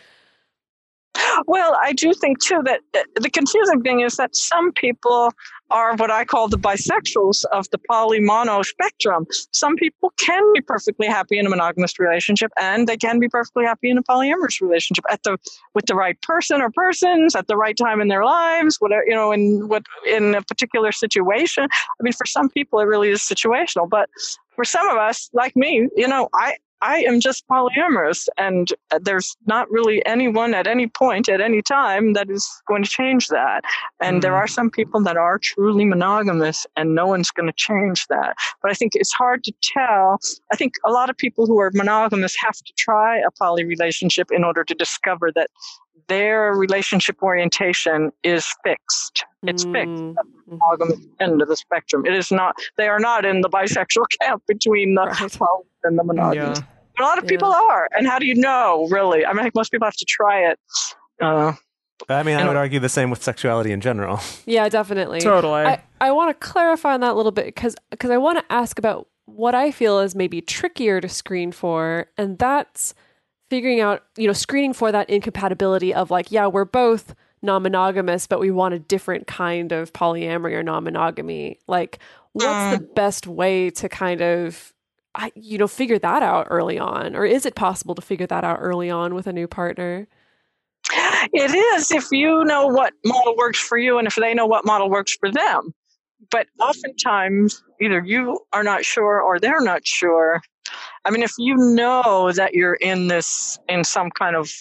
Well, 1.46 1.78
I 1.82 1.94
do 1.94 2.14
think 2.14 2.40
too 2.40 2.62
that 2.66 2.82
uh, 2.94 3.04
the 3.20 3.30
confusing 3.30 3.82
thing 3.82 4.02
is 4.02 4.18
that 4.18 4.36
some 4.36 4.72
people 4.72 5.32
are 5.72 5.96
what 5.96 6.12
I 6.12 6.26
call 6.26 6.48
the 6.48 6.58
bisexuals 6.58 7.46
of 7.52 7.70
the 7.72 7.78
poly 7.78 8.20
mono 8.20 8.62
spectrum. 8.62 9.26
Some 9.52 9.76
people 9.76 10.14
can 10.20 10.44
be 10.54 10.62
perfectly 10.62 11.08
happy 11.08 11.40
in 11.40 11.46
a 11.46 11.50
monogamous 11.50 12.00
relationship 12.00 12.52
and 12.60 12.88
they 12.88 12.98
can 12.98 13.20
be 13.20 13.28
perfectly 13.28 13.66
happy 13.66 13.90
in 13.90 13.98
a 13.98 14.04
polyamorous 14.04 14.62
relationship 14.62 15.06
at 15.10 15.24
the 15.24 15.38
with 15.74 15.86
the 15.86 15.96
right 15.96 16.22
person 16.22 16.62
or 16.62 16.70
persons 16.70 17.36
at 17.36 17.48
the 17.48 17.58
right 17.58 17.78
time 17.78 18.02
in 18.02 18.08
their 18.08 18.26
lives, 18.26 18.78
whatever 18.80 19.04
you 19.08 19.16
know, 19.16 19.32
in 19.32 19.68
what 19.68 19.84
in 20.08 20.36
a 20.36 20.42
particular 20.42 20.92
situation. 20.92 21.64
I 21.72 22.04
mean, 22.04 22.14
for 22.14 22.26
some 22.26 22.50
people 22.50 22.80
it 22.80 22.86
really 22.86 23.10
is 23.10 23.22
situational, 23.22 23.90
but 23.90 24.10
for 24.56 24.66
some 24.66 24.88
of 24.90 24.98
us, 24.98 25.30
like 25.34 25.56
me, 25.56 25.88
you 25.96 26.08
know, 26.08 26.30
I 26.34 26.58
I 26.82 26.98
am 27.04 27.20
just 27.20 27.48
polyamorous, 27.48 28.28
and 28.38 28.74
uh, 28.92 29.00
there's 29.02 29.36
not 29.46 29.70
really 29.70 30.04
anyone 30.06 30.54
at 30.54 30.66
any 30.68 30.88
point 30.88 31.30
at 31.30 31.40
any 31.42 31.62
time 31.62 32.14
that 32.14 32.30
is 32.30 32.48
going 32.68 32.84
to 32.84 32.90
change 32.90 33.28
that. 33.28 33.64
And 34.00 34.22
there 34.22 34.32
Mhm. 34.32 34.38
are 34.42 34.48
some 34.48 34.70
people 34.72 35.02
that 35.04 35.18
are 35.18 35.38
truly 35.38 35.86
monogamous, 35.86 36.66
and 36.76 36.96
no 36.96 37.06
one's 37.08 37.30
going 37.32 37.48
to 37.48 37.54
change 37.56 38.08
that. 38.08 38.36
But 38.62 38.72
I 38.72 38.74
think 38.74 38.94
it's 38.96 39.14
hard 39.14 39.44
to 39.44 39.54
tell. 39.62 40.20
I 40.52 40.56
think 40.56 40.74
a 40.86 40.92
lot 40.92 41.10
of 41.10 41.18
people 41.18 41.46
who 41.46 41.60
are 41.60 41.72
monogamous 41.74 42.36
have 42.42 42.56
to 42.56 42.74
try 42.78 43.18
a 43.20 43.32
poly 43.38 43.64
relationship 43.64 44.28
in 44.32 44.44
order 44.44 44.64
to 44.64 44.74
discover 44.74 45.32
that 45.34 45.50
their 46.08 46.54
relationship 46.54 47.22
orientation 47.22 48.12
is 48.24 48.46
fixed. 48.64 49.24
It's 49.46 49.66
fixed 49.72 50.04
Mm, 50.04 50.16
monogamous 50.48 51.00
end 51.20 51.42
of 51.42 51.48
the 51.48 51.56
spectrum. 51.56 52.06
It 52.06 52.14
is 52.14 52.32
not. 52.32 52.56
They 52.78 52.88
are 52.88 53.00
not 53.00 53.26
in 53.26 53.42
the 53.42 53.50
bisexual 53.50 54.06
camp 54.22 54.44
between 54.48 54.96
the 54.96 55.04
Right. 55.06 55.32
poly 55.40 55.64
and 55.84 55.98
the 55.98 56.04
monogamous. 56.04 56.60
yeah. 56.60 56.66
A 57.00 57.04
lot 57.04 57.18
of 57.18 57.24
Yeah. 57.26 57.30
people 57.30 57.52
are. 57.52 57.88
And 57.98 58.08
how 58.08 58.20
do 58.20 58.26
you 58.26 58.36
know, 58.36 58.88
really? 58.92 59.26
I 59.26 59.32
mean, 59.32 59.40
I 59.40 59.44
think 59.44 59.56
most 59.56 59.72
people 59.72 59.86
have 59.86 59.96
to 59.96 60.06
try 60.06 60.50
it. 60.50 60.60
Uh, 61.22 61.54
I 62.10 62.24
mean, 62.24 62.36
I 62.36 62.40
and- 62.42 62.48
would 62.48 62.58
argue 62.58 62.80
the 62.80 62.90
same 62.90 63.10
with 63.10 63.22
sexuality 63.24 63.72
in 63.72 63.82
general. 63.82 64.20
Yeah, 64.46 64.68
definitely. 64.70 65.20
Totally. 65.22 65.62
I, 65.62 65.82
I 66.02 66.12
want 66.12 66.30
to 66.30 66.48
clarify 66.48 66.94
on 66.94 67.02
that 67.02 67.12
a 67.12 67.14
little 67.14 67.32
bit 67.32 67.46
because 67.46 67.76
because 67.92 68.10
I 68.10 68.18
want 68.18 68.40
to 68.40 68.52
ask 68.52 68.78
about 68.80 69.08
what 69.26 69.54
I 69.56 69.72
feel 69.72 70.00
is 70.00 70.16
maybe 70.16 70.42
trickier 70.42 71.00
to 71.00 71.08
screen 71.08 71.52
for, 71.52 72.08
and 72.18 72.38
that's 72.40 72.94
figuring 73.50 73.80
out 73.82 74.04
you 74.18 74.28
know 74.28 74.34
screening 74.34 74.74
for 74.74 74.92
that 74.92 75.10
incompatibility 75.10 75.94
of 75.94 76.10
like 76.10 76.32
yeah 76.32 76.48
we're 76.48 76.64
both 76.66 77.14
non-monogamous 77.42 78.26
but 78.28 78.40
we 78.40 78.50
want 78.50 78.74
a 78.74 78.80
different 78.80 79.28
kind 79.28 79.72
of 79.74 79.92
polyamory 79.94 80.54
or 80.54 80.64
non-monogamy 80.64 81.60
like 81.68 82.00
what's 82.32 82.78
the 82.78 82.86
best 82.96 83.28
way 83.28 83.70
to 83.70 83.90
kind 83.90 84.22
of 84.22 84.71
I, 85.14 85.32
you 85.36 85.58
know 85.58 85.68
figure 85.68 86.00
that 86.00 86.24
out 86.24 86.48
early 86.50 86.80
on 86.80 87.16
or 87.16 87.26
is 87.26 87.46
it 87.46 87.54
possible 87.54 87.96
to 87.96 88.02
figure 88.02 88.28
that 88.28 88.44
out 88.44 88.60
early 88.62 88.90
on 88.90 89.14
with 89.14 89.28
a 89.28 89.34
new 89.34 89.48
partner 89.48 90.08
it 91.34 91.54
is 91.54 91.92
if 91.92 92.12
you 92.12 92.44
know 92.46 92.68
what 92.68 92.94
model 93.06 93.36
works 93.38 93.60
for 93.60 93.78
you 93.78 93.98
and 93.98 94.08
if 94.08 94.16
they 94.16 94.34
know 94.34 94.46
what 94.46 94.66
model 94.66 94.90
works 94.90 95.16
for 95.20 95.32
them. 95.32 95.74
But 96.30 96.48
oftentimes, 96.60 97.64
either 97.82 98.04
you 98.06 98.40
are 98.54 98.64
not 98.64 98.86
sure 98.86 99.22
or 99.22 99.40
they're 99.40 99.62
not 99.62 99.86
sure. 99.86 100.42
I 101.04 101.12
mean, 101.12 101.24
if 101.24 101.34
you 101.38 101.56
know 101.56 102.32
that 102.32 102.54
you're 102.54 102.76
in 102.76 103.08
this, 103.08 103.58
in 103.68 103.84
some 103.84 104.12
kind 104.12 104.36
of 104.36 104.52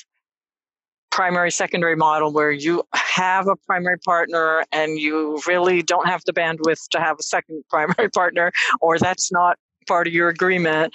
primary 1.11 1.51
secondary 1.51 1.97
model 1.97 2.33
where 2.33 2.51
you 2.51 2.83
have 2.95 3.47
a 3.47 3.57
primary 3.67 3.99
partner 3.99 4.65
and 4.73 4.99
you 4.99 5.41
really 5.47 5.83
don't 5.83 6.09
have 6.09 6.23
the 6.25 6.33
bandwidth 6.33 6.89
to 6.93 7.01
have 7.01 7.17
a 7.19 7.23
second 7.23 7.63
primary 7.71 8.11
partner, 8.11 8.53
or 8.81 8.99
that's 8.99 9.31
not 9.31 9.59
part 9.87 10.07
of 10.07 10.13
your 10.13 10.29
agreement, 10.29 10.93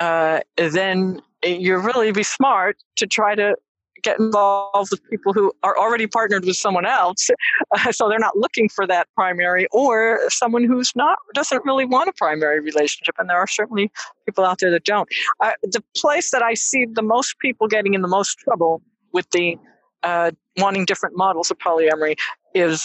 uh, 0.00 0.40
then 0.56 1.20
you 1.44 1.76
really 1.78 2.12
be 2.12 2.22
smart 2.22 2.76
to 2.96 3.06
try 3.06 3.34
to 3.34 3.56
get 4.02 4.20
involved 4.20 4.90
with 4.90 5.00
people 5.08 5.32
who 5.32 5.50
are 5.62 5.76
already 5.78 6.06
partnered 6.06 6.44
with 6.44 6.56
someone 6.56 6.84
else, 6.84 7.30
uh, 7.72 7.90
so 7.90 8.08
they're 8.08 8.18
not 8.18 8.36
looking 8.36 8.68
for 8.68 8.86
that 8.86 9.08
primary, 9.14 9.66
or 9.72 10.20
someone 10.28 10.62
who's 10.62 10.92
not 10.94 11.16
doesn't 11.34 11.64
really 11.64 11.86
want 11.86 12.08
a 12.08 12.12
primary 12.12 12.60
relationship, 12.60 13.14
and 13.18 13.30
there 13.30 13.38
are 13.38 13.46
certainly 13.46 13.90
people 14.26 14.44
out 14.44 14.58
there 14.58 14.70
that 14.70 14.84
don't. 14.84 15.08
Uh, 15.40 15.52
the 15.62 15.82
place 15.96 16.30
that 16.30 16.42
I 16.42 16.54
see 16.54 16.84
the 16.84 17.02
most 17.02 17.38
people 17.38 17.66
getting 17.66 17.94
in 17.94 18.02
the 18.02 18.08
most 18.08 18.38
trouble 18.38 18.82
with 19.12 19.28
the 19.30 19.56
uh, 20.02 20.32
wanting 20.58 20.84
different 20.84 21.16
models 21.16 21.50
of 21.50 21.58
polyamory 21.58 22.16
is 22.54 22.84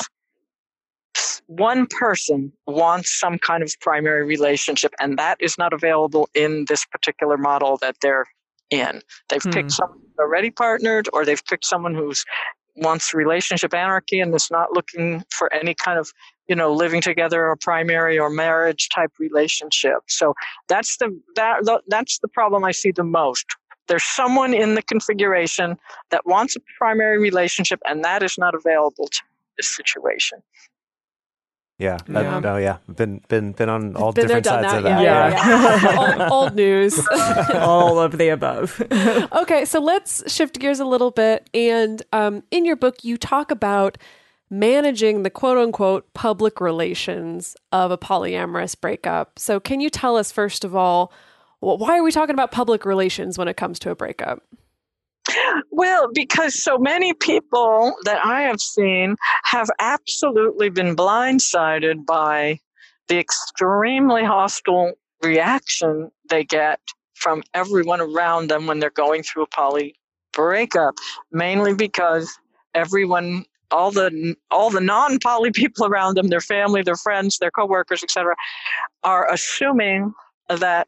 one 1.47 1.87
person 1.87 2.51
wants 2.67 3.19
some 3.19 3.39
kind 3.39 3.63
of 3.63 3.73
primary 3.81 4.23
relationship, 4.23 4.93
and 4.99 5.17
that 5.17 5.37
is 5.39 5.57
not 5.57 5.73
available 5.73 6.29
in 6.35 6.65
this 6.67 6.85
particular 6.85 7.37
model 7.37 7.77
that 7.77 7.95
they're 8.01 8.25
in. 8.69 9.01
They've 9.29 9.41
hmm. 9.41 9.49
picked 9.49 9.71
someone 9.71 9.99
who's 9.99 10.19
already 10.19 10.51
partnered, 10.51 11.09
or 11.11 11.25
they've 11.25 11.43
picked 11.45 11.65
someone 11.65 11.95
who's 11.95 12.23
wants 12.75 13.13
relationship 13.13 13.73
anarchy 13.73 14.19
and 14.19 14.33
is 14.33 14.49
not 14.51 14.73
looking 14.73 15.23
for 15.31 15.51
any 15.53 15.73
kind 15.73 15.99
of 15.99 16.11
you 16.47 16.55
know 16.55 16.73
living 16.73 17.01
together 17.01 17.45
or 17.45 17.55
primary 17.55 18.17
or 18.17 18.29
marriage 18.29 18.89
type 18.89 19.11
relationship 19.19 19.97
so 20.07 20.33
that's 20.67 20.97
the 20.97 21.19
that 21.35 21.81
that's 21.87 22.19
the 22.19 22.27
problem 22.27 22.63
i 22.63 22.71
see 22.71 22.91
the 22.91 23.03
most 23.03 23.45
there's 23.87 24.03
someone 24.03 24.53
in 24.53 24.75
the 24.75 24.81
configuration 24.83 25.77
that 26.11 26.25
wants 26.25 26.55
a 26.55 26.59
primary 26.77 27.19
relationship 27.19 27.79
and 27.85 28.03
that 28.03 28.23
is 28.23 28.37
not 28.37 28.55
available 28.55 29.07
to 29.07 29.21
this 29.57 29.67
situation 29.75 30.41
yeah. 31.79 31.97
yeah. 32.09 32.41
oh 32.43 32.57
yeah. 32.57 32.77
Been 32.93 33.21
been 33.29 33.53
been 33.53 33.69
on 33.69 33.95
all 33.95 34.11
been 34.11 34.27
different 34.27 34.43
there, 34.43 34.61
sides 34.61 34.73
that. 34.73 34.77
of 34.79 34.83
that. 34.83 35.01
Yeah. 35.01 35.29
yeah. 35.29 36.17
yeah. 36.17 36.29
old, 36.29 36.31
old, 36.31 36.55
news. 36.55 36.99
all 37.55 37.97
of 37.99 38.17
the 38.17 38.27
above. 38.27 38.81
okay, 39.31 39.63
so 39.63 39.79
let's 39.79 40.29
shift 40.31 40.59
gears 40.59 40.81
a 40.81 40.85
little 40.85 41.09
bit. 41.09 41.49
And 41.53 42.03
um, 42.11 42.43
in 42.51 42.65
your 42.65 42.75
book, 42.75 43.05
you 43.05 43.17
talk 43.17 43.49
about 43.49 43.97
managing 44.49 45.23
the 45.23 45.29
quote 45.29 45.57
unquote 45.57 46.13
public 46.13 46.59
relations 46.59 47.55
of 47.71 47.91
a 47.91 47.97
polyamorous 47.97 48.79
breakup. 48.79 49.39
So 49.39 49.61
can 49.61 49.79
you 49.79 49.89
tell 49.89 50.17
us 50.17 50.33
first 50.33 50.65
of 50.65 50.75
all, 50.75 51.13
why 51.61 51.97
are 51.97 52.03
we 52.03 52.11
talking 52.11 52.33
about 52.33 52.51
public 52.51 52.83
relations 52.83 53.37
when 53.37 53.47
it 53.47 53.55
comes 53.55 53.79
to 53.79 53.91
a 53.91 53.95
breakup? 53.95 54.43
Well, 55.71 56.09
because 56.13 56.61
so 56.61 56.77
many 56.77 57.13
people 57.13 57.95
that 58.05 58.25
I 58.25 58.43
have 58.43 58.59
seen 58.59 59.15
have 59.43 59.69
absolutely 59.79 60.69
been 60.69 60.95
blindsided 60.95 62.05
by 62.05 62.59
the 63.07 63.19
extremely 63.19 64.23
hostile 64.23 64.93
reaction 65.23 66.11
they 66.29 66.43
get 66.43 66.79
from 67.15 67.43
everyone 67.53 68.01
around 68.01 68.49
them 68.49 68.65
when 68.65 68.79
they're 68.79 68.89
going 68.91 69.23
through 69.23 69.43
a 69.43 69.47
poly 69.47 69.95
breakup, 70.31 70.95
mainly 71.31 71.73
because 71.73 72.37
everyone 72.73 73.45
all 73.71 73.91
the 73.91 74.35
all 74.49 74.69
the 74.69 74.81
non-poly 74.81 75.51
people 75.51 75.85
around 75.85 76.15
them, 76.15 76.27
their 76.27 76.41
family, 76.41 76.81
their 76.81 76.95
friends, 76.95 77.37
their 77.37 77.51
coworkers, 77.51 78.03
etc., 78.03 78.35
are 79.03 79.31
assuming 79.31 80.13
that 80.49 80.87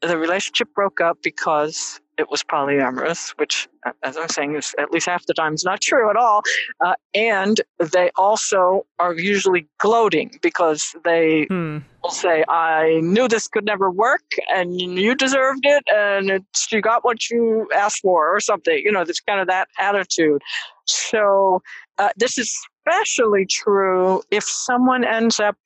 the 0.00 0.16
relationship 0.18 0.68
broke 0.74 1.00
up 1.00 1.18
because 1.22 2.00
it 2.18 2.30
was 2.30 2.42
polyamorous, 2.42 3.30
which, 3.38 3.68
as 4.02 4.16
I'm 4.16 4.28
saying, 4.28 4.54
is 4.56 4.74
at 4.78 4.90
least 4.90 5.06
half 5.06 5.24
the 5.26 5.34
time 5.34 5.54
is 5.54 5.64
not 5.64 5.80
true 5.80 6.10
at 6.10 6.16
all. 6.16 6.42
Uh, 6.84 6.94
and 7.14 7.60
they 7.78 8.10
also 8.16 8.86
are 8.98 9.14
usually 9.14 9.66
gloating 9.78 10.38
because 10.42 10.94
they 11.04 11.44
hmm. 11.44 11.78
will 12.02 12.10
say, 12.10 12.44
"I 12.48 13.00
knew 13.02 13.28
this 13.28 13.48
could 13.48 13.64
never 13.64 13.90
work, 13.90 14.24
and 14.52 14.80
you 14.80 15.14
deserved 15.14 15.64
it, 15.64 15.84
and 15.92 16.30
it's, 16.30 16.70
you 16.70 16.80
got 16.80 17.04
what 17.04 17.30
you 17.30 17.68
asked 17.74 18.00
for, 18.00 18.34
or 18.34 18.40
something." 18.40 18.78
You 18.84 18.92
know, 18.92 19.04
there's 19.04 19.20
kind 19.20 19.40
of 19.40 19.46
that 19.48 19.68
attitude. 19.78 20.42
So 20.86 21.62
uh, 21.98 22.10
this 22.16 22.38
is 22.38 22.54
especially 22.86 23.46
true 23.46 24.22
if 24.30 24.44
someone 24.44 25.04
ends 25.04 25.40
up 25.40 25.56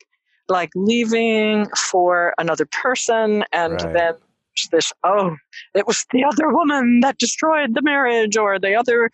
like 0.48 0.70
leaving 0.74 1.66
for 1.70 2.34
another 2.38 2.66
person 2.66 3.44
and 3.52 3.82
right. 3.82 3.92
then 3.92 4.14
this. 4.70 4.92
Oh 5.04 5.36
it 5.74 5.86
was 5.86 6.04
the 6.12 6.24
other 6.24 6.50
woman 6.50 7.00
that 7.00 7.18
destroyed 7.18 7.74
the 7.74 7.82
marriage 7.82 8.36
or 8.36 8.58
the 8.58 8.74
other 8.74 9.10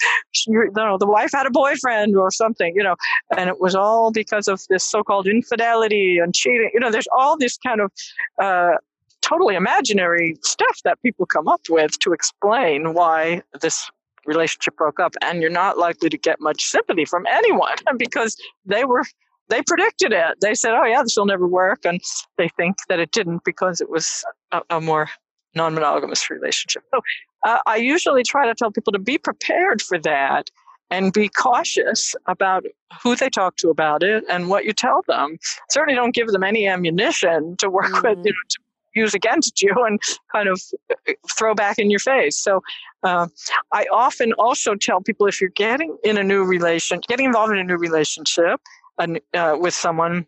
you 0.46 0.70
know 0.74 0.98
the 0.98 1.06
wife 1.06 1.30
had 1.32 1.46
a 1.46 1.50
boyfriend 1.50 2.16
or 2.16 2.30
something 2.30 2.72
you 2.76 2.82
know. 2.82 2.96
And 3.36 3.48
it 3.48 3.60
was 3.60 3.74
all 3.74 4.10
because 4.12 4.48
of 4.48 4.60
this 4.68 4.84
so-called 4.84 5.26
infidelity 5.26 6.18
and 6.18 6.34
cheating 6.34 6.70
you 6.72 6.80
know 6.80 6.90
there's 6.90 7.08
all 7.16 7.36
this 7.36 7.58
kind 7.58 7.80
of 7.80 7.92
uh, 8.40 8.76
totally 9.22 9.54
imaginary 9.54 10.36
stuff 10.42 10.80
that 10.84 11.00
people 11.02 11.26
come 11.26 11.48
up 11.48 11.62
with 11.70 11.98
to 12.00 12.12
explain 12.12 12.92
why 12.92 13.42
this 13.60 13.90
relationship 14.26 14.76
broke 14.76 15.00
up. 15.00 15.14
And 15.22 15.40
you're 15.40 15.50
not 15.50 15.78
likely 15.78 16.08
to 16.08 16.18
get 16.18 16.40
much 16.40 16.62
sympathy 16.62 17.04
from 17.04 17.26
anyone 17.26 17.76
because 17.96 18.36
they 18.66 18.84
were 18.84 19.04
they 19.48 19.62
predicted 19.66 20.12
it. 20.12 20.40
They 20.40 20.54
said, 20.54 20.72
"Oh 20.72 20.84
yeah, 20.84 21.02
this 21.02 21.16
will 21.16 21.26
never 21.26 21.46
work," 21.46 21.84
and 21.84 22.00
they 22.38 22.48
think 22.56 22.76
that 22.88 23.00
it 23.00 23.10
didn't 23.10 23.44
because 23.44 23.80
it 23.80 23.90
was 23.90 24.24
a, 24.50 24.62
a 24.70 24.80
more 24.80 25.08
non 25.54 25.74
monogamous 25.74 26.30
relationship. 26.30 26.82
So 26.94 27.00
uh, 27.44 27.58
I 27.66 27.76
usually 27.76 28.22
try 28.22 28.46
to 28.46 28.54
tell 28.54 28.70
people 28.70 28.92
to 28.92 28.98
be 28.98 29.18
prepared 29.18 29.82
for 29.82 29.98
that 29.98 30.50
and 30.90 31.12
be 31.12 31.28
cautious 31.28 32.14
about 32.26 32.64
who 33.02 33.16
they 33.16 33.30
talk 33.30 33.56
to 33.56 33.70
about 33.70 34.02
it 34.02 34.24
and 34.28 34.48
what 34.48 34.64
you 34.64 34.72
tell 34.72 35.02
them. 35.08 35.38
Certainly 35.70 35.94
don't 35.94 36.14
give 36.14 36.28
them 36.28 36.44
any 36.44 36.66
ammunition 36.66 37.56
to 37.58 37.70
work 37.70 37.86
mm. 37.86 38.02
with, 38.02 38.18
you 38.24 38.32
know, 38.32 38.38
to 38.50 38.58
use 38.94 39.14
against 39.14 39.62
you 39.62 39.74
and 39.86 40.00
kind 40.30 40.48
of 40.48 40.60
uh, 40.90 41.12
throw 41.38 41.54
back 41.54 41.78
in 41.78 41.90
your 41.90 41.98
face. 41.98 42.36
So 42.36 42.62
uh, 43.02 43.28
I 43.72 43.86
often 43.90 44.34
also 44.34 44.74
tell 44.74 45.00
people 45.00 45.26
if 45.26 45.40
you're 45.40 45.50
getting 45.50 45.96
in 46.04 46.18
a 46.18 46.22
new 46.22 46.44
relation, 46.44 47.00
getting 47.08 47.26
involved 47.26 47.52
in 47.52 47.58
a 47.58 47.64
new 47.64 47.78
relationship 47.78 48.60
uh, 48.98 49.56
with 49.58 49.74
someone, 49.74 50.26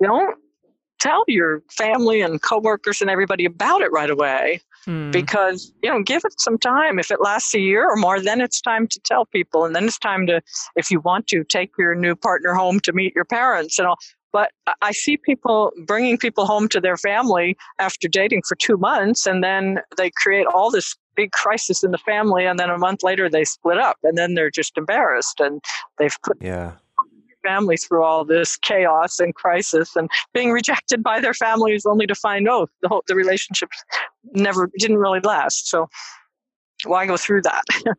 don't 0.00 0.38
tell 1.00 1.24
your 1.26 1.62
family 1.70 2.20
and 2.20 2.40
coworkers 2.42 3.00
and 3.00 3.10
everybody 3.10 3.44
about 3.44 3.80
it 3.80 3.90
right 3.90 4.10
away 4.10 4.60
mm. 4.86 5.10
because 5.10 5.72
you 5.82 5.90
know 5.90 6.02
give 6.02 6.22
it 6.24 6.40
some 6.40 6.58
time. 6.58 6.98
If 6.98 7.10
it 7.10 7.20
lasts 7.20 7.54
a 7.54 7.60
year 7.60 7.88
or 7.88 7.96
more 7.96 8.20
then 8.20 8.40
it's 8.40 8.60
time 8.60 8.86
to 8.88 9.00
tell 9.00 9.26
people 9.26 9.64
and 9.64 9.74
then 9.74 9.84
it's 9.84 9.98
time 9.98 10.26
to 10.26 10.40
if 10.76 10.90
you 10.90 11.00
want 11.00 11.26
to 11.28 11.44
take 11.44 11.72
your 11.78 11.94
new 11.94 12.14
partner 12.14 12.54
home 12.54 12.80
to 12.80 12.92
meet 12.92 13.14
your 13.14 13.24
parents 13.24 13.78
and 13.78 13.88
all. 13.88 13.96
But 14.32 14.52
I 14.80 14.92
see 14.92 15.16
people 15.16 15.72
bringing 15.86 16.16
people 16.16 16.46
home 16.46 16.68
to 16.68 16.80
their 16.80 16.96
family 16.96 17.56
after 17.80 18.06
dating 18.06 18.42
for 18.46 18.54
two 18.54 18.76
months, 18.76 19.26
and 19.26 19.42
then 19.42 19.80
they 19.96 20.12
create 20.22 20.46
all 20.46 20.70
this 20.70 20.96
big 21.16 21.32
crisis 21.32 21.82
in 21.82 21.90
the 21.90 21.98
family, 21.98 22.46
and 22.46 22.56
then 22.56 22.70
a 22.70 22.78
month 22.78 23.02
later 23.02 23.28
they 23.28 23.42
split 23.42 23.78
up, 23.78 23.96
and 24.04 24.16
then 24.16 24.34
they're 24.34 24.48
just 24.48 24.78
embarrassed, 24.78 25.40
and 25.40 25.60
they've 25.98 26.16
put 26.22 26.36
yeah 26.40 26.74
family 27.42 27.76
through 27.76 28.02
all 28.02 28.24
this 28.24 28.56
chaos 28.56 29.18
and 29.20 29.34
crisis 29.34 29.96
and 29.96 30.08
being 30.32 30.50
rejected 30.50 31.02
by 31.02 31.20
their 31.20 31.34
families 31.34 31.86
only 31.86 32.06
to 32.06 32.14
find 32.14 32.48
oh 32.48 32.66
the 32.82 32.88
whole 32.88 33.02
the 33.06 33.14
relationships 33.14 33.82
never 34.32 34.70
didn't 34.78 34.98
really 34.98 35.20
last. 35.20 35.68
So 35.68 35.88
why 36.84 37.06
go 37.06 37.16
through 37.16 37.42
that? 37.42 37.62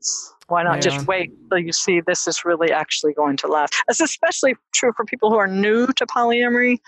Why 0.48 0.64
not 0.64 0.76
yeah. 0.76 0.92
just 0.92 1.08
wait 1.08 1.32
till 1.50 1.60
you 1.60 1.72
see 1.72 2.02
this 2.02 2.28
is 2.28 2.44
really 2.44 2.74
actually 2.74 3.14
going 3.14 3.38
to 3.38 3.48
last? 3.48 3.74
It's 3.88 4.02
especially 4.02 4.56
true 4.74 4.92
for 4.98 5.06
people 5.06 5.30
who 5.30 5.38
are 5.38 5.48
new 5.48 5.88
to 5.88 6.06
polyamory. 6.06 6.80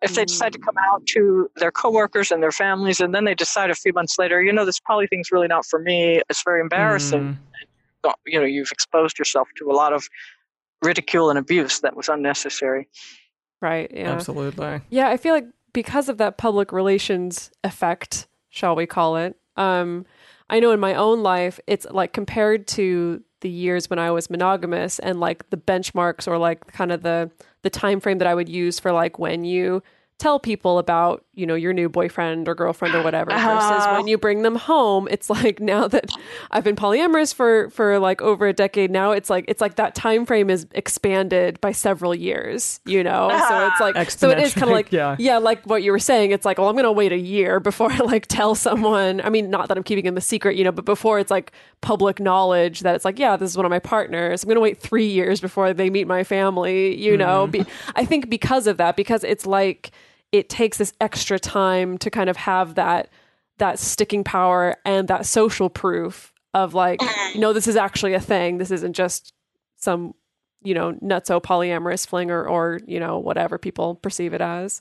If 0.00 0.14
they 0.14 0.24
decide 0.24 0.54
to 0.54 0.58
come 0.58 0.76
out 0.78 1.04
to 1.08 1.50
their 1.56 1.70
coworkers 1.70 2.30
and 2.30 2.42
their 2.42 2.52
families 2.52 2.98
and 3.00 3.14
then 3.14 3.26
they 3.26 3.34
decide 3.34 3.68
a 3.68 3.74
few 3.74 3.92
months 3.92 4.18
later 4.18 4.42
you 4.42 4.50
know 4.50 4.64
this 4.64 4.80
poly 4.80 5.06
thing's 5.06 5.30
really 5.30 5.48
not 5.48 5.66
for 5.66 5.78
me. 5.78 6.22
It's 6.30 6.42
very 6.42 6.62
embarrassing. 6.62 7.38
Mm. 8.04 8.14
you 8.24 8.40
know 8.40 8.46
you've 8.46 8.72
exposed 8.72 9.18
yourself 9.18 9.48
to 9.56 9.70
a 9.70 9.74
lot 9.74 9.92
of 9.92 10.08
ridicule 10.82 11.30
and 11.30 11.38
abuse 11.38 11.80
that 11.80 11.96
was 11.96 12.08
unnecessary. 12.08 12.88
Right. 13.60 13.90
Yeah. 13.92 14.12
Absolutely. 14.12 14.80
Yeah, 14.90 15.08
I 15.08 15.16
feel 15.16 15.34
like 15.34 15.46
because 15.72 16.08
of 16.08 16.18
that 16.18 16.38
public 16.38 16.72
relations 16.72 17.50
effect, 17.62 18.26
shall 18.48 18.74
we 18.74 18.86
call 18.86 19.16
it, 19.16 19.36
um, 19.56 20.06
I 20.48 20.58
know 20.58 20.72
in 20.72 20.80
my 20.80 20.94
own 20.94 21.22
life, 21.22 21.60
it's 21.66 21.86
like 21.90 22.12
compared 22.12 22.66
to 22.68 23.22
the 23.40 23.48
years 23.48 23.88
when 23.88 23.98
I 23.98 24.10
was 24.10 24.28
monogamous 24.28 24.98
and 24.98 25.20
like 25.20 25.48
the 25.50 25.56
benchmarks 25.56 26.26
or 26.26 26.38
like 26.38 26.66
kind 26.72 26.92
of 26.92 27.02
the 27.02 27.30
the 27.62 27.70
time 27.70 28.00
frame 28.00 28.18
that 28.18 28.26
I 28.26 28.34
would 28.34 28.48
use 28.48 28.78
for 28.78 28.92
like 28.92 29.18
when 29.18 29.44
you 29.44 29.82
tell 30.20 30.38
people 30.38 30.78
about 30.78 31.24
you 31.32 31.46
know 31.46 31.54
your 31.54 31.72
new 31.72 31.88
boyfriend 31.88 32.46
or 32.46 32.54
girlfriend 32.54 32.94
or 32.94 33.02
whatever 33.02 33.30
versus 33.30 33.46
uh-huh. 33.46 33.96
when 33.96 34.06
you 34.06 34.18
bring 34.18 34.42
them 34.42 34.54
home 34.54 35.08
it's 35.10 35.30
like 35.30 35.58
now 35.60 35.88
that 35.88 36.10
i've 36.50 36.62
been 36.62 36.76
polyamorous 36.76 37.34
for 37.34 37.70
for 37.70 37.98
like 37.98 38.20
over 38.20 38.46
a 38.46 38.52
decade 38.52 38.90
now 38.90 39.12
it's 39.12 39.30
like 39.30 39.46
it's 39.48 39.62
like 39.62 39.76
that 39.76 39.94
time 39.94 40.26
frame 40.26 40.50
is 40.50 40.66
expanded 40.72 41.58
by 41.62 41.72
several 41.72 42.14
years 42.14 42.80
you 42.84 43.02
know? 43.02 43.28
So 43.48 43.66
it's 43.66 43.80
like 43.96 44.10
so 44.10 44.28
it 44.28 44.38
is 44.38 44.52
kind 44.52 44.64
of 44.64 44.70
like 44.70 44.92
yeah. 44.92 45.16
yeah 45.18 45.38
like 45.38 45.64
what 45.64 45.82
you 45.82 45.90
were 45.90 45.98
saying 45.98 46.32
it's 46.32 46.44
like 46.44 46.58
well 46.58 46.68
i'm 46.68 46.76
gonna 46.76 46.92
wait 46.92 47.12
a 47.12 47.18
year 47.18 47.58
before 47.58 47.90
i 47.92 47.98
like 47.98 48.26
tell 48.26 48.54
someone. 48.54 49.22
I 49.22 49.30
mean 49.30 49.48
not 49.48 49.68
that 49.68 49.78
i'm 49.78 49.84
keeping 49.84 50.04
in 50.04 50.14
the 50.14 50.20
secret 50.20 50.56
you 50.56 50.64
know 50.64 50.72
but 50.72 50.84
before 50.84 51.18
it's 51.18 51.30
like 51.30 51.52
public 51.80 52.20
knowledge 52.20 52.80
that 52.80 52.94
it's 52.94 53.06
like 53.06 53.18
yeah 53.18 53.36
this 53.36 53.50
is 53.50 53.56
one 53.56 53.64
of 53.64 53.70
my 53.70 53.78
partners. 53.78 54.42
I'm 54.42 54.48
gonna 54.48 54.60
wait 54.60 54.78
three 54.78 55.06
years 55.06 55.40
before 55.40 55.72
they 55.72 55.88
meet 55.88 56.06
my 56.06 56.24
family 56.24 56.94
you 56.94 57.16
know? 57.16 57.46
Mm. 57.46 57.50
Be, 57.52 57.64
i 57.94 58.04
think 58.04 58.28
because 58.28 58.66
of 58.66 58.76
that 58.76 58.96
because 58.96 59.24
it's 59.24 59.46
like 59.46 59.92
it 60.32 60.48
takes 60.48 60.78
this 60.78 60.92
extra 61.00 61.38
time 61.38 61.98
to 61.98 62.10
kind 62.10 62.30
of 62.30 62.36
have 62.36 62.74
that 62.76 63.08
that 63.58 63.78
sticking 63.78 64.24
power 64.24 64.74
and 64.84 65.08
that 65.08 65.26
social 65.26 65.68
proof 65.68 66.32
of 66.54 66.72
like, 66.72 67.00
you 67.34 67.40
know, 67.40 67.52
this 67.52 67.68
is 67.68 67.76
actually 67.76 68.14
a 68.14 68.20
thing. 68.20 68.56
This 68.56 68.70
isn't 68.70 68.94
just 68.94 69.34
some, 69.76 70.14
you 70.62 70.72
know, 70.72 70.94
nutso 70.94 71.42
polyamorous 71.42 72.06
fling 72.06 72.30
or, 72.30 72.48
or 72.48 72.80
you 72.86 72.98
know, 72.98 73.18
whatever 73.18 73.58
people 73.58 73.96
perceive 73.96 74.32
it 74.32 74.40
as. 74.40 74.80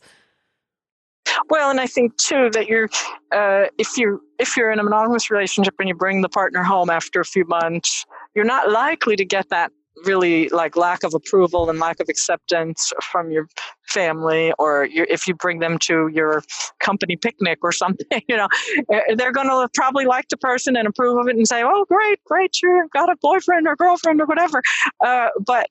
Well, 1.50 1.70
and 1.70 1.80
I 1.80 1.88
think 1.88 2.18
too 2.18 2.50
that 2.54 2.68
you're 2.68 2.90
uh, 3.32 3.66
if 3.78 3.98
you 3.98 4.22
if 4.40 4.56
you're 4.58 4.72
in 4.72 4.80
a 4.80 4.84
monogamous 4.84 5.30
relationship 5.30 5.76
and 5.80 5.88
you 5.88 5.96
bring 5.96 6.22
the 6.22 6.30
partner 6.30 6.64
home 6.64 6.90
after 6.90 7.20
a 7.20 7.26
few 7.26 7.46
months, 7.46 8.06
you're 8.36 8.46
not 8.46 8.72
likely 8.72 9.16
to 9.16 9.26
get 9.26 9.50
that 9.50 9.72
really 10.06 10.50
like 10.50 10.76
lack 10.76 11.04
of 11.04 11.14
approval 11.14 11.70
and 11.70 11.80
lack 11.80 12.00
of 12.00 12.08
acceptance 12.10 12.92
from 13.02 13.32
your 13.32 13.48
family 13.88 14.54
or 14.60 14.86
your, 14.86 15.06
if 15.10 15.28
you 15.28 15.34
bring 15.34 15.60
them 15.60 15.78
to 15.80 16.10
your 16.14 16.44
company 16.80 17.16
picnic 17.16 17.60
or 17.62 17.72
something 17.72 18.22
you 18.28 18.38
know 18.38 18.48
eh, 18.92 19.16
they're 19.16 19.32
going 19.32 19.48
to 19.48 19.68
probably 19.74 20.06
like 20.06 20.28
the 20.30 20.38
person 20.38 20.76
and 20.76 20.88
approve 20.88 21.18
of 21.18 21.28
it 21.28 21.36
and 21.36 21.48
say 21.48 21.64
oh 21.64 21.86
great 21.86 22.24
great 22.26 22.56
you've 22.62 22.92
got 22.92 23.10
a 23.10 23.16
boyfriend 23.22 23.68
or 23.68 23.76
girlfriend 23.76 24.22
or 24.22 24.26
whatever 24.26 24.62
uh, 25.04 25.30
but 25.46 25.70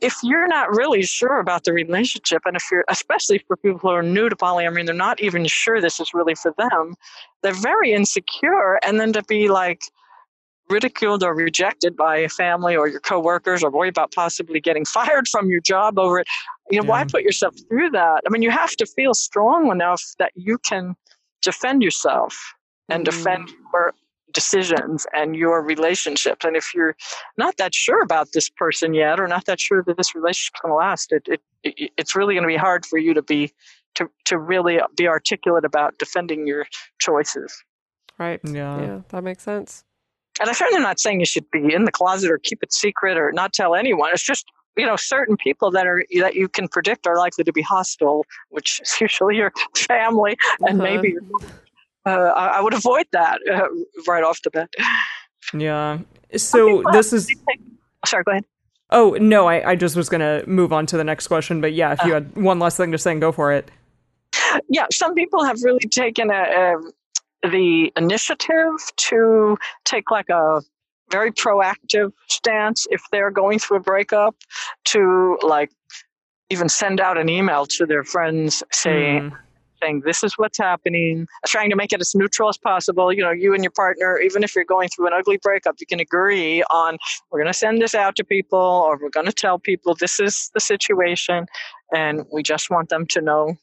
if 0.00 0.16
you're 0.22 0.46
not 0.46 0.70
really 0.70 1.02
sure 1.02 1.40
about 1.40 1.64
the 1.64 1.72
relationship, 1.72 2.42
and 2.46 2.56
if 2.56 2.64
you're, 2.70 2.84
especially 2.88 3.38
for 3.46 3.56
people 3.56 3.78
who 3.80 3.88
are 3.88 4.02
new 4.02 4.28
to 4.28 4.36
polyamory 4.36 4.80
and 4.80 4.88
they're 4.88 4.94
not 4.94 5.20
even 5.20 5.46
sure 5.46 5.80
this 5.80 5.98
is 5.98 6.14
really 6.14 6.34
for 6.34 6.54
them, 6.58 6.94
they're 7.42 7.52
very 7.52 7.92
insecure. 7.92 8.78
And 8.84 9.00
then 9.00 9.12
to 9.14 9.22
be 9.24 9.48
like 9.48 9.82
ridiculed 10.70 11.22
or 11.22 11.34
rejected 11.34 11.96
by 11.96 12.16
a 12.16 12.28
family 12.28 12.76
or 12.76 12.88
your 12.88 13.00
coworkers 13.00 13.62
or 13.62 13.70
worry 13.70 13.88
about 13.88 14.12
possibly 14.12 14.60
getting 14.60 14.84
fired 14.96 15.28
from 15.28 15.48
your 15.48 15.60
job 15.60 15.98
over 15.98 16.20
it, 16.20 16.28
you 16.70 16.78
know, 16.78 16.84
yeah. 16.84 16.90
why 16.90 17.04
put 17.04 17.22
yourself 17.22 17.54
through 17.68 17.90
that? 17.90 18.22
I 18.26 18.30
mean, 18.30 18.42
you 18.42 18.50
have 18.50 18.76
to 18.76 18.86
feel 18.86 19.14
strong 19.14 19.70
enough 19.70 20.02
that 20.18 20.32
you 20.34 20.58
can 20.58 20.94
defend 21.42 21.82
yourself 21.82 22.36
and 22.88 23.06
mm-hmm. 23.06 23.16
defend 23.16 23.48
your 23.72 23.94
decisions 24.32 25.06
and 25.12 25.34
your 25.34 25.62
relationships. 25.62 26.44
And 26.44 26.56
if 26.56 26.72
you're 26.74 26.96
not 27.36 27.56
that 27.56 27.74
sure 27.74 28.02
about 28.02 28.28
this 28.32 28.48
person 28.48 28.94
yet, 28.94 29.18
or 29.18 29.26
not 29.26 29.46
that 29.46 29.60
sure 29.60 29.82
that 29.86 29.96
this 29.96 30.14
relationship's 30.14 30.60
going 30.60 30.72
to 30.72 30.76
last, 30.76 31.12
it, 31.12 31.26
it, 31.26 31.40
it, 31.64 31.90
it's 31.96 32.14
really 32.14 32.34
going 32.34 32.44
to 32.44 32.48
be 32.48 32.56
hard 32.56 32.86
for 32.86 32.98
you 32.98 33.14
to 33.14 33.22
be 33.22 33.52
to 33.96 34.08
to 34.26 34.38
really 34.38 34.78
be 34.96 35.08
articulate 35.08 35.64
about 35.64 35.98
defending 35.98 36.46
your 36.46 36.64
choices. 37.00 37.52
Right. 38.18 38.40
Yeah. 38.44 38.80
Yeah, 38.80 39.00
that 39.08 39.24
makes 39.24 39.42
sense. 39.42 39.84
And 40.40 40.48
I'm 40.48 40.54
certainly 40.54 40.82
not 40.82 40.98
saying 40.98 41.20
you 41.20 41.26
should 41.26 41.50
be 41.50 41.72
in 41.72 41.84
the 41.84 41.92
closet 41.92 42.30
or 42.30 42.38
keep 42.38 42.62
it 42.62 42.72
secret 42.72 43.18
or 43.18 43.30
not 43.32 43.52
tell 43.52 43.74
anyone. 43.74 44.10
It's 44.12 44.22
just 44.22 44.46
you 44.76 44.86
know 44.86 44.96
certain 44.96 45.36
people 45.36 45.70
that 45.72 45.86
are 45.86 46.04
that 46.20 46.34
you 46.34 46.48
can 46.48 46.66
predict 46.68 47.06
are 47.06 47.16
likely 47.16 47.44
to 47.44 47.52
be 47.52 47.62
hostile, 47.62 48.24
which 48.48 48.80
is 48.80 49.00
usually 49.00 49.36
your 49.36 49.52
family 49.76 50.36
and 50.60 50.80
uh-huh. 50.80 50.96
maybe 50.96 51.16
uh, 52.06 52.10
I, 52.10 52.46
I, 52.46 52.60
would 52.60 52.72
avoid 52.72 53.06
that 53.12 53.38
uh, 53.52 53.68
right 54.08 54.24
off 54.24 54.40
the 54.42 54.50
bat. 54.50 54.70
Yeah. 55.52 55.98
So 56.36 56.82
this 56.92 57.12
is. 57.12 57.30
Sorry, 58.06 58.24
go 58.24 58.32
ahead. 58.32 58.44
Oh 58.90 59.16
no, 59.20 59.46
I, 59.46 59.70
I 59.70 59.76
just 59.76 59.96
was 59.96 60.08
gonna 60.08 60.42
move 60.46 60.72
on 60.72 60.86
to 60.86 60.96
the 60.96 61.04
next 61.04 61.28
question, 61.28 61.60
but 61.60 61.72
yeah, 61.74 61.92
if 61.92 62.02
you 62.04 62.12
uh, 62.12 62.14
had 62.14 62.36
one 62.36 62.58
last 62.58 62.76
thing 62.76 62.92
to 62.92 62.98
say, 62.98 63.18
go 63.18 63.32
for 63.32 63.52
it. 63.52 63.70
Yeah, 64.68 64.86
some 64.90 65.14
people 65.14 65.44
have 65.44 65.62
really 65.62 65.80
taken 65.80 66.30
a, 66.30 66.34
a, 66.34 66.76
the 67.42 67.92
initiative 67.96 68.74
to 68.96 69.56
take 69.84 70.10
like 70.10 70.28
a 70.28 70.62
very 71.10 71.32
proactive 71.32 72.12
stance 72.28 72.86
if 72.90 73.02
they're 73.10 73.30
going 73.30 73.58
through 73.58 73.78
a 73.78 73.80
breakup 73.80 74.36
to 74.84 75.38
like 75.42 75.70
even 76.50 76.68
send 76.68 77.00
out 77.00 77.18
an 77.18 77.28
email 77.28 77.66
to 77.66 77.86
their 77.86 78.04
friends 78.04 78.62
saying. 78.72 79.30
Mm 79.30 79.36
saying 79.82 80.02
this 80.04 80.22
is 80.22 80.34
what's 80.36 80.58
happening, 80.58 81.26
trying 81.46 81.70
to 81.70 81.76
make 81.76 81.92
it 81.92 82.00
as 82.00 82.14
neutral 82.14 82.48
as 82.48 82.58
possible. 82.58 83.12
You 83.12 83.22
know, 83.22 83.30
you 83.30 83.54
and 83.54 83.64
your 83.64 83.70
partner, 83.70 84.18
even 84.18 84.42
if 84.42 84.54
you're 84.54 84.64
going 84.64 84.88
through 84.88 85.06
an 85.06 85.12
ugly 85.12 85.38
breakup, 85.42 85.76
you 85.78 85.86
can 85.86 86.00
agree 86.00 86.62
on 86.70 86.98
we're 87.30 87.38
going 87.38 87.52
to 87.52 87.58
send 87.58 87.80
this 87.80 87.94
out 87.94 88.16
to 88.16 88.24
people 88.24 88.58
or 88.58 88.98
we're 89.00 89.10
going 89.10 89.26
to 89.26 89.32
tell 89.32 89.58
people 89.58 89.94
this 89.94 90.20
is 90.20 90.50
the 90.54 90.60
situation. 90.60 91.46
And 91.94 92.24
we 92.32 92.42
just 92.42 92.70
want 92.70 92.88
them 92.88 93.06
to 93.06 93.20
know 93.20 93.56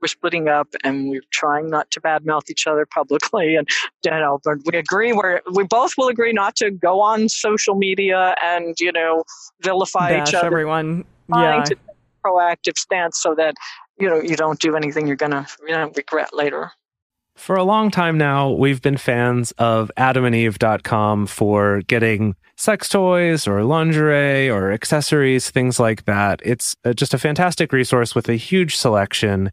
we're 0.00 0.08
splitting 0.08 0.48
up 0.48 0.68
and 0.84 1.10
we're 1.10 1.22
trying 1.30 1.68
not 1.68 1.90
to 1.90 2.00
badmouth 2.00 2.50
each 2.50 2.66
other 2.66 2.86
publicly 2.86 3.56
and 3.56 3.68
you 4.04 4.10
know 4.10 4.40
but 4.44 4.58
we 4.66 4.78
agree 4.78 5.12
we're 5.12 5.40
we 5.52 5.64
both 5.64 5.92
will 5.98 6.08
agree 6.08 6.32
not 6.32 6.56
to 6.56 6.70
go 6.70 7.00
on 7.00 7.28
social 7.28 7.74
media 7.74 8.34
and 8.42 8.78
you 8.80 8.92
know 8.92 9.24
vilify 9.62 10.22
each 10.22 10.34
other 10.34 10.46
everyone 10.46 11.04
yeah 11.34 11.64
proactive 12.24 12.76
stance 12.76 13.20
so 13.20 13.34
that 13.34 13.54
you 13.98 14.08
know 14.08 14.20
you 14.20 14.36
don't 14.36 14.60
do 14.60 14.76
anything 14.76 15.06
you're 15.06 15.16
gonna 15.16 15.46
you 15.66 15.74
know, 15.74 15.90
regret 15.96 16.30
later. 16.32 16.72
For 17.36 17.54
a 17.54 17.62
long 17.62 17.92
time 17.92 18.18
now, 18.18 18.50
we've 18.50 18.82
been 18.82 18.96
fans 18.96 19.52
of 19.58 19.92
adamandeve.com 19.96 21.28
for 21.28 21.82
getting 21.82 22.34
sex 22.56 22.88
toys 22.88 23.46
or 23.46 23.62
lingerie 23.62 24.50
or 24.50 24.72
accessories, 24.72 25.48
things 25.48 25.78
like 25.78 26.04
that. 26.06 26.40
It's 26.44 26.74
uh, 26.84 26.94
just 26.94 27.14
a 27.14 27.18
fantastic 27.18 27.72
resource 27.72 28.12
with 28.16 28.28
a 28.28 28.34
huge 28.34 28.74
selection. 28.74 29.52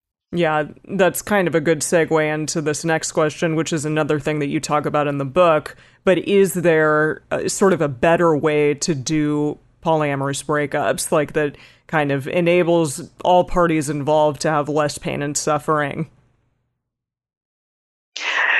Yeah, 0.33 0.63
that's 0.85 1.21
kind 1.21 1.47
of 1.47 1.55
a 1.55 1.61
good 1.61 1.79
segue 1.81 2.33
into 2.33 2.61
this 2.61 2.85
next 2.85 3.11
question, 3.11 3.55
which 3.55 3.73
is 3.73 3.83
another 3.83 4.19
thing 4.19 4.39
that 4.39 4.47
you 4.47 4.61
talk 4.61 4.85
about 4.85 5.07
in 5.07 5.17
the 5.17 5.25
book. 5.25 5.75
But 6.05 6.19
is 6.19 6.53
there 6.53 7.21
a, 7.31 7.49
sort 7.49 7.73
of 7.73 7.81
a 7.81 7.89
better 7.89 8.35
way 8.35 8.73
to 8.75 8.95
do 8.95 9.59
polyamorous 9.83 10.45
breakups, 10.45 11.11
like 11.11 11.33
that 11.33 11.57
kind 11.87 12.13
of 12.13 12.27
enables 12.27 13.09
all 13.25 13.43
parties 13.43 13.89
involved 13.89 14.41
to 14.41 14.49
have 14.49 14.69
less 14.69 14.97
pain 14.97 15.21
and 15.21 15.35
suffering? 15.35 16.09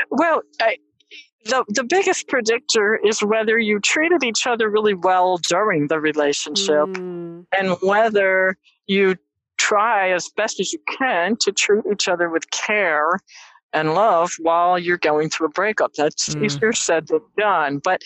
Well, 0.09 0.41
I, 0.59 0.75
the 1.45 1.63
the 1.69 1.85
biggest 1.85 2.27
predictor 2.27 2.99
is 3.01 3.23
whether 3.23 3.57
you 3.57 3.79
treated 3.79 4.25
each 4.25 4.45
other 4.45 4.69
really 4.69 4.93
well 4.93 5.37
during 5.37 5.87
the 5.87 6.01
relationship, 6.01 6.87
mm. 6.89 7.45
and 7.57 7.77
whether 7.81 8.57
you 8.87 9.15
try 9.71 10.11
as 10.11 10.27
best 10.35 10.59
as 10.59 10.73
you 10.73 10.79
can 10.97 11.37
to 11.37 11.51
treat 11.51 11.83
each 11.91 12.09
other 12.09 12.29
with 12.29 12.49
care 12.51 13.19
and 13.73 13.93
love 13.93 14.31
while 14.39 14.77
you're 14.77 14.97
going 14.97 15.29
through 15.29 15.47
a 15.47 15.51
breakup. 15.51 15.93
That's 15.93 16.35
mm. 16.35 16.43
easier 16.43 16.73
said 16.73 17.07
than 17.07 17.21
done. 17.37 17.79
But 17.81 18.01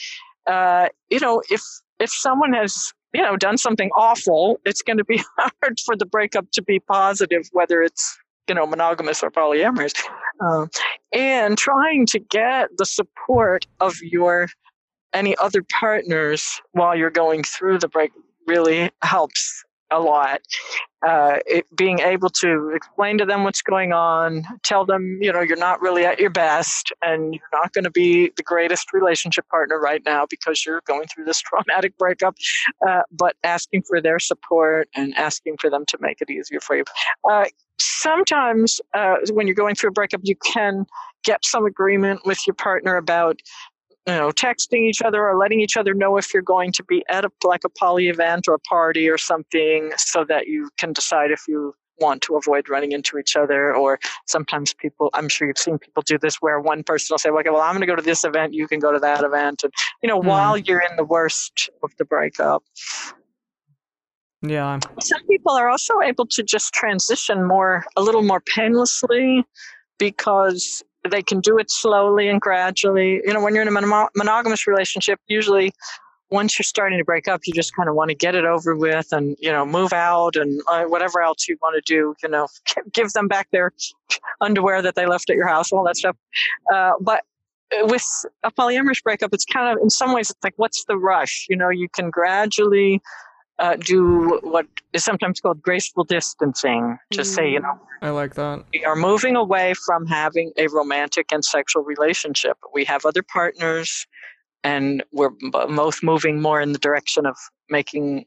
uh, 0.45 0.89
you 1.09 1.20
know, 1.20 1.41
if 1.49 1.61
if 1.99 2.11
someone 2.11 2.53
has 2.53 2.93
you 3.13 3.22
know 3.22 3.36
done 3.36 3.57
something 3.57 3.89
awful, 3.95 4.59
it's 4.63 4.84
going 4.84 4.97
to 4.97 5.03
be 5.03 5.24
hard 5.38 5.80
for 5.84 5.95
the 5.95 6.05
breakup 6.05 6.51
to 6.51 6.61
be 6.61 6.80
positive, 6.80 7.49
whether 7.51 7.82
it's 7.82 8.16
you 8.47 8.53
know 8.53 8.68
monogamous 8.68 9.24
or 9.24 9.32
polyamorous. 9.32 9.93
Uh, 10.39 10.68
and 11.13 11.57
trying 11.57 12.05
to 12.05 12.20
get 12.20 12.70
the 12.78 12.86
support 12.86 13.66
of 13.80 13.95
your 14.03 14.49
any 15.13 15.36
other 15.38 15.63
partners 15.80 16.61
while 16.74 16.95
you're 16.95 17.09
going 17.09 17.41
through 17.41 17.80
the 17.80 17.88
break 17.88 18.11
really 18.47 18.91
helps 19.01 19.64
a 19.91 19.99
lot. 19.99 20.41
Uh, 21.05 21.38
it, 21.45 21.65
being 21.75 21.99
able 21.99 22.29
to 22.29 22.71
explain 22.73 23.17
to 23.19 23.25
them 23.25 23.43
what's 23.43 23.61
going 23.61 23.93
on, 23.93 24.43
tell 24.63 24.86
them, 24.86 25.19
you 25.21 25.31
know, 25.31 25.41
you're 25.41 25.57
not 25.57 25.79
really 25.79 26.03
at 26.03 26.19
your 26.19 26.31
best 26.31 26.91
and 27.03 27.36
you're 27.36 27.49
not 27.53 27.71
going 27.73 27.83
to 27.83 27.91
be 27.91 28.31
the 28.38 28.43
greatest 28.43 28.91
relationship 28.91 29.47
partner 29.49 29.79
right 29.79 30.01
now 30.05 30.25
because 30.27 30.65
you're 30.65 30.81
going 30.88 31.07
through 31.07 31.25
this 31.25 31.39
traumatic 31.41 31.95
breakup, 31.97 32.36
uh, 32.88 33.01
but 33.11 33.36
asking 33.43 33.83
for 33.88 34.01
their 34.01 34.17
support 34.17 34.89
and 34.95 35.15
asking 35.15 35.57
for 35.57 35.69
them 35.69 35.86
to 35.88 35.97
make 36.01 36.21
it 36.21 36.29
easier 36.29 36.59
for 36.59 36.75
you. 36.75 36.83
Uh, 37.29 37.45
sometimes 37.79 38.81
uh, 38.93 39.17
when 39.31 39.47
you're 39.47 39.55
going 39.55 39.75
through 39.75 39.89
a 39.89 39.93
breakup, 39.93 40.21
you 40.23 40.36
can 40.38 40.86
get 41.23 41.43
some 41.43 41.65
agreement 41.65 42.21
with 42.25 42.39
your 42.47 42.53
partner 42.53 42.95
about 42.95 43.39
you 44.08 44.14
know, 44.14 44.30
texting 44.30 44.88
each 44.88 45.01
other 45.01 45.28
or 45.28 45.38
letting 45.38 45.62
each 45.62 45.78
other 45.78 45.93
know 45.93 46.18
if 46.18 46.34
you're 46.34 46.43
going 46.43 46.72
to 46.74 46.84
be 46.84 47.03
at 47.10 47.26
a 47.26 47.32
like 47.43 47.64
a 47.66 47.70
poly 47.70 48.08
event 48.08 48.47
or 48.47 48.53
a 48.53 48.60
party 48.60 49.10
or 49.10 49.18
something, 49.18 49.91
so 49.97 50.24
that 50.26 50.47
you 50.47 50.70
can 50.78 50.93
decide 50.93 51.32
if 51.32 51.41
you 51.47 51.74
want 51.99 52.22
to 52.22 52.36
avoid 52.36 52.70
running 52.70 52.91
into 52.91 53.18
each 53.18 53.36
other. 53.36 53.74
Or 53.74 53.99
sometimes 54.28 54.74
people, 54.74 55.10
I'm 55.14 55.30
sure 55.30 55.47
you've 55.47 55.58
seen 55.58 55.80
people 55.80 56.03
do 56.06 56.18
this, 56.20 56.36
where 56.36 56.60
one 56.60 56.84
person 56.84 57.14
will 57.14 57.20
say, 57.20 57.30
"Okay, 57.30 57.49
well, 57.49 57.62
I'm 57.62 57.74
going 57.74 57.82
to 57.82 57.88
go 57.88 57.95
to 57.95 58.01
this 58.01 58.24
event, 58.24 58.53
you 58.53 58.68
can 58.68 58.80
go 58.80 58.91
to 58.91 58.99
that 58.99 59.24
event," 59.24 59.64
and 59.64 59.74
you 60.03 60.10
know, 60.10 60.22
mm. 60.22 60.26
while 60.26 60.58
you're 60.58 60.82
in 60.82 60.95
the 60.97 61.06
worst 61.06 61.70
of 61.84 61.91
the 61.97 62.06
breakup. 62.06 62.64
Yeah. 64.41 64.80
Some 64.99 65.26
people 65.28 65.53
are 65.53 65.70
also 65.70 66.01
able 66.01 66.28
to 66.28 66.43
just 66.43 66.74
transition 66.74 67.47
more, 67.47 67.86
a 67.95 68.03
little 68.03 68.22
more 68.22 68.41
painlessly 68.41 69.43
because 69.97 70.84
they 71.10 71.24
can 71.24 71.39
do 71.39 71.58
it 71.58 71.72
slowly 71.72 72.28
and 72.28 72.41
gradually. 72.41 73.22
You 73.26 73.34
know, 73.34 73.41
when 73.41 73.53
you're 73.53 73.62
in 73.62 73.68
a 73.68 73.82
mon- 73.82 74.10
monogamous 74.16 74.68
relationship, 74.68 75.20
usually 75.28 75.72
once 76.32 76.58
you're 76.58 76.64
starting 76.64 76.97
to 76.97 77.06
break 77.06 77.28
up, 77.28 77.41
you 77.45 77.53
just 77.53 77.76
kind 77.76 77.88
of 77.88 77.95
want 77.95 78.10
to 78.10 78.16
get 78.16 78.36
it 78.36 78.45
over 78.45 78.76
with 78.76 79.12
and, 79.12 79.38
you 79.39 79.51
know, 79.51 79.66
move 79.66 79.93
out 79.93 80.36
and 80.36 80.62
uh, 80.68 80.84
whatever 80.84 81.22
else 81.22 81.47
you 81.47 81.58
want 81.62 81.76
to 81.76 81.82
do, 81.93 82.16
you 82.24 82.30
know, 82.30 82.47
give 82.93 83.12
them 83.14 83.28
back 83.28 83.47
their 83.51 83.72
underwear 84.41 84.82
that 84.82 84.95
they 84.95 85.06
left 85.06 85.30
at 85.30 85.36
your 85.36 85.47
house, 85.47 85.72
all 85.72 85.84
that 85.84 85.97
stuff. 85.97 86.18
Uh, 86.74 86.93
but 86.99 87.24
with 87.84 88.06
a 88.43 88.51
polyamorous 88.51 89.01
breakup, 89.03 89.34
it's 89.34 89.45
kind 89.45 89.76
of, 89.76 89.82
in 89.82 89.89
some 89.89 90.14
ways, 90.14 90.30
it's 90.30 90.43
like, 90.43 90.53
what's 90.58 90.86
the 90.86 90.97
rush? 90.97 91.45
You 91.49 91.56
know, 91.56 91.70
you 91.70 91.89
can 91.89 92.10
gradually 92.10 93.01
uh, 93.60 93.76
do 93.78 94.39
what 94.43 94.68
is 94.93 95.03
sometimes 95.03 95.39
called 95.39 95.62
graceful 95.62 96.03
distancing. 96.03 96.97
Just 97.12 97.32
mm. 97.32 97.36
say, 97.36 97.51
you 97.51 97.60
know, 97.60 97.80
I 98.01 98.10
like 98.10 98.36
that. 98.36 98.66
We 98.74 98.84
are 98.86 98.95
moving 98.95 99.36
away 99.36 99.74
from 99.86 100.06
having 100.06 100.51
a 100.58 100.68
romantic 100.68 101.32
and 101.32 101.43
sexual 101.43 101.84
relationship. 101.84 102.58
We 102.74 102.84
have 102.86 103.06
other 103.06 103.24
partners, 103.24 104.06
and 104.64 105.03
we're 105.12 105.32
both 105.51 106.03
moving 106.03 106.41
more 106.41 106.60
in 106.60 106.74
the 106.74 106.80
direction 106.80 107.26
of 107.26 107.38
making 107.70 108.26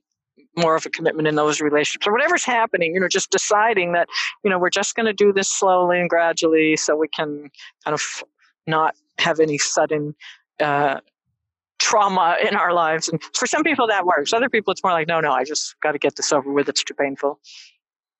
more 0.56 0.74
of 0.74 0.84
a 0.86 0.90
commitment 0.90 1.28
in 1.28 1.36
those 1.36 1.60
relationships 1.60 2.06
or 2.06 2.12
whatever's 2.12 2.44
happening 2.44 2.92
you 2.92 2.98
know 2.98 3.06
just 3.06 3.30
deciding 3.30 3.92
that 3.92 4.08
you 4.42 4.50
know 4.50 4.58
we're 4.58 4.70
just 4.70 4.96
going 4.96 5.06
to 5.06 5.12
do 5.12 5.32
this 5.32 5.48
slowly 5.48 6.00
and 6.00 6.10
gradually 6.10 6.76
so 6.76 6.96
we 6.96 7.06
can 7.06 7.48
kind 7.84 7.94
of 7.94 8.02
not 8.66 8.96
have 9.18 9.38
any 9.38 9.56
sudden 9.56 10.14
uh, 10.60 10.98
trauma 11.78 12.36
in 12.46 12.56
our 12.56 12.72
lives. 12.72 13.08
And 13.08 13.22
for 13.34 13.46
some 13.46 13.62
people 13.62 13.86
that 13.86 14.04
works. 14.06 14.32
Other 14.32 14.48
people 14.48 14.72
it's 14.72 14.82
more 14.82 14.92
like, 14.92 15.08
no, 15.08 15.20
no, 15.20 15.32
I 15.32 15.44
just 15.44 15.78
got 15.80 15.92
to 15.92 15.98
get 15.98 16.16
this 16.16 16.32
over 16.32 16.52
with. 16.52 16.68
It's 16.68 16.82
too 16.82 16.94
painful. 16.94 17.40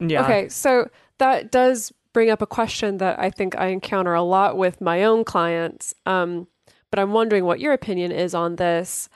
Yeah. 0.01 0.23
Okay, 0.25 0.49
so 0.49 0.89
that 1.19 1.51
does 1.51 1.93
bring 2.13 2.31
up 2.31 2.41
a 2.41 2.47
question 2.47 2.99
that 2.99 3.19
I 3.19 3.31
think 3.31 3.59
I 3.59 3.67
encounter 3.67 4.15
a 4.15 4.23
lot 4.23 4.57
with 4.57 4.81
my 4.81 5.05
own 5.05 5.25
clients. 5.25 5.95
Um, 6.07 6.47
but 6.91 6.99
I'm 6.99 7.13
wondering 7.13 7.45
what 7.45 7.61
your 7.61 7.73
opinion 7.73 8.13
is 8.13 8.35
on 8.35 8.57
this. 8.57 9.09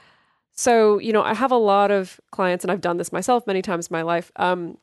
So, 0.55 0.99
you 0.99 1.13
know, 1.13 1.23
I 1.23 1.35
have 1.35 1.51
a 1.51 1.57
lot 1.57 1.91
of 1.91 2.21
clients, 2.31 2.65
and 2.65 2.71
I've 2.71 2.81
done 2.81 2.99
this 2.99 3.13
myself 3.13 3.47
many 3.47 3.63
times 3.63 3.87
in 3.89 3.95
my 3.95 4.03
life, 4.03 4.31
um, 4.37 4.77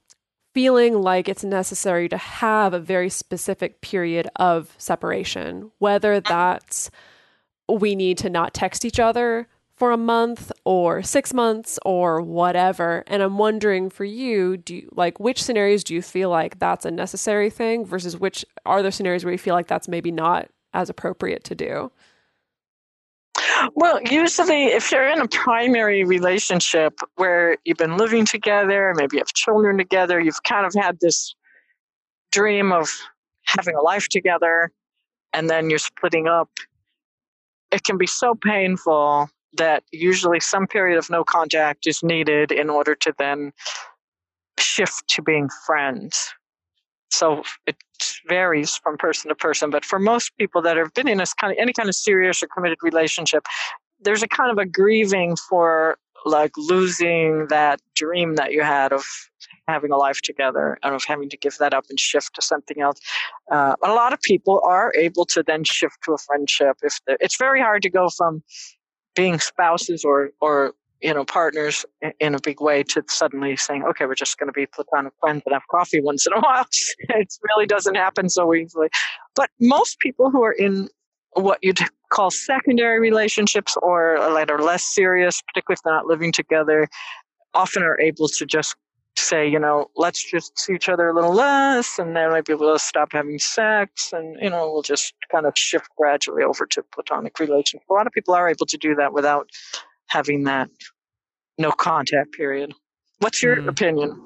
feeling 0.53 1.01
like 1.01 1.29
it's 1.29 1.43
necessary 1.43 2.09
to 2.09 2.17
have 2.17 2.73
a 2.73 2.79
very 2.79 3.09
specific 3.09 3.81
period 3.81 4.27
of 4.37 4.73
separation, 4.79 5.71
whether 5.77 6.19
that's 6.19 6.89
we 7.77 7.95
need 7.95 8.17
to 8.19 8.29
not 8.29 8.53
text 8.53 8.85
each 8.85 8.99
other 8.99 9.47
for 9.75 9.91
a 9.91 9.97
month 9.97 10.51
or 10.65 11.01
six 11.01 11.33
months 11.33 11.79
or 11.85 12.21
whatever. 12.21 13.03
And 13.07 13.23
I'm 13.23 13.37
wondering 13.37 13.89
for 13.89 14.03
you, 14.03 14.57
do 14.57 14.75
you, 14.75 14.89
like 14.93 15.19
which 15.19 15.41
scenarios 15.41 15.85
do 15.85 15.95
you 15.95 16.01
feel 16.01 16.29
like 16.29 16.59
that's 16.59 16.85
a 16.85 16.91
necessary 16.91 17.49
thing 17.49 17.85
versus 17.85 18.17
which 18.17 18.45
are 18.65 18.81
there 18.81 18.91
scenarios 18.91 19.23
where 19.23 19.31
you 19.31 19.37
feel 19.37 19.55
like 19.55 19.67
that's 19.67 19.87
maybe 19.87 20.11
not 20.11 20.49
as 20.73 20.89
appropriate 20.89 21.45
to 21.45 21.55
do? 21.55 21.91
Well, 23.73 24.01
usually, 24.09 24.65
if 24.67 24.91
you're 24.91 25.07
in 25.07 25.21
a 25.21 25.27
primary 25.27 26.03
relationship 26.03 26.99
where 27.15 27.57
you've 27.65 27.77
been 27.77 27.97
living 27.97 28.25
together, 28.25 28.93
maybe 28.95 29.17
you 29.17 29.19
have 29.19 29.33
children 29.33 29.77
together, 29.77 30.19
you've 30.19 30.43
kind 30.43 30.65
of 30.65 30.73
had 30.73 30.97
this 30.99 31.35
dream 32.31 32.71
of 32.71 32.89
having 33.45 33.75
a 33.75 33.81
life 33.81 34.07
together, 34.09 34.71
and 35.33 35.49
then 35.49 35.69
you're 35.69 35.79
splitting 35.79 36.27
up 36.27 36.49
it 37.71 37.83
can 37.83 37.97
be 37.97 38.07
so 38.07 38.35
painful 38.35 39.29
that 39.53 39.83
usually 39.91 40.39
some 40.39 40.67
period 40.67 40.97
of 40.97 41.09
no 41.09 41.23
contact 41.23 41.87
is 41.87 42.03
needed 42.03 42.51
in 42.51 42.69
order 42.69 42.95
to 42.95 43.13
then 43.17 43.51
shift 44.59 45.07
to 45.07 45.21
being 45.21 45.49
friends. 45.65 46.33
So 47.11 47.43
it 47.65 47.75
varies 48.27 48.75
from 48.75 48.97
person 48.97 49.29
to 49.29 49.35
person, 49.35 49.71
but 49.71 49.83
for 49.83 49.97
most 49.97 50.31
people 50.37 50.61
that 50.61 50.77
have 50.77 50.93
been 50.93 51.07
in 51.07 51.17
this 51.17 51.33
kind 51.33 51.51
of 51.51 51.57
any 51.59 51.73
kind 51.73 51.89
of 51.89 51.95
serious 51.95 52.43
or 52.43 52.47
committed 52.47 52.77
relationship, 52.83 53.45
there's 53.99 54.23
a 54.23 54.27
kind 54.27 54.51
of 54.51 54.57
a 54.57 54.65
grieving 54.65 55.35
for 55.35 55.97
like 56.25 56.51
losing 56.57 57.47
that 57.47 57.79
dream 57.95 58.35
that 58.35 58.51
you 58.51 58.61
had 58.61 58.91
of 58.91 59.05
having 59.67 59.91
a 59.91 59.97
life 59.97 60.21
together 60.21 60.77
and 60.83 60.95
of 60.95 61.03
having 61.05 61.29
to 61.29 61.37
give 61.37 61.57
that 61.59 61.73
up 61.73 61.85
and 61.89 61.99
shift 61.99 62.33
to 62.35 62.41
something 62.41 62.81
else. 62.81 62.99
Uh, 63.51 63.75
a 63.83 63.93
lot 63.93 64.13
of 64.13 64.21
people 64.21 64.61
are 64.65 64.93
able 64.95 65.25
to 65.25 65.43
then 65.43 65.63
shift 65.63 65.97
to 66.03 66.13
a 66.13 66.17
friendship. 66.17 66.77
If 66.83 66.99
it's 67.07 67.37
very 67.37 67.61
hard 67.61 67.81
to 67.83 67.89
go 67.89 68.09
from 68.09 68.43
being 69.15 69.39
spouses 69.39 70.03
or 70.03 70.31
or 70.39 70.73
you 71.01 71.13
know 71.13 71.23
partners 71.23 71.85
in 72.19 72.35
a 72.35 72.39
big 72.41 72.61
way 72.61 72.83
to 72.83 73.03
suddenly 73.07 73.55
saying, 73.55 73.83
okay, 73.83 74.05
we're 74.05 74.15
just 74.15 74.37
going 74.37 74.47
to 74.47 74.53
be 74.53 74.65
platonic 74.65 75.13
friends 75.19 75.43
and 75.45 75.53
have 75.53 75.63
coffee 75.69 76.01
once 76.01 76.27
in 76.27 76.33
a 76.33 76.39
while. 76.41 76.65
it 77.09 77.33
really 77.49 77.65
doesn't 77.65 77.95
happen 77.95 78.29
so 78.29 78.53
easily. 78.53 78.89
But 79.35 79.49
most 79.59 79.99
people 79.99 80.29
who 80.29 80.43
are 80.43 80.51
in 80.51 80.89
what 81.33 81.59
you'd 81.61 81.79
call 82.11 82.31
secondary 82.31 82.99
relationships 82.99 83.77
or 83.81 84.17
that 84.19 84.49
are 84.49 84.59
less 84.61 84.83
serious, 84.83 85.41
particularly 85.41 85.77
if 85.77 85.83
they're 85.83 85.93
not 85.93 86.07
living 86.07 86.31
together, 86.31 86.87
often 87.53 87.83
are 87.83 87.99
able 87.99 88.27
to 88.27 88.45
just 88.45 88.75
say, 89.17 89.47
you 89.47 89.59
know, 89.59 89.89
let's 89.95 90.23
just 90.23 90.57
see 90.57 90.73
each 90.73 90.89
other 90.89 91.09
a 91.09 91.13
little 91.13 91.33
less, 91.33 91.99
and 91.99 92.15
then 92.15 92.31
maybe 92.31 92.53
we'll 92.53 92.79
stop 92.79 93.11
having 93.11 93.37
sex, 93.37 94.13
and 94.13 94.37
you 94.41 94.49
know, 94.49 94.71
we'll 94.71 94.81
just 94.81 95.13
kind 95.31 95.45
of 95.45 95.53
shift 95.55 95.89
gradually 95.97 96.43
over 96.43 96.65
to 96.65 96.83
platonic 96.93 97.39
relations. 97.39 97.81
A 97.89 97.93
lot 97.93 98.07
of 98.07 98.13
people 98.13 98.33
are 98.33 98.49
able 98.49 98.65
to 98.65 98.77
do 98.77 98.95
that 98.95 99.13
without 99.13 99.49
having 100.07 100.43
that 100.45 100.69
no 101.57 101.71
contact 101.71 102.31
period. 102.33 102.73
What's 103.19 103.43
your 103.43 103.57
mm. 103.57 103.67
opinion? 103.67 104.25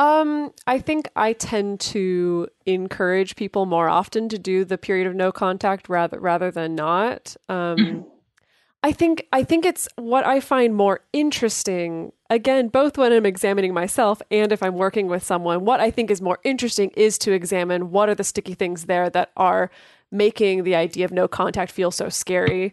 Um, 0.00 0.54
I 0.66 0.78
think 0.78 1.10
I 1.14 1.34
tend 1.34 1.78
to 1.80 2.48
encourage 2.64 3.36
people 3.36 3.66
more 3.66 3.86
often 3.86 4.30
to 4.30 4.38
do 4.38 4.64
the 4.64 4.78
period 4.78 5.06
of 5.06 5.14
no 5.14 5.30
contact 5.30 5.90
rather 5.90 6.18
rather 6.18 6.50
than 6.50 6.74
not. 6.74 7.36
Um, 7.50 8.06
I 8.82 8.92
think 8.92 9.26
I 9.30 9.44
think 9.44 9.66
it's 9.66 9.86
what 9.96 10.26
I 10.26 10.40
find 10.40 10.74
more 10.74 11.00
interesting. 11.12 12.12
Again, 12.30 12.68
both 12.68 12.96
when 12.96 13.12
I'm 13.12 13.26
examining 13.26 13.74
myself 13.74 14.22
and 14.30 14.52
if 14.52 14.62
I'm 14.62 14.76
working 14.76 15.06
with 15.06 15.22
someone, 15.22 15.66
what 15.66 15.80
I 15.80 15.90
think 15.90 16.10
is 16.10 16.22
more 16.22 16.38
interesting 16.44 16.92
is 16.96 17.18
to 17.18 17.32
examine 17.32 17.90
what 17.90 18.08
are 18.08 18.14
the 18.14 18.24
sticky 18.24 18.54
things 18.54 18.86
there 18.86 19.10
that 19.10 19.32
are 19.36 19.70
making 20.10 20.64
the 20.64 20.76
idea 20.76 21.04
of 21.04 21.12
no 21.12 21.28
contact 21.28 21.70
feel 21.70 21.90
so 21.90 22.08
scary 22.08 22.72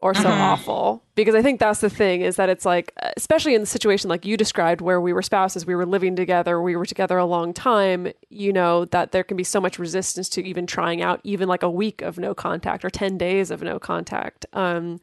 or 0.00 0.12
so 0.14 0.24
mm-hmm. 0.24 0.40
awful 0.40 1.02
because 1.14 1.34
i 1.34 1.40
think 1.40 1.58
that's 1.58 1.80
the 1.80 1.88
thing 1.88 2.20
is 2.20 2.36
that 2.36 2.48
it's 2.48 2.64
like 2.64 2.92
especially 3.16 3.54
in 3.54 3.60
the 3.60 3.66
situation 3.66 4.10
like 4.10 4.26
you 4.26 4.36
described 4.36 4.80
where 4.80 5.00
we 5.00 5.12
were 5.12 5.22
spouses 5.22 5.64
we 5.64 5.74
were 5.74 5.86
living 5.86 6.14
together 6.14 6.60
we 6.60 6.76
were 6.76 6.84
together 6.84 7.16
a 7.16 7.24
long 7.24 7.54
time 7.54 8.12
you 8.28 8.52
know 8.52 8.84
that 8.86 9.12
there 9.12 9.24
can 9.24 9.36
be 9.36 9.44
so 9.44 9.60
much 9.60 9.78
resistance 9.78 10.28
to 10.28 10.44
even 10.44 10.66
trying 10.66 11.00
out 11.00 11.20
even 11.24 11.48
like 11.48 11.62
a 11.62 11.70
week 11.70 12.02
of 12.02 12.18
no 12.18 12.34
contact 12.34 12.84
or 12.84 12.90
10 12.90 13.16
days 13.16 13.50
of 13.50 13.62
no 13.62 13.78
contact 13.78 14.44
um, 14.52 15.00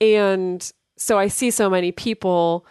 and 0.00 0.72
so 0.96 1.18
i 1.18 1.26
see 1.26 1.50
so 1.50 1.68
many 1.68 1.90
people 1.90 2.64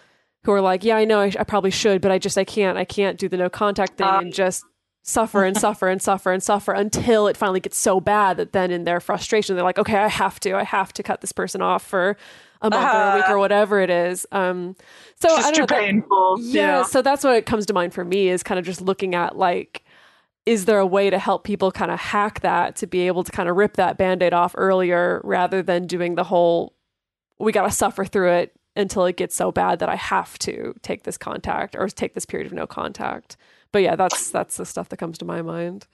who 0.44 0.54
are 0.54 0.62
like 0.62 0.84
yeah 0.86 0.96
i 0.96 1.04
know 1.04 1.20
I, 1.20 1.34
I 1.38 1.44
probably 1.44 1.72
should 1.72 2.02
but 2.02 2.12
i 2.12 2.18
just 2.18 2.38
i 2.38 2.46
can't 2.46 2.78
i 2.78 2.86
can't 2.86 3.18
do 3.18 3.28
the 3.28 3.38
no 3.38 3.50
contact 3.50 3.98
thing 3.98 4.08
um, 4.08 4.26
and 4.26 4.34
just 4.34 4.64
suffer 5.04 5.44
and 5.44 5.58
suffer 5.58 5.88
and 5.88 6.02
suffer 6.02 6.32
and 6.32 6.44
suffer 6.44 6.74
until 6.74 7.28
it 7.28 7.36
finally 7.36 7.60
gets 7.60 7.78
so 7.78 8.00
bad 8.00 8.38
that 8.38 8.52
then 8.52 8.72
in 8.72 8.84
their 8.84 9.00
frustration 9.00 9.56
they're 9.56 9.66
like 9.66 9.80
okay 9.80 9.98
i 9.98 10.08
have 10.08 10.40
to 10.40 10.54
i 10.54 10.64
have 10.64 10.94
to 10.94 11.02
cut 11.02 11.22
this 11.22 11.32
person 11.32 11.62
off 11.62 11.84
for 11.84 12.16
a 12.62 12.70
month 12.70 12.86
uh, 12.86 12.98
or 12.98 13.12
a 13.12 13.16
week 13.16 13.24
or 13.24 13.28
uh-huh. 13.30 13.40
whatever 13.40 13.80
it 13.80 13.90
is 13.90 14.28
um 14.32 14.76
so 15.20 15.28
just 15.30 15.48
i 15.48 15.52
don't 15.52 15.70
know, 15.70 15.78
painful 15.78 16.38
that, 16.38 16.44
yeah, 16.44 16.62
yeah 16.62 16.84
so 16.84 17.02
that's 17.02 17.24
what 17.24 17.46
comes 17.46 17.66
to 17.66 17.74
mind 17.74 17.94
for 17.94 18.06
me 18.06 18.30
is 18.30 18.44
kind 18.44 18.60
of 18.60 18.66
just 18.66 18.82
looking 18.82 19.16
at 19.16 19.36
like 19.36 19.84
is 20.46 20.66
there 20.66 20.80
a 20.80 20.86
way 20.86 21.10
to 21.10 21.20
help 21.20 21.44
people 21.44 21.72
kind 21.72 21.92
of 21.92 22.00
hack 22.00 22.40
that 22.42 22.76
to 22.76 22.88
be 22.88 23.08
able 23.08 23.24
to 23.24 23.32
kind 23.32 23.48
of 23.48 23.56
rip 23.56 23.74
that 23.74 23.98
band-aid 23.98 24.34
off 24.34 24.54
earlier 24.58 25.22
rather 25.24 25.62
than 25.64 25.88
doing 25.88 26.16
the 26.16 26.24
whole 26.24 26.74
we 27.40 27.52
got 27.52 27.64
to 27.64 27.72
suffer 27.72 28.06
through 28.06 28.32
it 28.32 28.56
until 28.76 29.06
it 29.06 29.18
gets 29.18 29.36
so 29.36 29.52
bad 29.52 29.80
that 29.80 29.90
I 29.90 29.96
have 29.96 30.38
to 30.40 30.74
take 30.82 31.04
this 31.04 31.18
contact 31.18 31.76
or 31.76 31.88
take 31.90 32.14
this 32.14 32.26
period 32.26 32.48
of 32.48 32.54
no 32.54 32.66
contact. 32.66 33.36
But 33.72 33.84
yeah, 33.84 33.96
that's 33.96 34.30
that's 34.32 34.58
the 34.58 34.66
stuff 34.66 34.90
that 34.90 34.98
comes 34.98 35.18
to 35.20 35.26
my 35.26 35.42
mind. 35.42 35.88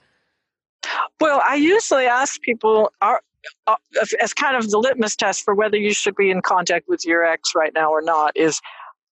Well, 1.19 1.41
I 1.45 1.55
usually 1.55 2.05
ask 2.05 2.41
people 2.41 2.91
are, 3.01 3.21
uh, 3.65 3.75
as 4.21 4.33
kind 4.33 4.55
of 4.55 4.69
the 4.69 4.77
litmus 4.77 5.15
test 5.15 5.43
for 5.43 5.55
whether 5.55 5.77
you 5.77 5.93
should 5.93 6.15
be 6.15 6.29
in 6.29 6.41
contact 6.41 6.87
with 6.87 7.05
your 7.05 7.25
ex 7.25 7.53
right 7.55 7.73
now 7.73 7.91
or 7.91 8.01
not 8.01 8.35
is 8.35 8.61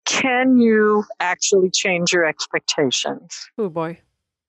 can 0.05 0.57
you 0.57 1.03
actually 1.19 1.71
change 1.71 2.13
your 2.13 2.25
expectations 2.25 3.49
Oh 3.57 3.69
boy. 3.69 3.99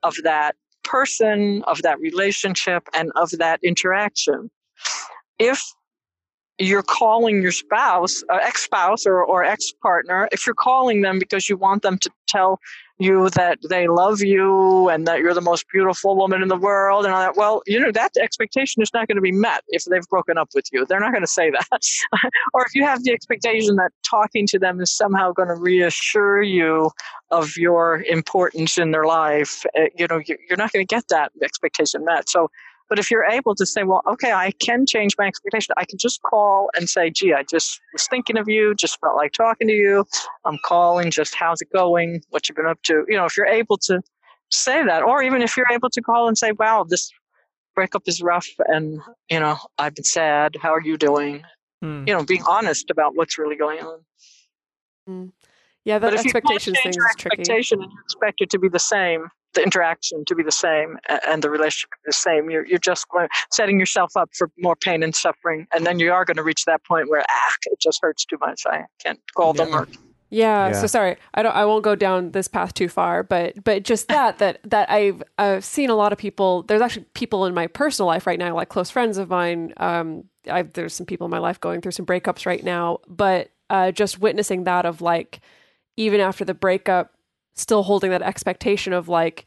of 0.03 0.15
that 0.23 0.55
person, 0.85 1.63
of 1.65 1.83
that 1.83 1.99
relationship, 1.99 2.89
and 2.93 3.11
of 3.17 3.31
that 3.33 3.61
interaction? 3.63 4.51
If 5.39 5.63
you're 6.59 6.83
calling 6.83 7.43
your 7.43 7.53
spouse, 7.53 8.23
uh, 8.31 8.39
ex 8.43 8.63
spouse 8.65 9.07
or, 9.07 9.25
or 9.25 9.45
ex 9.45 9.73
partner, 9.83 10.29
if 10.31 10.47
you're 10.47 10.55
calling 10.55 11.03
them 11.03 11.19
because 11.19 11.49
you 11.49 11.57
want 11.57 11.83
them 11.83 11.99
to 11.99 12.11
tell 12.29 12.61
you 12.99 13.29
that 13.31 13.59
they 13.69 13.89
love 13.89 14.21
you 14.21 14.89
and 14.89 15.07
that 15.07 15.19
you're 15.19 15.35
the 15.35 15.41
most 15.41 15.67
beautiful 15.71 16.17
woman 16.17 16.43
in 16.43 16.49
the 16.49 16.57
world 16.57 17.05
and 17.05 17.13
all 17.13 17.21
that, 17.21 17.37
well, 17.37 17.63
you 17.67 17.79
know, 17.79 17.93
that 17.93 18.13
expectation 18.17 18.83
is 18.83 18.91
not 18.95 19.07
going 19.07 19.17
to 19.17 19.23
be 19.23 19.33
met 19.33 19.63
if 19.69 19.85
they've 19.85 20.07
broken 20.09 20.39
up 20.39 20.49
with 20.55 20.67
you. 20.73 20.87
They're 20.87 21.01
not 21.01 21.13
going 21.13 21.23
to 21.23 21.31
say 21.31 21.51
that. 21.51 21.83
or 22.55 22.65
if 22.65 22.75
you 22.75 22.85
have 22.85 23.03
the 23.05 23.13
expectation 23.13 23.77
that 23.77 23.91
talking 24.09 24.47
to 24.49 24.59
them 24.59 24.81
is 24.81 24.95
somehow 24.95 25.33
going 25.33 25.49
to 25.49 25.55
reassure 25.55 26.43
you 26.43 26.91
of 27.31 27.57
your 27.57 28.03
importance 28.05 28.79
in 28.79 28.93
their 28.93 29.05
life, 29.05 29.65
uh, 29.79 29.85
you 29.97 30.07
know, 30.07 30.21
you're 30.27 30.57
not 30.57 30.73
going 30.73 30.87
to 30.87 30.95
get 30.95 31.09
that 31.09 31.33
expectation 31.43 32.05
met. 32.05 32.29
So, 32.29 32.51
but 32.89 32.99
if 32.99 33.11
you're 33.11 33.25
able 33.25 33.55
to 33.55 33.67
say, 33.67 33.83
well, 33.83 34.03
okay, 34.07 34.33
I 34.33 34.53
can 34.53 34.87
change 34.87 35.17
my 35.19 35.27
expectation, 35.27 35.75
I 35.77 35.85
can 35.85 35.99
just 35.99 36.23
call 36.23 36.71
and 36.77 36.89
say, 36.89 37.11
gee, 37.11 37.35
I 37.35 37.43
just 37.43 37.81
was 37.93 38.07
thinking 38.09 38.37
of 38.37 38.49
you, 38.49 38.75
just 38.75 39.01
felt 39.01 39.17
like 39.17 39.33
talking 39.33 39.69
to 39.69 39.75
you. 39.75 40.05
I'm 40.45 40.59
calling, 40.65 41.11
just 41.11 41.35
how's 41.35 41.61
it 41.61 41.73
going? 41.73 42.23
What 42.31 42.49
you've 42.49 42.57
been 42.57 42.67
up 42.67 42.81
to? 42.85 43.05
You 43.09 43.17
know, 43.17 43.25
if 43.25 43.37
you're 43.37 43.47
able 43.47 43.79
to 43.79 44.01
say 44.51 44.85
that, 44.85 45.03
or 45.03 45.23
even 45.23 45.43
if 45.43 45.57
you're 45.57 45.71
able 45.73 45.91
to 45.91 46.01
call 46.01 46.29
and 46.29 46.39
say, 46.39 46.53
wow, 46.53 46.85
this 46.89 47.11
breakup 47.75 48.03
is 48.07 48.23
rough 48.23 48.49
and, 48.67 49.01
you 49.31 49.41
know, 49.41 49.59
I've 49.79 49.95
been 49.95 50.05
sad. 50.05 50.57
How 50.61 50.73
are 50.73 50.81
you 50.81 50.97
doing? 50.97 51.43
Hmm. 51.83 52.05
You 52.07 52.15
know, 52.15 52.25
being 52.25 52.45
honest 52.47 52.91
about 52.91 53.17
what's 53.17 53.37
really 53.39 53.57
going 53.57 53.81
on. 53.81 55.33
Yeah, 55.85 55.99
that 55.99 56.11
but 56.11 56.15
if 56.15 56.25
you 56.25 56.31
expectations 56.31 56.77
can't 56.83 56.83
thing 56.83 56.83
change 56.85 56.95
is 56.95 56.97
your 56.97 57.09
tricky. 57.17 57.41
expectation 57.41 57.83
and 57.83 57.93
you 57.93 57.99
expect 58.05 58.41
it 58.41 58.51
to 58.51 58.59
be 58.59 58.69
the 58.69 58.79
same, 58.79 59.29
the 59.57 59.63
interaction 59.63 60.25
to 60.27 60.35
be 60.35 60.43
the 60.43 60.53
same, 60.53 60.99
and 61.27 61.43
the 61.43 61.51
relationship 61.51 61.91
the 62.05 62.13
same, 62.13 62.49
you're 62.51 62.65
you're 62.67 62.79
just 62.79 63.09
going, 63.09 63.29
setting 63.51 63.81
yourself 63.81 64.13
up 64.17 64.31
for 64.35 64.51
more 64.59 64.77
pain 64.77 65.03
and 65.03 65.15
suffering, 65.15 65.67
and 65.75 65.85
then 65.85 65.99
you 65.99 66.13
are 66.13 66.25
going 66.25 66.37
to 66.37 66.45
reach 66.45 66.65
that 66.67 66.85
point 66.85 67.11
where 67.11 67.25
ah, 67.29 67.55
it 67.67 67.81
just 67.81 68.01
hurts 68.01 68.25
too 68.25 68.37
much. 68.41 68.63
I 68.67 68.85
can't 69.03 69.21
call 69.35 69.53
them 69.53 69.71
Yeah. 69.71 69.77
or 69.77 69.89
Yeah, 70.31 70.67
Yeah. 70.69 70.73
So 70.73 70.87
sorry, 70.87 71.17
I 71.35 71.43
don't. 71.43 71.57
I 71.57 71.65
won't 71.65 71.83
go 71.83 71.97
down 71.97 72.31
this 72.31 72.47
path 72.49 72.75
too 72.75 72.89
far, 72.89 73.23
but 73.23 73.63
but 73.65 73.83
just 73.83 74.09
that 74.17 74.39
that 74.39 74.61
that 74.65 74.91
I've 74.91 75.23
I've 75.39 75.65
seen 75.65 75.91
a 75.91 75.97
lot 75.97 76.13
of 76.13 76.19
people. 76.19 76.63
There's 76.63 76.83
actually 76.83 77.07
people 77.15 77.47
in 77.47 77.55
my 77.55 77.67
personal 77.67 78.07
life 78.07 78.27
right 78.27 78.39
now, 78.39 78.55
like 78.55 78.69
close 78.69 78.91
friends 78.91 79.19
of 79.19 79.29
mine. 79.29 79.73
Um, 79.79 80.25
I 80.49 80.63
there's 80.63 80.95
some 80.95 81.07
people 81.07 81.25
in 81.25 81.31
my 81.31 81.39
life 81.39 81.61
going 81.61 81.81
through 81.81 81.93
some 81.93 82.07
breakups 82.07 82.47
right 82.47 82.63
now, 82.63 83.01
but 83.09 83.51
uh, 83.71 83.91
just 83.91 84.21
witnessing 84.21 84.65
that 84.65 84.87
of 84.87 85.01
like 85.01 85.41
even 85.97 86.21
after 86.21 86.45
the 86.45 86.55
breakup, 86.55 87.16
still 87.57 87.83
holding 87.83 88.11
that 88.11 88.23
expectation 88.23 88.93
of 88.93 89.09
like 89.09 89.47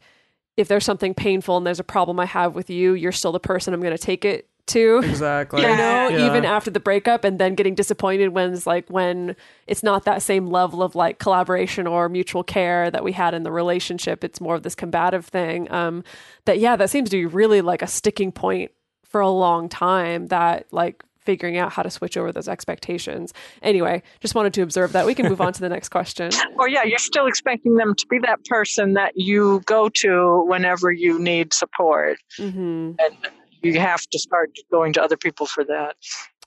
if 0.56 0.68
there's 0.68 0.84
something 0.84 1.14
painful 1.14 1.56
and 1.56 1.66
there's 1.66 1.80
a 1.80 1.84
problem 1.84 2.20
I 2.20 2.26
have 2.26 2.54
with 2.54 2.68
you, 2.68 2.92
you're 2.94 3.12
still 3.12 3.32
the 3.32 3.40
person 3.40 3.72
I'm 3.72 3.80
going 3.80 3.96
to 3.96 4.02
take 4.02 4.24
it 4.24 4.48
to 4.66 4.98
Exactly. 4.98 5.62
you 5.62 5.68
know 5.68 6.08
Yeah. 6.10 6.26
even 6.26 6.44
after 6.44 6.70
the 6.70 6.78
breakup 6.78 7.24
and 7.24 7.40
then 7.40 7.54
getting 7.56 7.74
disappointed 7.74 8.28
when 8.28 8.52
it's 8.52 8.66
like 8.68 8.88
when 8.88 9.34
it's 9.66 9.82
not 9.82 10.04
that 10.04 10.22
same 10.22 10.46
level 10.48 10.82
of 10.82 10.94
like 10.94 11.18
collaboration 11.18 11.88
or 11.88 12.08
mutual 12.08 12.44
care 12.44 12.88
that 12.90 13.02
we 13.02 13.10
had 13.10 13.34
in 13.34 13.42
the 13.42 13.50
relationship 13.50 14.22
it's 14.22 14.40
more 14.40 14.54
of 14.54 14.62
this 14.62 14.76
combative 14.76 15.26
thing 15.26 15.68
um 15.72 16.04
that 16.44 16.60
yeah 16.60 16.76
that 16.76 16.88
seems 16.90 17.08
to 17.10 17.16
be 17.16 17.26
really 17.26 17.62
like 17.62 17.82
a 17.82 17.86
sticking 17.88 18.30
point 18.30 18.70
for 19.02 19.20
a 19.20 19.30
long 19.30 19.68
time 19.68 20.28
that 20.28 20.66
like 20.72 21.02
figuring 21.20 21.58
out 21.58 21.72
how 21.72 21.82
to 21.82 21.90
switch 21.90 22.16
over 22.16 22.32
those 22.32 22.48
expectations 22.48 23.32
anyway 23.62 24.02
just 24.20 24.34
wanted 24.34 24.52
to 24.54 24.62
observe 24.62 24.92
that 24.92 25.06
we 25.06 25.14
can 25.14 25.28
move 25.28 25.40
on 25.40 25.52
to 25.52 25.60
the 25.60 25.68
next 25.68 25.88
question 25.90 26.30
or 26.58 26.68
yeah, 26.68 26.84
you're 26.84 26.98
still 26.98 27.26
expecting 27.26 27.76
them 27.76 27.94
to 27.94 28.06
be 28.06 28.18
that 28.18 28.44
person 28.44 28.94
that 28.94 29.12
you 29.16 29.60
go 29.64 29.88
to 29.88 30.44
whenever 30.46 30.90
you 30.92 31.18
need 31.18 31.52
support, 31.52 32.18
hmm 32.36 32.92
and 32.98 33.16
you 33.62 33.78
have 33.78 34.06
to 34.06 34.18
start 34.18 34.50
going 34.70 34.92
to 34.94 35.02
other 35.02 35.16
people 35.16 35.46
for 35.46 35.64
that. 35.64 35.94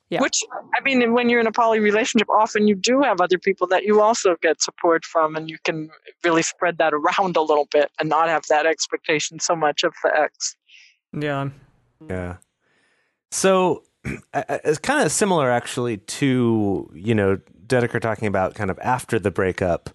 Yeah. 0.09 0.21
Which 0.21 0.43
I 0.75 0.81
mean, 0.83 1.13
when 1.13 1.29
you're 1.29 1.39
in 1.39 1.47
a 1.47 1.51
poly 1.51 1.79
relationship, 1.79 2.29
often 2.29 2.67
you 2.67 2.75
do 2.75 3.01
have 3.01 3.21
other 3.21 3.37
people 3.37 3.67
that 3.67 3.83
you 3.83 4.01
also 4.01 4.35
get 4.41 4.61
support 4.61 5.05
from, 5.05 5.35
and 5.35 5.49
you 5.49 5.57
can 5.63 5.89
really 6.23 6.41
spread 6.41 6.77
that 6.79 6.93
around 6.93 7.35
a 7.35 7.41
little 7.41 7.67
bit 7.71 7.91
and 7.99 8.09
not 8.09 8.29
have 8.29 8.43
that 8.49 8.65
expectation 8.65 9.39
so 9.39 9.55
much 9.55 9.83
of 9.83 9.93
the 10.03 10.11
ex. 10.15 10.55
Yeah. 11.19 11.49
Yeah. 12.09 12.37
So 13.31 13.47
I- 13.77 13.79
I- 13.81 13.92
it's 14.33 14.79
kind 14.79 15.05
of 15.05 15.11
similar 15.11 15.49
actually 15.49 15.97
to, 15.97 16.91
you 16.93 17.15
know, 17.15 17.39
Dedeker 17.65 18.01
talking 18.01 18.27
about 18.27 18.55
kind 18.55 18.69
of 18.69 18.79
after 18.79 19.19
the 19.19 19.31
breakup, 19.31 19.89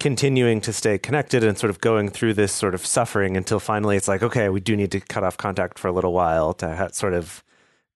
continuing 0.00 0.60
to 0.62 0.72
stay 0.72 0.98
connected 0.98 1.44
and 1.44 1.56
sort 1.56 1.70
of 1.70 1.80
going 1.80 2.08
through 2.08 2.34
this 2.34 2.52
sort 2.52 2.74
of 2.74 2.84
suffering 2.84 3.36
until 3.36 3.60
finally 3.60 3.96
it's 3.96 4.08
like, 4.08 4.22
okay, 4.22 4.48
we 4.48 4.60
do 4.60 4.76
need 4.76 4.90
to 4.92 5.00
cut 5.00 5.22
off 5.22 5.36
contact 5.36 5.78
for 5.78 5.88
a 5.88 5.92
little 5.92 6.12
while 6.12 6.52
to 6.54 6.74
ha- 6.74 6.88
sort 6.88 7.14
of 7.14 7.44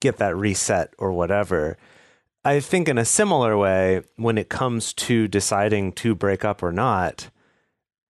get 0.00 0.18
that 0.18 0.36
reset 0.36 0.94
or 0.98 1.12
whatever. 1.12 1.76
I 2.44 2.60
think 2.60 2.88
in 2.88 2.98
a 2.98 3.04
similar 3.04 3.56
way, 3.56 4.02
when 4.16 4.38
it 4.38 4.48
comes 4.48 4.92
to 4.92 5.26
deciding 5.26 5.92
to 5.94 6.14
break 6.14 6.44
up 6.44 6.62
or 6.62 6.70
not, 6.70 7.28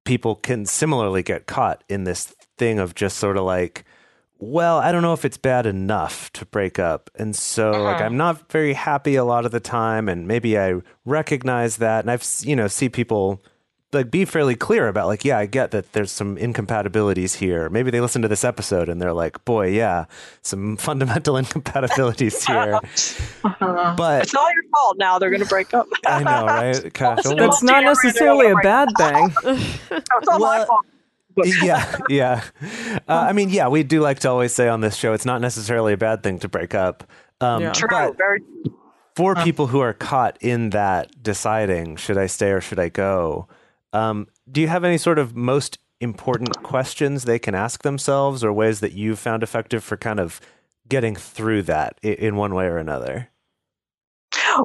people 0.05 0.35
can 0.35 0.67
similarly 0.67 1.23
get 1.23 1.47
caught 1.47 1.83
in 1.89 2.05
this 2.05 2.35
thing 2.59 2.79
of 2.79 2.95
just 2.95 3.17
sort 3.17 3.39
of 3.39 3.45
like, 3.45 3.85
well, 4.39 4.79
I 4.79 4.93
don't 4.93 5.03
know 5.03 5.13
if 5.15 5.25
it's 5.25 5.39
bad 5.39 5.67
enough 5.67 6.31
to 6.35 6.45
break 6.47 6.79
up. 6.79 7.11
And 7.15 7.35
so 7.35 7.71
like 7.71 7.97
Uh-huh. 7.97 8.05
I'm 8.05 8.17
not 8.17 8.51
very 8.53 8.75
happy 8.75 9.15
a 9.17 9.25
lot 9.25 9.47
of 9.47 9.53
the 9.53 9.61
time 9.61 10.09
and 10.09 10.27
maybe 10.29 10.59
I 10.59 10.75
recognize 11.05 11.79
that 11.79 12.01
and 12.05 12.11
I've 12.11 12.25
you 12.41 12.55
know 12.57 12.69
see 12.69 12.89
people 12.89 13.41
like 13.93 14.11
be 14.11 14.25
fairly 14.27 14.57
clear 14.57 14.89
about 14.89 15.07
like 15.07 15.25
yeah, 15.25 15.39
I 15.39 15.47
get 15.47 15.71
that 15.71 15.93
there's 15.93 16.11
some 16.11 16.37
incompatibilities 16.37 17.37
here. 17.37 17.71
Maybe 17.71 17.91
they 17.91 18.01
listen 18.03 18.21
to 18.23 18.29
this 18.29 18.45
episode 18.45 18.89
and 18.91 19.01
they're 19.01 19.15
like, 19.15 19.43
"Boy, 19.47 19.69
yeah, 19.69 20.05
some 20.43 20.77
fundamental 20.89 21.37
incompatibilities 21.43 22.45
here." 22.51 22.79
But 23.61 24.23
It's 24.23 24.35
all 24.35 24.53
your 24.53 24.65
fault 24.75 24.97
now. 24.99 25.19
They're 25.19 25.31
going 25.31 25.43
to 25.43 25.49
break 25.49 25.73
up. 25.73 25.87
I 26.05 26.23
know, 26.25 26.45
right? 26.45 26.93
Gosh, 26.93 27.25
I 27.25 27.35
That's 27.37 27.63
not 27.63 27.85
necessarily 27.85 28.51
a 28.51 28.57
bad 28.57 28.89
thing. 28.99 29.33
it's 29.45 30.29
all 30.29 30.41
my 30.41 30.65
fault. 30.67 30.85
Yeah, 31.45 31.97
yeah. 32.09 32.43
Uh, 33.09 33.27
I 33.29 33.33
mean, 33.33 33.51
yeah, 33.51 33.69
we 33.69 33.83
do 33.83 34.01
like 34.01 34.19
to 34.21 34.31
always 34.31 34.55
say 34.55 34.69
on 34.69 34.81
this 34.81 34.97
show, 34.97 35.13
it's 35.13 35.25
not 35.27 35.41
necessarily 35.41 35.93
a 35.93 35.97
bad 35.97 36.23
thing 36.23 36.39
to 36.41 36.49
break 36.49 36.75
up. 36.75 37.05
Um, 37.41 37.63
Yeah. 37.63 37.73
True. 37.73 37.89
But 37.91 38.17
Very 38.17 38.41
for 39.15 39.35
people 39.37 39.67
who 39.69 39.81
are 39.81 39.93
caught 39.95 40.37
in 40.43 40.71
that 40.71 41.23
deciding, 41.23 41.97
should 41.97 42.19
I 42.19 42.27
stay 42.27 42.51
or 42.53 42.61
should 42.61 42.79
I 42.79 42.89
go? 42.91 43.49
Um, 43.93 44.27
do 44.51 44.61
you 44.61 44.69
have 44.69 44.85
any 44.85 44.99
sort 44.99 45.19
of 45.19 45.35
most 45.35 45.79
important 46.01 46.63
questions 46.63 47.25
they 47.25 47.39
can 47.39 47.55
ask 47.55 47.83
themselves, 47.83 48.45
or 48.45 48.53
ways 48.53 48.81
that 48.81 48.93
you've 48.93 49.19
found 49.19 49.43
effective 49.43 49.83
for 49.83 49.97
kind 49.97 50.21
of 50.21 50.41
getting 50.87 51.17
through 51.17 51.63
that 51.63 51.99
i- 52.05 52.09
in 52.09 52.37
one 52.37 52.55
way 52.55 52.67
or 52.67 52.77
another? 52.77 53.31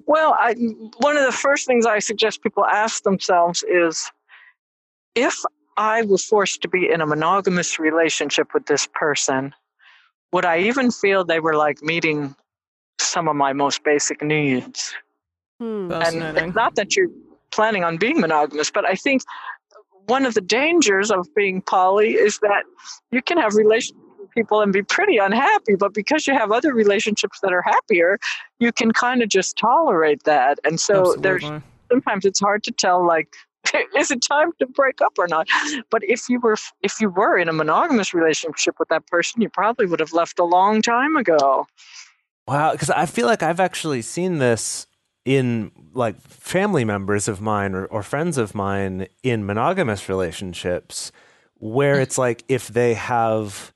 Well, 0.05 0.36
I, 0.38 0.53
one 0.97 1.15
of 1.17 1.24
the 1.26 1.32
first 1.32 1.65
things 1.65 1.86
I 1.86 1.99
suggest 1.99 2.41
people 2.43 2.65
ask 2.65 3.03
themselves 3.03 3.63
is 3.63 4.11
if 5.15 5.38
I 5.78 6.03
were 6.03 6.17
forced 6.17 6.61
to 6.61 6.67
be 6.67 6.89
in 6.89 7.01
a 7.01 7.05
monogamous 7.05 7.80
relationship 7.80 8.53
with 8.53 8.65
this 8.65 8.88
person, 8.93 9.53
would 10.32 10.45
I 10.45 10.59
even 10.59 10.91
feel 10.91 11.24
they 11.24 11.39
were 11.39 11.55
like 11.55 11.82
meeting 11.82 12.36
some 12.99 13.28
of 13.28 13.36
my 13.36 13.53
most 13.53 13.84
basic 13.84 14.22
needs? 14.22 14.93
Hmm. 15.59 15.91
And 15.91 16.55
not 16.55 16.76
that 16.76 16.95
you're 16.95 17.09
planning 17.51 17.84
on 17.84 17.97
being 17.97 18.19
monogamous, 18.19 18.72
but 18.72 18.86
I 18.86 18.95
think 18.95 19.24
one 20.07 20.26
of 20.26 20.34
the 20.34 20.41
dangers 20.41 21.11
of 21.11 21.28
being 21.36 21.61
poly 21.61 22.13
is 22.13 22.39
that 22.39 22.63
you 23.11 23.22
can 23.22 23.38
have 23.38 23.55
relationships 23.55 23.99
with 24.19 24.32
people 24.32 24.61
and 24.61 24.74
be 24.74 24.84
pretty 24.84 25.17
unhappy, 25.17 25.76
but 25.76 25.93
because 25.93 26.28
you 26.28 26.34
have 26.34 26.51
other 26.51 26.74
relationships 26.74 27.39
that 27.41 27.53
are 27.53 27.61
happier, 27.61 28.17
you 28.59 28.72
can 28.72 28.91
kind 28.91 29.22
of 29.22 29.30
just 29.30 29.57
tolerate 29.57 30.24
that. 30.24 30.59
And 30.63 30.80
so 30.80 31.15
there's 31.19 31.45
sometimes 31.89 32.26
it's 32.26 32.39
hard 32.39 32.63
to 32.63 32.72
tell 32.72 33.05
like 33.05 33.36
is 33.97 34.12
it 34.12 34.22
time 34.22 34.51
to 34.59 34.66
break 34.66 35.01
up 35.01 35.14
or 35.18 35.28
not? 35.28 35.47
But 35.89 36.03
if 36.03 36.30
you 36.30 36.39
were 36.39 36.57
if 36.82 36.99
you 36.99 37.09
were 37.09 37.38
in 37.38 37.49
a 37.49 37.53
monogamous 37.53 38.14
relationship 38.14 38.76
with 38.80 38.89
that 38.89 39.05
person 39.07 39.41
you 39.41 39.49
probably 39.49 39.86
would 39.86 39.99
have 39.99 40.14
left 40.14 40.39
a 40.39 40.43
long 40.43 40.82
time 40.82 41.16
ago. 41.16 41.68
Wow, 42.47 42.72
because 42.72 42.89
I 42.89 43.05
feel 43.05 43.28
like 43.28 43.43
I've 43.43 43.59
actually 43.59 44.01
seen 44.01 44.39
this 44.39 44.88
in 45.24 45.72
like 45.93 46.20
family 46.22 46.84
members 46.84 47.28
of 47.28 47.41
mine 47.41 47.76
or, 47.76 47.86
or 47.86 48.01
friends 48.01 48.38
of 48.38 48.55
mine 48.55 49.07
in 49.24 49.45
monogamous 49.45 50.09
relationships 50.09 51.12
where 51.55 51.99
it's 51.99 52.18
like 52.18 52.43
if 52.47 52.70
they 52.70 52.95
have 52.95 53.72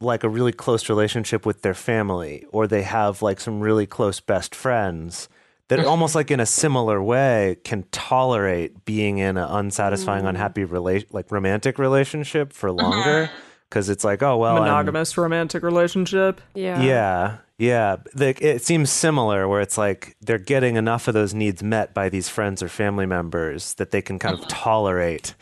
like 0.00 0.22
a 0.22 0.28
really 0.28 0.52
close 0.52 0.88
relationship 0.88 1.44
with 1.44 1.62
their 1.62 1.74
family 1.74 2.46
or 2.50 2.68
they 2.68 2.82
have 2.82 3.22
like 3.22 3.40
some 3.40 3.60
really 3.60 3.86
close 3.86 4.20
best 4.20 4.54
friends 4.54 5.28
that 5.68 5.84
almost 5.84 6.14
like 6.14 6.30
in 6.30 6.40
a 6.40 6.46
similar 6.46 7.02
way 7.02 7.56
can 7.64 7.84
tolerate 7.92 8.84
being 8.84 9.18
in 9.18 9.36
an 9.36 9.48
unsatisfying, 9.48 10.24
Mm. 10.24 10.30
unhappy 10.30 10.64
relation, 10.64 11.08
like 11.12 11.30
romantic 11.30 11.78
relationship 11.78 12.52
for 12.52 12.72
longer. 12.72 13.30
Because 13.68 13.90
it's 13.90 14.02
like, 14.02 14.22
oh 14.22 14.36
well, 14.38 14.54
I'm- 14.54 14.62
Monogamous 14.62 15.16
romantic 15.18 15.62
relationship. 15.62 16.40
Yeah. 16.54 16.80
yeah, 16.80 17.36
yeah. 17.58 17.96
The, 18.14 18.28
it 18.40 18.62
seems 18.62 18.90
similar 18.90 19.46
where 19.46 19.60
it's 19.60 19.76
like 19.76 20.16
they're 20.22 20.38
getting 20.38 20.76
enough 20.76 21.06
of 21.06 21.12
those 21.12 21.34
needs 21.34 21.62
met 21.62 21.92
by 21.92 22.08
these 22.08 22.30
friends 22.30 22.62
or 22.62 22.68
family 22.70 23.04
members 23.04 23.74
that 23.74 23.90
they 23.90 24.00
can 24.00 24.18
kind 24.18 24.38
of 24.38 24.48
tolerate 24.48 25.34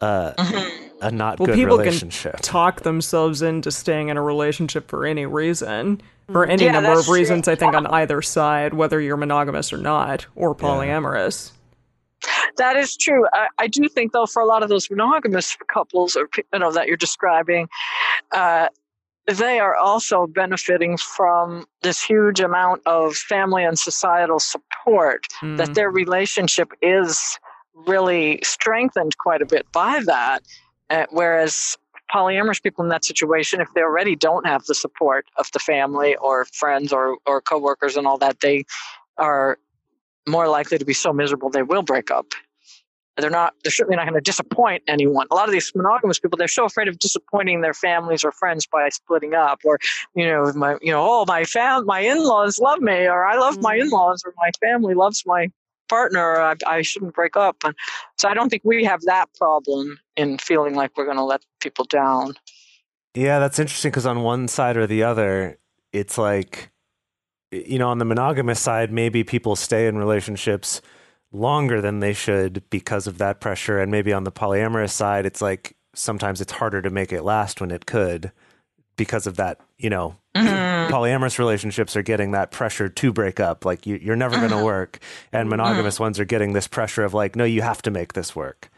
uh, 0.00 0.34
a 1.00 1.10
not 1.10 1.40
Well, 1.40 1.46
good 1.46 1.56
people 1.56 1.78
relationship. 1.78 2.34
can 2.34 2.42
talk 2.42 2.82
themselves 2.82 3.42
into 3.42 3.72
staying 3.72 4.08
in 4.08 4.16
a 4.16 4.22
relationship 4.22 4.88
for 4.88 5.04
any 5.04 5.26
reason, 5.26 6.00
for 6.30 6.46
any 6.46 6.64
Yeah, 6.64 6.72
number 6.72 6.90
of 6.90 6.96
that's 6.96 7.06
true. 7.06 7.14
reasons. 7.14 7.48
I 7.48 7.54
think 7.54 7.74
on 7.74 7.86
either 7.86 8.22
side, 8.22 8.74
whether 8.74 9.00
you're 9.00 9.16
monogamous 9.16 9.72
or 9.72 9.78
not, 9.78 10.26
or 10.34 10.54
polyamorous. 10.54 11.52
That 12.56 12.76
is 12.76 12.96
true. 12.96 13.26
I, 13.32 13.48
I 13.58 13.66
do 13.66 13.88
think, 13.88 14.12
though, 14.12 14.26
for 14.26 14.40
a 14.40 14.46
lot 14.46 14.62
of 14.62 14.68
those 14.68 14.88
monogamous 14.90 15.56
couples, 15.72 16.16
or 16.16 16.28
you 16.36 16.58
know 16.58 16.72
that 16.72 16.86
you're 16.86 16.96
describing, 16.96 17.68
uh, 18.32 18.68
they 19.26 19.58
are 19.58 19.74
also 19.76 20.26
benefiting 20.26 20.96
from 20.96 21.66
this 21.82 22.02
huge 22.02 22.40
amount 22.40 22.82
of 22.86 23.14
family 23.14 23.64
and 23.64 23.78
societal 23.78 24.38
support. 24.38 25.26
Mm. 25.42 25.56
That 25.58 25.74
their 25.74 25.90
relationship 25.90 26.70
is 26.80 27.38
really 27.86 28.40
strengthened 28.42 29.18
quite 29.18 29.42
a 29.42 29.46
bit 29.46 29.66
by 29.72 30.00
that. 30.06 30.40
Uh, 30.90 31.06
whereas 31.10 31.76
polyamorous 32.12 32.62
people 32.62 32.84
in 32.84 32.90
that 32.90 33.04
situation, 33.04 33.60
if 33.60 33.68
they 33.74 33.82
already 33.82 34.16
don't 34.16 34.46
have 34.46 34.64
the 34.64 34.74
support 34.74 35.26
of 35.36 35.50
the 35.52 35.58
family 35.58 36.16
or 36.16 36.44
friends 36.46 36.92
or 36.92 37.18
or 37.26 37.40
coworkers 37.40 37.96
and 37.96 38.06
all 38.06 38.18
that, 38.18 38.40
they 38.40 38.64
are 39.18 39.58
more 40.26 40.48
likely 40.48 40.78
to 40.78 40.84
be 40.84 40.94
so 40.94 41.12
miserable 41.12 41.50
they 41.50 41.62
will 41.62 41.82
break 41.82 42.10
up. 42.10 42.26
They're 43.16 43.30
not. 43.30 43.54
They're 43.62 43.70
certainly 43.70 43.96
not 43.96 44.04
going 44.04 44.14
to 44.14 44.20
disappoint 44.20 44.82
anyone. 44.88 45.28
A 45.30 45.36
lot 45.36 45.48
of 45.48 45.52
these 45.52 45.70
monogamous 45.74 46.18
people, 46.18 46.36
they're 46.36 46.48
so 46.48 46.64
afraid 46.64 46.88
of 46.88 46.98
disappointing 46.98 47.60
their 47.60 47.74
families 47.74 48.24
or 48.24 48.32
friends 48.32 48.66
by 48.66 48.88
splitting 48.88 49.34
up, 49.34 49.60
or 49.64 49.78
you 50.16 50.26
know, 50.26 50.52
my 50.54 50.76
you 50.82 50.90
know, 50.90 51.06
oh 51.08 51.24
my 51.28 51.44
fam, 51.44 51.86
my 51.86 52.00
in-laws 52.00 52.58
love 52.58 52.80
me, 52.80 53.06
or 53.06 53.24
I 53.24 53.36
love 53.36 53.60
my 53.60 53.76
Mm. 53.76 53.82
in-laws, 53.82 54.24
or 54.26 54.34
my 54.36 54.50
family 54.60 54.94
loves 54.94 55.22
my 55.26 55.48
partner. 55.88 56.40
I, 56.40 56.54
I 56.66 56.82
shouldn't 56.82 57.14
break 57.14 57.36
up. 57.36 57.56
And 57.64 57.74
so 58.16 58.28
I 58.28 58.34
don't 58.34 58.48
think 58.48 58.62
we 58.64 58.84
have 58.84 59.00
that 59.02 59.26
problem 59.34 59.98
in 60.16 60.38
feeling 60.38 60.74
like 60.74 60.96
we're 60.96 61.04
going 61.04 61.16
to 61.16 61.24
let 61.24 61.42
people 61.60 61.84
down. 61.84 62.34
Yeah, 63.14 63.38
that's 63.38 63.58
interesting 63.58 63.90
because 63.90 64.06
on 64.06 64.22
one 64.22 64.48
side 64.48 64.76
or 64.76 64.86
the 64.86 65.02
other, 65.04 65.58
it's 65.92 66.18
like, 66.18 66.70
you 67.50 67.78
know, 67.78 67.88
on 67.88 67.98
the 67.98 68.04
monogamous 68.04 68.60
side, 68.60 68.92
maybe 68.92 69.22
people 69.22 69.54
stay 69.54 69.86
in 69.86 69.96
relationships 69.96 70.82
longer 71.30 71.80
than 71.80 72.00
they 72.00 72.12
should 72.12 72.62
because 72.70 73.06
of 73.06 73.18
that 73.18 73.40
pressure. 73.40 73.78
And 73.78 73.90
maybe 73.90 74.12
on 74.12 74.24
the 74.24 74.32
polyamorous 74.32 74.90
side, 74.90 75.26
it's 75.26 75.40
like 75.40 75.76
sometimes 75.94 76.40
it's 76.40 76.52
harder 76.52 76.82
to 76.82 76.90
make 76.90 77.12
it 77.12 77.22
last 77.22 77.60
when 77.60 77.70
it 77.70 77.86
could 77.86 78.32
because 78.96 79.26
of 79.26 79.36
that, 79.36 79.60
you 79.78 79.90
know. 79.90 80.16
Polyamorous 80.34 81.38
relationships 81.38 81.96
are 81.96 82.02
getting 82.02 82.32
that 82.32 82.50
pressure 82.50 82.88
to 82.88 83.12
break 83.12 83.40
up. 83.40 83.64
Like, 83.64 83.86
you, 83.86 83.96
you're 84.02 84.16
never 84.16 84.36
going 84.36 84.50
to 84.50 84.62
work. 84.64 84.98
And 85.32 85.48
monogamous 85.48 85.98
ones 86.00 86.18
are 86.20 86.24
getting 86.24 86.52
this 86.52 86.66
pressure 86.66 87.04
of, 87.04 87.14
like, 87.14 87.36
no, 87.36 87.44
you 87.44 87.62
have 87.62 87.80
to 87.82 87.90
make 87.90 88.12
this 88.12 88.34
work. 88.36 88.70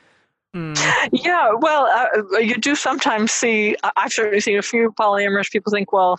Mm. 0.55 0.79
Yeah, 1.13 1.51
well, 1.59 1.87
uh, 1.87 2.39
you 2.39 2.57
do 2.57 2.75
sometimes 2.75 3.33
see. 3.33 3.77
I- 3.83 3.93
I've 3.97 4.13
certainly 4.13 4.41
seen 4.41 4.59
a 4.59 4.63
few 4.63 4.93
polyamorous 4.99 5.51
people 5.51 5.73
think, 5.73 5.93
well, 5.93 6.19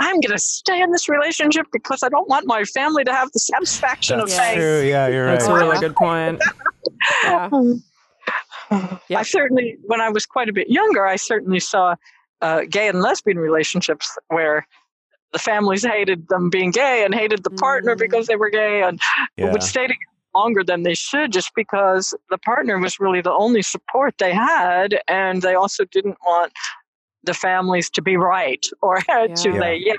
I'm 0.00 0.20
going 0.20 0.32
to 0.32 0.38
stay 0.38 0.80
in 0.80 0.90
this 0.90 1.08
relationship 1.08 1.66
because 1.72 2.02
I 2.02 2.08
don't 2.08 2.28
want 2.28 2.46
my 2.46 2.64
family 2.64 3.04
to 3.04 3.12
have 3.12 3.30
the 3.32 3.40
satisfaction 3.40 4.18
That's 4.18 4.32
of 4.32 4.36
saying. 4.36 4.58
true. 4.58 4.82
Yeah, 4.82 5.08
you're 5.08 5.26
right. 5.26 5.32
That's 5.32 5.46
a 5.46 5.54
really 5.54 5.78
good 5.78 5.94
point. 5.96 6.40
Yeah. 7.24 7.50
Yeah. 9.08 9.18
I 9.18 9.22
certainly, 9.22 9.76
when 9.82 10.00
I 10.00 10.08
was 10.08 10.24
quite 10.24 10.48
a 10.48 10.52
bit 10.52 10.70
younger, 10.70 11.06
I 11.06 11.16
certainly 11.16 11.60
saw 11.60 11.94
uh, 12.42 12.62
gay 12.68 12.88
and 12.88 13.00
lesbian 13.00 13.38
relationships 13.38 14.18
where 14.28 14.66
the 15.32 15.38
families 15.38 15.82
hated 15.84 16.28
them 16.28 16.50
being 16.50 16.70
gay 16.70 17.04
and 17.04 17.14
hated 17.14 17.42
the 17.44 17.50
partner 17.50 17.94
Mm. 17.94 18.00
because 18.00 18.26
they 18.26 18.36
were 18.36 18.50
gay 18.50 18.82
and 18.82 19.00
yeah. 19.36 19.50
would 19.52 19.62
stay 19.62 19.82
together 19.86 19.98
longer 20.34 20.62
than 20.64 20.82
they 20.82 20.94
should 20.94 21.32
just 21.32 21.50
because 21.54 22.14
the 22.30 22.38
partner 22.38 22.78
was 22.78 22.98
really 23.00 23.20
the 23.22 23.32
only 23.32 23.62
support 23.62 24.14
they 24.18 24.32
had 24.32 25.00
and 25.08 25.42
they 25.42 25.54
also 25.54 25.84
didn't 25.86 26.18
want 26.26 26.52
the 27.24 27.34
families 27.34 27.88
to 27.90 28.02
be 28.02 28.16
right 28.16 28.64
or 28.82 29.00
to 29.42 29.50
Yeah. 29.52 29.60
lay 29.60 29.76
yeah, 29.76 29.94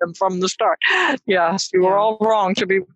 them 0.00 0.12
from 0.14 0.40
the 0.40 0.48
start. 0.48 0.78
Yes, 1.26 1.70
you 1.72 1.82
Yeah. 1.82 1.88
were 1.88 1.98
all 1.98 2.18
wrong 2.20 2.54
to 2.54 2.66
be. 2.66 2.80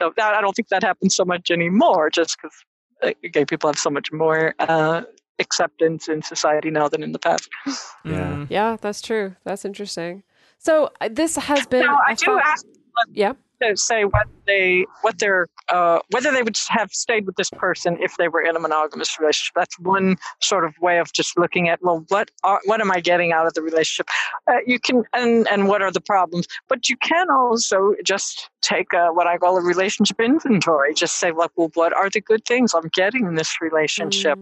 So 0.00 0.12
that, 0.16 0.34
I 0.34 0.40
don't 0.40 0.52
think 0.54 0.66
that 0.68 0.82
happens 0.82 1.14
so 1.14 1.24
much 1.24 1.48
anymore 1.52 2.10
just 2.10 2.36
because 2.42 3.14
gay 3.32 3.44
people 3.44 3.68
have 3.70 3.78
so 3.78 3.88
much 3.90 4.10
more 4.10 4.52
uh, 4.58 5.02
acceptance 5.42 6.08
in 6.08 6.22
society 6.22 6.70
now 6.70 6.88
than 6.88 7.02
in 7.02 7.12
the 7.12 7.18
past. 7.18 7.48
Yeah. 7.66 8.32
Mm. 8.32 8.46
Yeah, 8.48 8.76
that's 8.80 9.02
true. 9.02 9.36
That's 9.44 9.64
interesting. 9.64 10.22
So 10.58 10.90
uh, 11.00 11.08
this 11.20 11.36
has 11.36 11.66
been. 11.66 11.84
Now, 11.86 11.98
I 12.08 12.12
a 12.12 12.16
do 12.16 12.26
fun- 12.26 12.40
ask 12.52 12.64
Yeah. 13.12 13.32
to 13.62 13.76
say 13.76 14.04
what 14.04 14.26
they 14.46 14.86
what 15.02 15.18
their 15.18 15.46
uh, 15.68 15.98
whether 16.10 16.30
they 16.32 16.42
would 16.42 16.58
have 16.78 16.90
stayed 16.92 17.24
with 17.26 17.36
this 17.36 17.50
person 17.50 17.96
if 18.06 18.12
they 18.18 18.28
were 18.28 18.42
in 18.42 18.54
a 18.56 18.60
monogamous 18.60 19.10
relationship. 19.20 19.54
That's 19.60 19.78
one 19.78 20.16
sort 20.40 20.64
of 20.64 20.72
way 20.80 20.98
of 20.98 21.12
just 21.12 21.38
looking 21.38 21.68
at 21.68 21.78
well, 21.82 22.04
what 22.08 22.30
are, 22.44 22.60
what 22.66 22.80
am 22.80 22.90
I 22.90 23.00
getting 23.00 23.32
out 23.32 23.46
of 23.46 23.54
the 23.54 23.62
relationship? 23.62 24.08
Uh, 24.50 24.58
you 24.66 24.78
can 24.78 25.04
and 25.20 25.48
and 25.52 25.60
what 25.70 25.80
are 25.82 25.92
the 25.98 26.00
problems? 26.14 26.46
But 26.68 26.88
you 26.90 26.96
can 27.10 27.26
also 27.30 27.94
just 28.04 28.50
take 28.62 28.92
a, 28.92 29.04
what 29.12 29.26
I 29.26 29.38
call 29.38 29.56
a 29.56 29.62
relationship 29.62 30.18
inventory. 30.20 30.92
Just 30.94 31.14
say, 31.22 31.30
like, 31.32 31.50
well, 31.56 31.70
what 31.74 31.92
are 32.00 32.10
the 32.10 32.20
good 32.20 32.44
things 32.44 32.74
I'm 32.74 32.90
getting 32.92 33.26
in 33.26 33.34
this 33.36 33.52
relationship? 33.60 34.38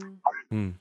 Mm. 0.53 0.75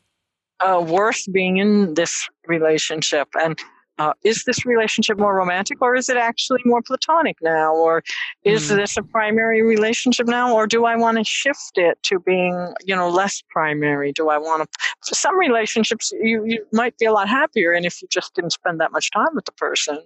Uh, 0.62 0.84
worth 0.86 1.22
being 1.32 1.58
in 1.58 1.94
this 1.96 2.28
relationship 2.48 3.28
and 3.42 3.60
uh, 3.98 4.14
is 4.24 4.46
this 4.46 4.66
relationship 4.66 5.20
more 5.20 5.36
romantic 5.36 5.82
or 5.82 5.94
is 5.94 6.08
it 6.08 6.16
actually 6.16 6.62
more 6.64 6.82
platonic 6.82 7.36
now 7.42 7.74
or 7.76 8.02
is 8.46 8.70
Hmm. 8.70 8.78
this 8.78 8.96
a 8.98 9.04
primary 9.04 9.62
relationship 9.62 10.26
now 10.26 10.54
or 10.56 10.66
do 10.68 10.86
i 10.86 10.96
want 10.96 11.18
to 11.18 11.24
shift 11.24 11.74
it 11.76 12.02
to 12.04 12.20
being 12.20 12.74
you 12.86 12.96
know 12.96 13.10
less 13.10 13.44
primary 13.50 14.12
do 14.14 14.30
i 14.30 14.38
want 14.38 14.68
to 15.04 15.16
some 15.16 15.38
relationships 15.38 16.12
you, 16.22 16.46
you 16.46 16.66
might 16.72 16.98
be 16.98 17.06
a 17.06 17.12
lot 17.12 17.28
happier 17.28 17.74
and 17.74 17.86
if 17.86 18.02
you 18.02 18.08
just 18.10 18.34
didn't 18.36 18.52
spend 18.52 18.80
that 18.80 18.92
much 18.92 19.12
time 19.12 19.34
with 19.34 19.46
the 19.46 19.52
person 19.54 20.00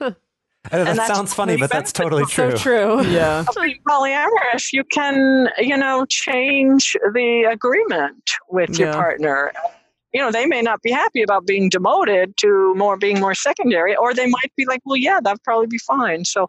that 0.70 0.88
and 0.88 0.98
sounds 0.98 1.32
funny, 1.32 1.56
but 1.56 1.70
that's 1.70 1.92
beneficial. 1.92 1.92
totally 1.92 2.26
So 2.26 2.50
true. 2.50 2.56
true. 2.56 3.02
Yeah. 3.12 3.40
of 3.48 3.54
being 3.62 3.78
polyamorous, 3.88 4.72
you 4.72 4.82
can, 4.82 5.48
you 5.58 5.76
know, 5.76 6.04
change 6.08 6.96
the 7.12 7.48
agreement 7.50 8.30
with 8.50 8.76
your 8.76 8.88
Yeah. 8.88 8.96
partner. 8.96 9.52
You 10.16 10.22
know, 10.22 10.32
they 10.32 10.46
may 10.46 10.62
not 10.62 10.80
be 10.80 10.90
happy 10.90 11.20
about 11.20 11.46
being 11.46 11.68
demoted 11.68 12.38
to 12.38 12.74
more 12.74 12.96
being 12.96 13.20
more 13.20 13.34
secondary, 13.34 13.94
or 13.94 14.14
they 14.14 14.26
might 14.26 14.50
be 14.56 14.64
like, 14.64 14.80
well, 14.86 14.96
yeah, 14.96 15.20
that'd 15.22 15.42
probably 15.42 15.66
be 15.66 15.76
fine. 15.76 16.24
So, 16.24 16.48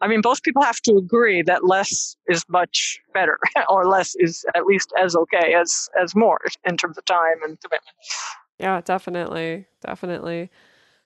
I 0.00 0.08
mean, 0.08 0.20
both 0.20 0.42
people 0.42 0.62
have 0.62 0.80
to 0.80 0.96
agree 0.96 1.40
that 1.42 1.64
less 1.64 2.16
is 2.26 2.44
much 2.48 2.98
better, 3.12 3.38
or 3.68 3.86
less 3.86 4.16
is 4.16 4.44
at 4.56 4.66
least 4.66 4.92
as 5.00 5.14
okay 5.14 5.54
as 5.54 5.88
as 5.96 6.16
more 6.16 6.40
in 6.68 6.76
terms 6.76 6.98
of 6.98 7.04
time 7.04 7.36
and 7.44 7.56
commitment. 7.60 7.94
Yeah, 8.58 8.80
definitely. 8.80 9.66
Definitely. 9.86 10.50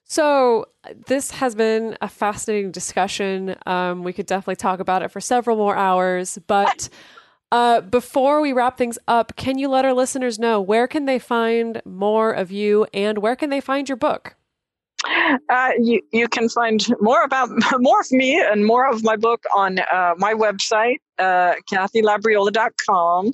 So, 0.03 0.65
this 1.05 1.29
has 1.29 1.53
been 1.53 1.95
a 2.01 2.07
fascinating 2.07 2.71
discussion. 2.71 3.55
Um, 3.67 4.03
we 4.03 4.13
could 4.13 4.25
definitely 4.25 4.55
talk 4.55 4.79
about 4.79 5.03
it 5.03 5.11
for 5.11 5.21
several 5.21 5.57
more 5.57 5.75
hours. 5.75 6.39
But 6.47 6.89
uh, 7.51 7.81
before 7.81 8.41
we 8.41 8.53
wrap 8.53 8.77
things 8.77 8.97
up, 9.07 9.35
can 9.35 9.57
you 9.57 9.67
let 9.67 9.85
our 9.85 9.93
listeners 9.93 10.37
know 10.37 10.61
where 10.61 10.87
can 10.87 11.05
they 11.05 11.19
find 11.19 11.81
more 11.85 12.31
of 12.31 12.51
you 12.51 12.85
and 12.93 13.17
where 13.19 13.35
can 13.35 13.49
they 13.49 13.61
find 13.61 13.89
your 13.89 13.95
book? 13.95 14.35
Uh, 15.05 15.71
you, 15.79 16.01
you 16.11 16.27
can 16.27 16.49
find 16.49 16.85
more 16.99 17.23
about 17.23 17.49
more 17.79 18.01
of 18.01 18.11
me 18.11 18.39
and 18.39 18.65
more 18.65 18.89
of 18.89 19.03
my 19.03 19.15
book 19.15 19.43
on 19.55 19.79
uh, 19.79 20.13
my 20.17 20.33
website, 20.33 20.97
uh, 21.17 21.53
kathylabriola.com. 21.71 23.31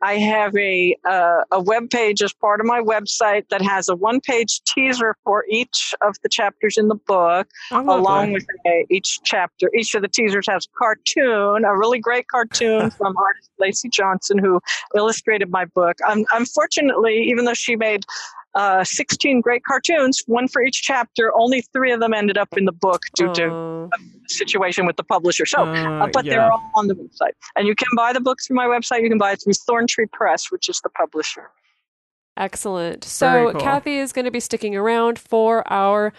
I 0.00 0.14
have 0.14 0.56
a 0.56 0.96
uh, 1.08 1.40
a 1.50 1.60
web 1.60 1.90
page 1.90 2.22
as 2.22 2.32
part 2.32 2.60
of 2.60 2.66
my 2.66 2.80
website 2.80 3.48
that 3.50 3.62
has 3.62 3.88
a 3.88 3.96
one 3.96 4.20
page 4.20 4.60
teaser 4.62 5.16
for 5.24 5.44
each 5.50 5.94
of 6.02 6.16
the 6.22 6.28
chapters 6.28 6.76
in 6.76 6.88
the 6.88 6.94
book, 6.94 7.48
along 7.72 8.32
with 8.32 8.46
a, 8.66 8.86
each 8.88 9.18
chapter. 9.24 9.70
Each 9.76 9.94
of 9.94 10.02
the 10.02 10.08
teasers 10.08 10.46
has 10.48 10.66
a 10.66 10.78
cartoon, 10.78 11.64
a 11.64 11.76
really 11.76 11.98
great 11.98 12.28
cartoon 12.28 12.90
from 12.98 13.16
artist 13.16 13.50
Lacey 13.58 13.88
Johnson, 13.88 14.38
who 14.38 14.60
illustrated 14.94 15.50
my 15.50 15.64
book. 15.64 15.96
Um, 16.08 16.24
unfortunately, 16.32 17.24
even 17.28 17.44
though 17.44 17.54
she 17.54 17.74
made 17.74 18.04
uh, 18.58 18.82
16 18.82 19.40
great 19.40 19.62
cartoons, 19.64 20.22
one 20.26 20.48
for 20.48 20.60
each 20.62 20.82
chapter. 20.82 21.32
Only 21.34 21.60
three 21.72 21.92
of 21.92 22.00
them 22.00 22.12
ended 22.12 22.36
up 22.36 22.48
in 22.56 22.64
the 22.64 22.72
book 22.72 23.00
due 23.16 23.32
to 23.34 23.44
Oh, 23.44 23.90
the 23.92 24.28
situation 24.28 24.84
with 24.84 24.96
the 24.96 25.04
publisher. 25.04 25.46
So, 25.46 25.64
Uh, 25.64 26.04
uh, 26.04 26.08
but 26.12 26.24
yeah. 26.24 26.30
they're 26.32 26.52
all 26.52 26.70
on 26.74 26.88
the 26.88 26.94
website. 26.94 27.32
And 27.56 27.66
you 27.68 27.74
can 27.74 27.88
buy 27.96 28.12
the 28.12 28.20
book 28.20 28.38
through 28.44 28.56
my 28.56 28.66
website. 28.66 29.02
You 29.02 29.08
can 29.08 29.18
buy 29.18 29.32
it 29.32 29.42
through 29.42 29.52
Thorntree 29.54 30.10
Press, 30.10 30.50
which 30.50 30.68
is 30.68 30.80
the 30.80 30.90
publisher. 30.90 31.50
excellent. 32.36 33.04
So, 33.04 33.52
cool. 33.52 33.60
Kathy 33.60 33.98
is 33.98 34.12
going 34.12 34.24
to 34.24 34.30
be 34.30 34.40
sticking 34.40 34.76
around 34.76 35.18
for 35.18 35.66
our 35.72 36.12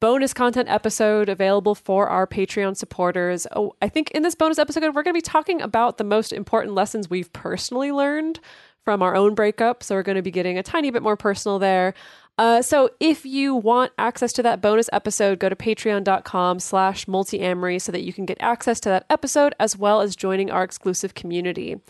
bonus 0.00 0.34
content 0.34 0.68
episode 0.68 1.28
available 1.28 1.74
for 1.74 2.08
our 2.08 2.26
Patreon 2.26 2.76
supporters. 2.76 3.46
Oh, 3.56 3.74
I 3.80 3.88
think 3.88 4.10
in 4.10 4.22
this 4.22 4.34
bonus 4.34 4.58
episode, 4.58 4.82
we're 4.94 5.02
going 5.02 5.14
to 5.14 5.18
be 5.18 5.20
talking 5.20 5.62
about 5.62 5.98
the 5.98 6.04
most 6.04 6.32
important 6.32 6.74
lessons 6.74 7.08
we've 7.08 7.32
personally 7.32 7.90
learned 7.90 8.38
from 8.84 9.02
our 9.02 9.16
own 9.16 9.34
breakup. 9.34 9.82
So 9.82 9.94
we're 9.94 10.02
going 10.02 10.16
to 10.16 10.22
be 10.22 10.30
getting 10.30 10.58
a 10.58 10.62
tiny 10.62 10.90
bit 10.90 11.02
more 11.02 11.16
personal 11.16 11.58
there. 11.58 11.94
Uh, 12.36 12.60
so 12.62 12.90
if 12.98 13.24
you 13.24 13.54
want 13.54 13.92
access 13.96 14.32
to 14.32 14.42
that 14.42 14.60
bonus 14.60 14.90
episode, 14.92 15.38
go 15.38 15.48
to 15.48 15.56
patreon.com 15.56 16.58
slash 16.58 17.06
multiamory 17.06 17.80
so 17.80 17.92
that 17.92 18.02
you 18.02 18.12
can 18.12 18.26
get 18.26 18.36
access 18.40 18.80
to 18.80 18.88
that 18.88 19.06
episode 19.08 19.54
as 19.60 19.76
well 19.76 20.00
as 20.00 20.16
joining 20.16 20.50
our 20.50 20.64
exclusive 20.64 21.14
community. 21.14 21.80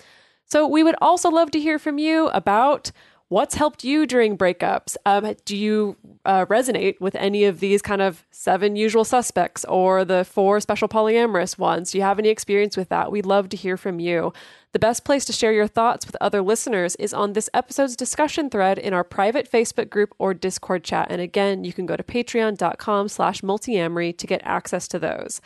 So 0.47 0.69
we 0.69 0.83
would 0.83 0.97
also 1.01 1.31
love 1.31 1.51
to 1.53 1.61
hear 1.61 1.79
from 1.79 1.99
you 1.99 2.29
about 2.29 2.93
what's 3.35 3.57
helped 3.57 3.82
you 3.82 4.07
during 4.07 4.39
breakups. 4.39 4.97
Um, 5.05 5.35
do 5.45 5.57
you 5.57 5.97
uh, 6.24 6.47
resonate 6.47 7.01
with 7.01 7.16
any 7.16 7.43
of 7.47 7.59
these 7.59 7.82
kind 7.82 8.01
of 8.01 8.24
seven 8.30 8.76
usual 8.76 9.05
suspects 9.05 9.64
or 9.64 10.05
the 10.05 10.24
four 10.24 10.61
special 10.61 10.87
polyamorous 10.87 11.59
ones? 11.59 11.91
Do 11.91 11.99
you 11.99 12.05
have 12.05 12.20
any 12.20 12.28
experience 12.28 12.76
with 12.76 12.91
that? 12.91 13.11
We'd 13.11 13.26
love 13.26 13.49
to 13.49 13.57
hear 13.57 13.76
from 13.76 13.99
you. 13.99 14.32
The 14.70 14.78
best 14.78 15.05
place 15.05 15.24
to 15.24 15.32
share 15.32 15.53
your 15.53 15.66
thoughts 15.66 16.07
with 16.07 16.16
other 16.20 16.43
listeners 16.43 16.95
is 16.95 17.12
on 17.12 17.32
this 17.32 17.51
episode's 17.53 17.97
discussion 17.97 18.51
thread 18.51 18.78
in 18.78 18.95
our 18.95 19.03
private 19.03 19.51
Facebook 19.51 19.91
group 19.91 20.14
or 20.20 20.32
Discord 20.32 20.85
chat. 20.85 21.09
And 21.11 21.20
again, 21.20 21.64
you 21.64 21.72
can 21.72 21.87
go 21.87 21.97
to 21.97 22.05
patreon.com 22.05 23.09
slash 23.09 23.41
multiamory 23.41 24.16
to 24.16 24.28
get 24.28 24.43
access 24.45 24.87
to 24.87 25.01
those. 25.01 25.41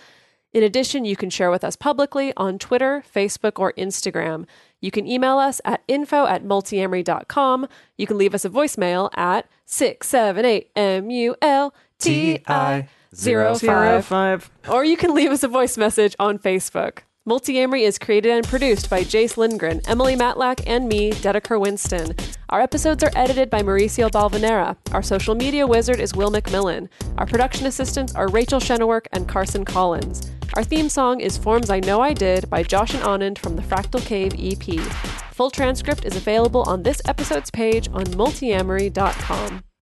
In 0.53 0.62
addition, 0.62 1.05
you 1.05 1.16
can 1.16 1.30
share 1.30 1.51
with 1.51 1.62
us 1.62 1.76
publicly 1.76 2.32
on 2.36 2.59
Twitter, 2.59 3.03
Facebook, 3.14 3.59
or 3.59 3.72
Instagram. 3.74 4.47
You 4.81 4.91
can 4.91 5.07
email 5.07 5.39
us 5.39 5.61
at 5.64 5.83
info 5.89 6.26
at 6.26 6.45
multiamory.com. 6.45 7.66
You 7.97 8.07
can 8.07 8.18
leave 8.18 8.35
us 8.35 8.45
a 8.45 8.51
voicemail 8.51 9.11
at 9.16 9.47
678 9.64 10.74
MULTI 10.74 12.43
05. 12.47 14.05
five. 14.05 14.51
Or 14.68 14.85
you 14.85 14.97
can 14.97 15.14
leave 15.14 15.31
us 15.31 15.43
a 15.43 15.49
voice 15.49 15.76
message 15.76 16.14
on 16.18 16.39
Facebook. 16.39 17.01
Multiamory 17.29 17.83
is 17.83 17.99
created 17.99 18.33
and 18.33 18.49
produced 18.49 18.89
by 18.89 19.05
Jase 19.05 19.37
Lindgren, 19.37 19.83
Emily 19.87 20.16
Matlack, 20.16 20.62
and 20.66 20.89
me, 20.89 21.11
Dedeker 21.11 21.61
Winston. 21.61 22.14
Our 22.49 22.62
episodes 22.62 23.05
are 23.05 23.12
edited 23.14 23.51
by 23.51 23.61
Mauricio 23.61 24.09
Balvanera. 24.11 24.79
Our 24.95 25.03
social 25.03 25.35
media 25.35 25.66
wizard 25.66 26.01
is 26.01 26.14
Will 26.14 26.31
McMillan. 26.31 26.89
Our 27.18 27.26
production 27.26 27.66
assistants 27.66 28.14
are 28.14 28.29
Rachel 28.29 28.61
Shennework 28.61 29.09
and 29.12 29.29
Carson 29.29 29.66
Collins. 29.66 30.33
Our 30.55 30.64
theme 30.64 30.89
song 30.89 31.20
is 31.20 31.37
Forms 31.37 31.68
I 31.68 31.81
Know 31.81 32.01
I 32.01 32.14
Did 32.14 32.49
by 32.49 32.62
Josh 32.62 32.95
and 32.95 33.03
Anand 33.03 33.37
from 33.37 33.57
the 33.57 33.62
Fractal 33.62 34.01
Cave 34.07 34.33
EP. 34.39 34.81
Full 35.35 35.51
transcript 35.51 36.07
is 36.07 36.16
available 36.16 36.62
on 36.62 36.83
this 36.83 37.03
episode's 37.05 37.51
page 37.51 37.91
on 37.93 38.05
multiamory.com. 38.07 39.64